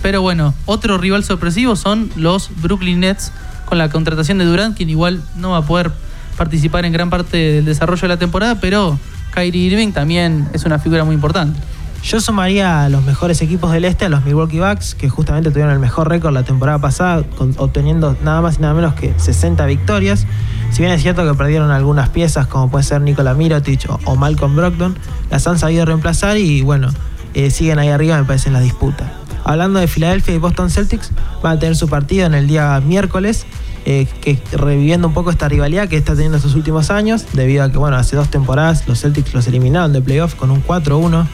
Pero 0.00 0.22
bueno, 0.22 0.54
otro 0.64 0.96
rival 0.96 1.24
sorpresivo 1.24 1.76
son 1.76 2.10
los 2.16 2.48
Brooklyn 2.62 3.00
Nets 3.00 3.32
con 3.66 3.76
la 3.76 3.90
contratación 3.90 4.38
de 4.38 4.46
Durant, 4.46 4.74
quien 4.74 4.88
igual 4.88 5.22
no 5.36 5.50
va 5.50 5.58
a 5.58 5.66
poder 5.66 5.90
participar 6.38 6.86
en 6.86 6.92
gran 6.94 7.10
parte 7.10 7.36
del 7.36 7.66
desarrollo 7.66 8.00
de 8.00 8.08
la 8.08 8.16
temporada, 8.16 8.60
pero 8.62 8.98
Kyrie 9.34 9.66
Irving 9.66 9.92
también 9.92 10.48
es 10.54 10.64
una 10.64 10.78
figura 10.78 11.04
muy 11.04 11.14
importante. 11.14 11.60
Yo 12.02 12.18
sumaría 12.20 12.84
a 12.84 12.88
los 12.88 13.04
mejores 13.04 13.42
equipos 13.42 13.72
del 13.72 13.84
este, 13.84 14.06
a 14.06 14.08
los 14.08 14.24
Milwaukee 14.24 14.58
Bucks, 14.58 14.94
que 14.94 15.10
justamente 15.10 15.50
tuvieron 15.50 15.72
el 15.72 15.78
mejor 15.78 16.08
récord 16.08 16.32
la 16.32 16.44
temporada 16.44 16.78
pasada, 16.78 17.24
obteniendo 17.58 18.16
nada 18.24 18.40
más 18.40 18.58
y 18.58 18.62
nada 18.62 18.72
menos 18.72 18.94
que 18.94 19.12
60 19.16 19.66
victorias. 19.66 20.26
Si 20.70 20.80
bien 20.80 20.92
es 20.92 21.02
cierto 21.02 21.28
que 21.28 21.34
perdieron 21.36 21.70
algunas 21.70 22.08
piezas, 22.08 22.46
como 22.46 22.70
puede 22.70 22.84
ser 22.84 23.02
Nikola 23.02 23.34
Mirotic 23.34 23.86
o, 24.04 24.16
Malcolm 24.16 24.56
Brogdon, 24.56 24.96
las 25.30 25.46
han 25.46 25.58
sabido 25.58 25.84
reemplazar 25.84 26.38
y 26.38 26.62
bueno, 26.62 26.88
eh, 27.34 27.50
siguen 27.50 27.78
ahí 27.78 27.88
arriba, 27.88 28.18
me 28.18 28.24
parece, 28.24 28.48
en 28.48 28.54
la 28.54 28.60
disputa. 28.60 29.12
Hablando 29.44 29.78
de 29.78 29.86
Filadelfia 29.86 30.34
y 30.34 30.38
Boston 30.38 30.70
Celtics, 30.70 31.12
van 31.42 31.58
a 31.58 31.60
tener 31.60 31.76
su 31.76 31.88
partido 31.88 32.26
en 32.26 32.34
el 32.34 32.46
día 32.46 32.80
miércoles. 32.80 33.46
Eh, 33.86 34.06
que 34.20 34.38
reviviendo 34.52 35.08
un 35.08 35.14
poco 35.14 35.30
esta 35.30 35.48
rivalidad 35.48 35.88
que 35.88 35.96
está 35.96 36.12
teniendo 36.12 36.36
estos 36.36 36.54
últimos 36.54 36.90
años, 36.90 37.24
debido 37.32 37.64
a 37.64 37.72
que, 37.72 37.78
bueno, 37.78 37.96
hace 37.96 38.14
dos 38.14 38.28
temporadas 38.28 38.86
los 38.86 39.00
Celtics 39.00 39.32
los 39.32 39.46
eliminaron 39.46 39.94
de 39.94 40.02
playoff 40.02 40.34
con 40.34 40.50
un 40.50 40.62
4-1 40.62 41.26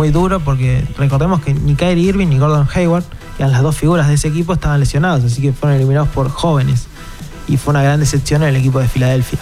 muy 0.00 0.08
duro 0.08 0.40
porque 0.40 0.82
recordemos 0.96 1.42
que 1.42 1.52
ni 1.52 1.74
Kyrie 1.74 2.08
Irving 2.08 2.28
ni 2.28 2.38
Gordon 2.38 2.66
Hayward, 2.74 3.04
que 3.36 3.42
eran 3.42 3.52
las 3.52 3.60
dos 3.60 3.76
figuras 3.76 4.08
de 4.08 4.14
ese 4.14 4.28
equipo, 4.28 4.54
estaban 4.54 4.80
lesionados, 4.80 5.22
así 5.22 5.42
que 5.42 5.52
fueron 5.52 5.76
eliminados 5.76 6.08
por 6.08 6.30
jóvenes. 6.30 6.86
Y 7.46 7.58
fue 7.58 7.72
una 7.72 7.82
gran 7.82 8.00
decepción 8.00 8.42
en 8.42 8.48
el 8.48 8.56
equipo 8.56 8.80
de 8.80 8.88
Filadelfia. 8.88 9.38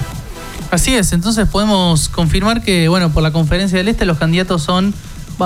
Así 0.73 0.97
es, 0.97 1.13
entonces 1.13 1.47
podemos 1.47 2.09
confirmar 2.09 2.61
que, 2.61 2.89
bueno, 2.89 3.11
por 3.11 3.23
la 3.23 3.31
conferencia 3.31 3.79
del 3.79 3.87
Este 3.87 4.05
los 4.05 4.19
candidatos 4.19 4.61
son, 4.65 4.93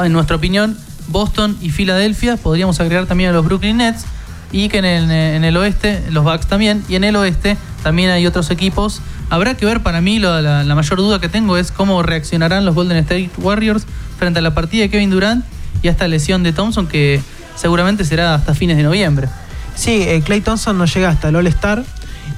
en 0.02 0.12
nuestra 0.14 0.36
opinión, 0.36 0.78
Boston 1.08 1.58
y 1.60 1.68
Filadelfia. 1.68 2.38
Podríamos 2.38 2.80
agregar 2.80 3.04
también 3.04 3.28
a 3.28 3.32
los 3.34 3.44
Brooklyn 3.44 3.76
Nets 3.76 4.06
y 4.50 4.70
que 4.70 4.78
en 4.78 5.44
el, 5.44 5.56
oeste, 5.58 6.02
los 6.10 6.24
Bucks 6.24 6.46
también, 6.46 6.82
y 6.88 6.94
en 6.94 7.04
el 7.04 7.16
oeste 7.16 7.58
también 7.82 8.08
hay 8.08 8.26
otros 8.26 8.50
equipos. 8.50 9.02
Habrá 9.28 9.58
que 9.58 9.66
ver, 9.66 9.82
para 9.82 10.00
mí, 10.00 10.18
la 10.18 10.74
mayor 10.74 10.96
duda 10.96 11.20
que 11.20 11.28
tengo 11.28 11.58
es 11.58 11.70
cómo 11.70 12.02
reaccionarán 12.02 12.64
los 12.64 12.74
Golden 12.74 12.96
State 12.96 13.30
Warriors 13.36 13.84
frente 14.22 14.38
a 14.38 14.42
la 14.42 14.54
partida 14.54 14.82
de 14.82 14.88
Kevin 14.88 15.10
Durant 15.10 15.44
y 15.82 15.88
a 15.88 15.90
esta 15.90 16.06
lesión 16.06 16.44
de 16.44 16.52
Thompson 16.52 16.86
que 16.86 17.20
seguramente 17.56 18.04
será 18.04 18.36
hasta 18.36 18.54
fines 18.54 18.76
de 18.76 18.84
noviembre. 18.84 19.28
Sí, 19.74 20.06
Clay 20.24 20.38
eh, 20.38 20.42
Thompson 20.42 20.78
no 20.78 20.84
llega 20.84 21.08
hasta 21.08 21.30
el 21.30 21.34
All-Star 21.34 21.82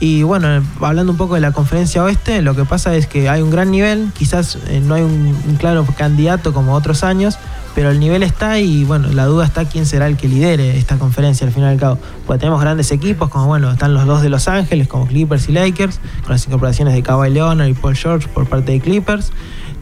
Y 0.00 0.22
bueno, 0.22 0.62
hablando 0.80 1.12
un 1.12 1.18
poco 1.18 1.34
de 1.34 1.42
la 1.42 1.52
conferencia 1.52 2.02
oeste, 2.02 2.40
lo 2.40 2.56
que 2.56 2.64
pasa 2.64 2.94
es 2.96 3.06
que 3.06 3.28
hay 3.28 3.42
un 3.42 3.50
gran 3.50 3.70
nivel, 3.70 4.08
quizás 4.16 4.56
eh, 4.68 4.80
no 4.82 4.94
hay 4.94 5.02
un, 5.02 5.36
claro 5.60 5.86
candidato 5.98 6.54
como 6.54 6.72
otros 6.72 7.04
años, 7.04 7.36
pero 7.74 7.90
el 7.90 8.00
nivel 8.00 8.22
está 8.22 8.58
y 8.60 8.84
bueno, 8.84 9.08
la 9.12 9.26
duda 9.26 9.44
está 9.44 9.66
quién 9.66 9.84
será 9.84 10.06
el 10.06 10.16
que 10.16 10.26
lidere 10.26 10.78
esta 10.78 10.96
conferencia 10.96 11.46
al 11.46 11.52
final 11.52 11.68
y 11.68 11.72
al 11.74 11.80
cabo. 11.80 11.98
Porque 12.26 12.40
tenemos 12.40 12.62
grandes 12.62 12.92
equipos, 12.92 13.28
como 13.28 13.44
bueno, 13.44 13.70
están 13.70 13.92
los 13.92 14.06
dos 14.06 14.22
de 14.22 14.30
Los 14.30 14.48
Ángeles, 14.48 14.88
como 14.88 15.06
Clippers 15.06 15.50
y 15.50 15.52
Lakers, 15.52 16.00
con 16.22 16.32
las 16.32 16.46
incorporaciones 16.46 16.94
de 16.94 17.02
Kawhi 17.02 17.28
Leonard 17.28 17.68
y 17.68 17.74
Paul 17.74 17.94
George 17.94 18.26
por 18.28 18.46
parte 18.46 18.72
de 18.72 18.80
Clippers. 18.80 19.32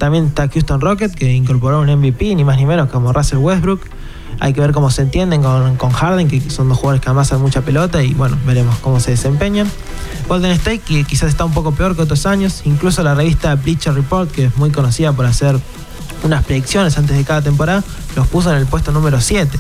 También 0.03 0.27
está 0.27 0.49
Houston 0.49 0.81
Rockets, 0.81 1.15
que 1.15 1.33
incorporó 1.33 1.81
un 1.81 1.87
MVP, 1.87 2.35
ni 2.35 2.43
más 2.43 2.57
ni 2.57 2.67
menos 2.67 2.91
como 2.91 3.13
Russell 3.13 3.39
Westbrook. 3.39 3.83
Hay 4.41 4.53
que 4.53 4.61
ver 4.61 4.73
cómo 4.73 4.91
se 4.91 5.03
entienden 5.03 5.45
con, 5.45 5.77
con 5.77 5.93
Harden, 5.93 6.27
que 6.27 6.41
son 6.51 6.69
dos 6.69 6.79
jugadores 6.79 7.01
que 7.01 7.09
amasan 7.09 7.41
mucha 7.41 7.61
pelota 7.61 8.03
y 8.03 8.13
bueno, 8.13 8.37
veremos 8.45 8.77
cómo 8.79 8.99
se 8.99 9.13
desempeñan. 9.13 9.71
Golden 10.27 10.51
State, 10.51 10.81
que 10.81 11.05
quizás 11.05 11.29
está 11.29 11.45
un 11.45 11.55
poco 11.55 11.71
peor 11.71 11.95
que 11.95 12.03
otros 12.03 12.27
años. 12.27 12.63
Incluso 12.65 13.05
la 13.05 13.15
revista 13.15 13.55
Bleacher 13.55 13.95
Report, 13.95 14.29
que 14.29 14.47
es 14.47 14.57
muy 14.57 14.73
conocida 14.73 15.13
por 15.13 15.25
hacer 15.25 15.57
unas 16.25 16.45
predicciones 16.47 16.99
antes 16.99 17.17
de 17.17 17.23
cada 17.23 17.43
temporada, 17.43 17.85
los 18.17 18.27
puso 18.27 18.51
en 18.51 18.59
el 18.59 18.67
puesto 18.67 18.91
número 18.91 19.21
7. 19.21 19.57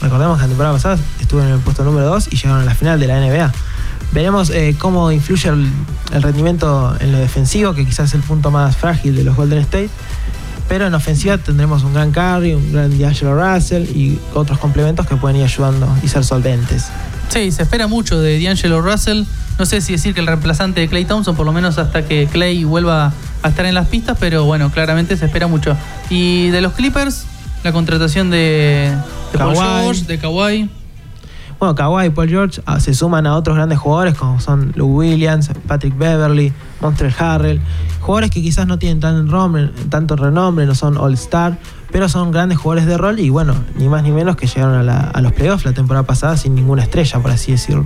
Recordemos 0.00 0.38
que 0.38 0.44
la 0.44 0.48
temporada 0.48 0.74
pasada 0.76 0.98
estuvieron 1.20 1.52
en 1.52 1.58
el 1.58 1.62
puesto 1.62 1.84
número 1.84 2.06
2 2.06 2.28
y 2.30 2.36
llegaron 2.36 2.62
a 2.62 2.64
la 2.64 2.74
final 2.74 2.98
de 2.98 3.06
la 3.06 3.20
NBA. 3.20 3.52
Veremos 4.12 4.50
eh, 4.50 4.76
cómo 4.78 5.10
influye 5.10 5.48
el, 5.48 5.68
el 6.12 6.22
rendimiento 6.22 6.96
en 7.00 7.12
lo 7.12 7.18
defensivo, 7.18 7.74
que 7.74 7.84
quizás 7.84 8.10
es 8.10 8.14
el 8.14 8.22
punto 8.22 8.50
más 8.50 8.76
frágil 8.76 9.16
de 9.16 9.24
los 9.24 9.34
Golden 9.36 9.58
State. 9.60 9.90
Pero 10.68 10.86
en 10.86 10.94
ofensiva 10.94 11.36
tendremos 11.36 11.82
un 11.82 11.92
gran 11.92 12.10
Curry, 12.10 12.54
un 12.54 12.72
gran 12.72 12.98
D'Angelo 12.98 13.34
Russell 13.34 13.82
y 13.82 14.18
otros 14.32 14.58
complementos 14.58 15.06
que 15.06 15.16
pueden 15.16 15.36
ir 15.36 15.44
ayudando 15.44 15.88
y 16.02 16.08
ser 16.08 16.24
solventes. 16.24 16.86
Sí, 17.28 17.50
se 17.50 17.64
espera 17.64 17.86
mucho 17.86 18.20
de 18.20 18.42
D'Angelo 18.42 18.80
Russell. 18.80 19.24
No 19.58 19.66
sé 19.66 19.80
si 19.80 19.92
decir 19.92 20.14
que 20.14 20.20
el 20.20 20.26
reemplazante 20.26 20.80
de 20.80 20.88
Clay 20.88 21.04
Thompson, 21.04 21.36
por 21.36 21.44
lo 21.44 21.52
menos 21.52 21.78
hasta 21.78 22.06
que 22.06 22.26
Clay 22.26 22.64
vuelva 22.64 23.12
a 23.42 23.48
estar 23.48 23.66
en 23.66 23.74
las 23.74 23.88
pistas, 23.88 24.16
pero 24.18 24.44
bueno, 24.44 24.70
claramente 24.70 25.16
se 25.16 25.26
espera 25.26 25.46
mucho. 25.46 25.76
Y 26.08 26.48
de 26.48 26.60
los 26.60 26.72
Clippers, 26.72 27.24
la 27.62 27.72
contratación 27.72 28.30
de, 28.30 28.92
de 29.32 29.38
Paul. 29.38 29.56
George, 29.56 30.04
de 30.04 30.18
Kawhi. 30.18 30.70
Bueno, 31.58 31.74
Kawhi 31.74 32.06
y 32.06 32.10
Paul 32.10 32.28
George 32.28 32.60
ah, 32.66 32.80
se 32.80 32.94
suman 32.94 33.26
a 33.26 33.36
otros 33.36 33.56
grandes 33.56 33.78
jugadores 33.78 34.14
como 34.14 34.40
son 34.40 34.72
Lou 34.74 34.86
Williams, 34.98 35.50
Patrick 35.66 35.96
Beverly, 35.96 36.52
Montrell 36.80 37.14
Harrell. 37.18 37.60
Jugadores 38.00 38.30
que 38.30 38.42
quizás 38.42 38.66
no 38.66 38.78
tienen 38.78 39.00
tan 39.00 39.28
tanto 39.88 40.16
renombre, 40.16 40.66
no 40.66 40.74
son 40.74 40.96
All-Star, 40.98 41.56
pero 41.90 42.08
son 42.08 42.32
grandes 42.32 42.58
jugadores 42.58 42.86
de 42.86 42.98
rol 42.98 43.18
y 43.20 43.30
bueno, 43.30 43.54
ni 43.76 43.88
más 43.88 44.02
ni 44.02 44.10
menos 44.10 44.36
que 44.36 44.46
llegaron 44.46 44.74
a, 44.74 44.82
la- 44.82 45.00
a 45.10 45.20
los 45.22 45.32
playoffs 45.32 45.64
la 45.64 45.72
temporada 45.72 46.04
pasada 46.04 46.36
sin 46.36 46.54
ninguna 46.54 46.82
estrella, 46.82 47.20
por 47.20 47.30
así 47.30 47.52
decirlo. 47.52 47.84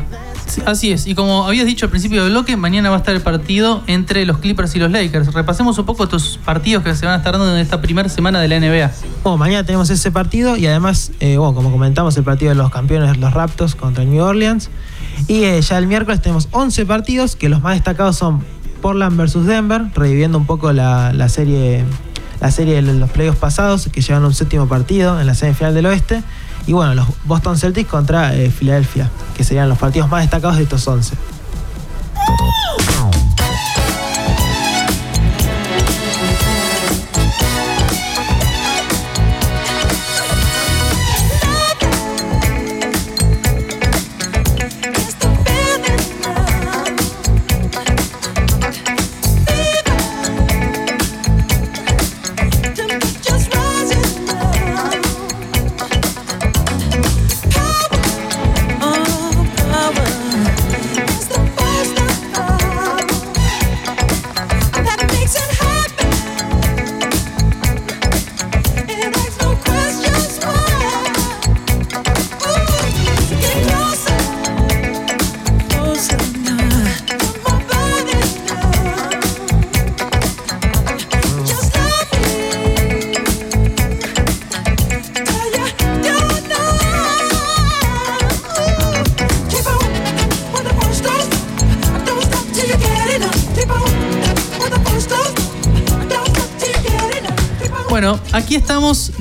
Sí, 0.48 0.62
Así 0.64 0.92
es, 0.92 1.06
y 1.06 1.14
como 1.14 1.46
habías 1.46 1.66
dicho 1.66 1.86
al 1.86 1.90
principio 1.90 2.22
del 2.22 2.32
bloque, 2.32 2.56
mañana 2.56 2.88
va 2.88 2.96
a 2.96 2.98
estar 2.98 3.14
el 3.14 3.20
partido 3.20 3.82
entre 3.86 4.24
los 4.24 4.38
Clippers 4.38 4.74
y 4.74 4.78
los 4.78 4.90
Lakers. 4.90 5.32
Repasemos 5.34 5.78
un 5.78 5.84
poco 5.84 6.04
estos 6.04 6.40
partidos 6.44 6.82
que 6.82 6.94
se 6.94 7.04
van 7.04 7.16
a 7.16 7.18
estar 7.18 7.32
dando 7.32 7.54
en 7.54 7.60
esta 7.60 7.80
primera 7.80 8.08
semana 8.08 8.40
de 8.40 8.48
la 8.48 8.58
NBA. 8.58 8.90
Bueno, 9.22 9.36
mañana 9.36 9.64
tenemos 9.64 9.90
ese 9.90 10.10
partido 10.10 10.56
y 10.56 10.66
además, 10.66 11.12
eh, 11.20 11.36
bueno, 11.36 11.54
como 11.54 11.70
comentamos, 11.70 12.16
el 12.16 12.24
partido 12.24 12.48
de 12.48 12.54
los 12.54 12.70
campeones, 12.70 13.18
los 13.18 13.34
Raptors 13.34 13.74
contra 13.74 14.04
New 14.04 14.22
Orleans. 14.22 14.70
Y 15.26 15.44
eh, 15.44 15.60
ya 15.60 15.76
el 15.76 15.86
miércoles 15.86 16.22
tenemos 16.22 16.48
11 16.52 16.86
partidos, 16.86 17.36
que 17.36 17.48
los 17.48 17.62
más 17.62 17.74
destacados 17.74 18.16
son 18.16 18.42
Portland 18.80 19.16
versus 19.18 19.44
Denver, 19.46 19.86
reviviendo 19.94 20.38
un 20.38 20.46
poco 20.46 20.72
la, 20.72 21.12
la 21.12 21.28
serie 21.28 21.84
la 22.40 22.50
serie 22.50 22.80
de 22.80 22.82
los 22.82 23.10
playoffs 23.10 23.38
pasados, 23.38 23.88
que 23.92 24.00
llegaron 24.00 24.24
a 24.24 24.28
un 24.28 24.34
séptimo 24.34 24.68
partido 24.68 25.20
en 25.20 25.26
la 25.26 25.34
semifinal 25.34 25.74
del 25.74 25.86
oeste. 25.86 26.22
Y 26.68 26.74
bueno, 26.74 26.94
los 26.94 27.06
Boston 27.24 27.56
Celtics 27.56 27.88
contra 27.88 28.36
eh, 28.36 28.50
Filadelfia, 28.50 29.10
que 29.34 29.42
serían 29.42 29.70
los 29.70 29.78
partidos 29.78 30.10
más 30.10 30.20
destacados 30.20 30.58
de 30.58 30.64
estos 30.64 30.86
11. 30.86 31.16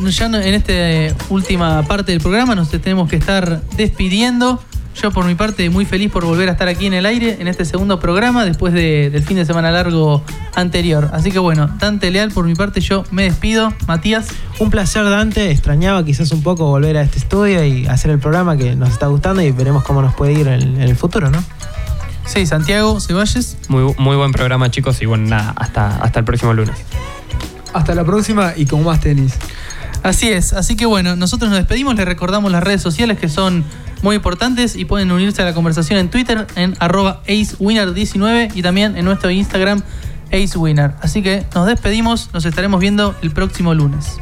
Ya 0.05 0.25
en 0.27 0.35
esta 0.53 1.15
última 1.29 1.83
parte 1.83 2.11
del 2.11 2.21
programa, 2.21 2.55
nos 2.55 2.69
tenemos 2.69 3.09
que 3.09 3.15
estar 3.15 3.61
despidiendo. 3.75 4.61
Yo 5.01 5.11
por 5.11 5.25
mi 5.25 5.35
parte 5.35 5.69
muy 5.69 5.85
feliz 5.85 6.11
por 6.11 6.25
volver 6.25 6.49
a 6.49 6.53
estar 6.53 6.67
aquí 6.67 6.87
en 6.87 6.93
el 6.95 7.05
aire 7.05 7.37
en 7.39 7.47
este 7.47 7.65
segundo 7.65 7.99
programa 7.99 8.45
después 8.45 8.73
de- 8.73 9.11
del 9.11 9.21
fin 9.23 9.37
de 9.37 9.45
semana 9.45 9.69
largo 9.69 10.23
anterior. 10.55 11.11
Así 11.13 11.31
que 11.31 11.37
bueno, 11.37 11.69
Dante 11.79 12.09
Leal 12.09 12.31
por 12.31 12.45
mi 12.45 12.55
parte 12.55 12.81
yo 12.81 13.03
me 13.11 13.23
despido. 13.23 13.71
Matías, 13.85 14.27
Un 14.57 14.71
placer, 14.71 15.03
Dante. 15.07 15.51
Extrañaba 15.51 16.03
quizás 16.03 16.31
un 16.31 16.41
poco 16.41 16.65
volver 16.65 16.97
a 16.97 17.03
este 17.03 17.19
estudio 17.19 17.63
y 17.63 17.85
hacer 17.85 18.09
el 18.09 18.17
programa 18.17 18.57
que 18.57 18.75
nos 18.75 18.89
está 18.89 19.05
gustando 19.05 19.43
y 19.43 19.51
veremos 19.51 19.83
cómo 19.83 20.01
nos 20.01 20.15
puede 20.15 20.33
ir 20.33 20.47
en, 20.47 20.61
en 20.63 20.81
el 20.81 20.95
futuro, 20.95 21.29
¿no? 21.29 21.43
sí, 22.25 22.45
Santiago 22.47 22.99
Ceballes. 22.99 23.55
Muy, 23.69 23.93
muy 23.99 24.15
buen 24.17 24.31
programa, 24.31 24.69
chicos, 24.71 24.99
y 25.01 25.05
bueno, 25.05 25.27
nada, 25.27 25.53
hasta, 25.55 25.97
hasta 25.97 26.19
el 26.19 26.25
próximo 26.25 26.53
lunes. 26.53 26.75
Hasta 27.73 27.93
la 27.93 28.03
próxima 28.03 28.53
y 28.55 28.65
con 28.65 28.83
más 28.83 28.99
tenis. 28.99 29.33
Así 30.07 30.29
es, 30.29 30.53
así 30.53 30.77
que 30.77 30.85
bueno, 30.85 31.17
nosotros 31.17 31.49
nos 31.49 31.59
despedimos, 31.59 31.93
les 31.95 32.05
recordamos 32.05 32.49
las 32.49 32.63
redes 32.63 32.81
sociales 32.81 33.19
que 33.19 33.27
son 33.27 33.65
muy 34.01 34.15
importantes 34.15 34.77
y 34.77 34.85
pueden 34.85 35.11
unirse 35.11 35.41
a 35.41 35.45
la 35.45 35.53
conversación 35.53 35.99
en 35.99 36.09
Twitter 36.09 36.47
en 36.55 36.75
arroba 36.79 37.21
acewinner19 37.27 38.51
y 38.55 38.61
también 38.61 38.95
en 38.95 39.03
nuestro 39.03 39.29
Instagram 39.31 39.81
acewinner. 40.31 40.93
Así 41.01 41.21
que 41.21 41.45
nos 41.53 41.67
despedimos, 41.67 42.29
nos 42.31 42.45
estaremos 42.45 42.79
viendo 42.79 43.17
el 43.21 43.31
próximo 43.31 43.73
lunes. 43.73 44.17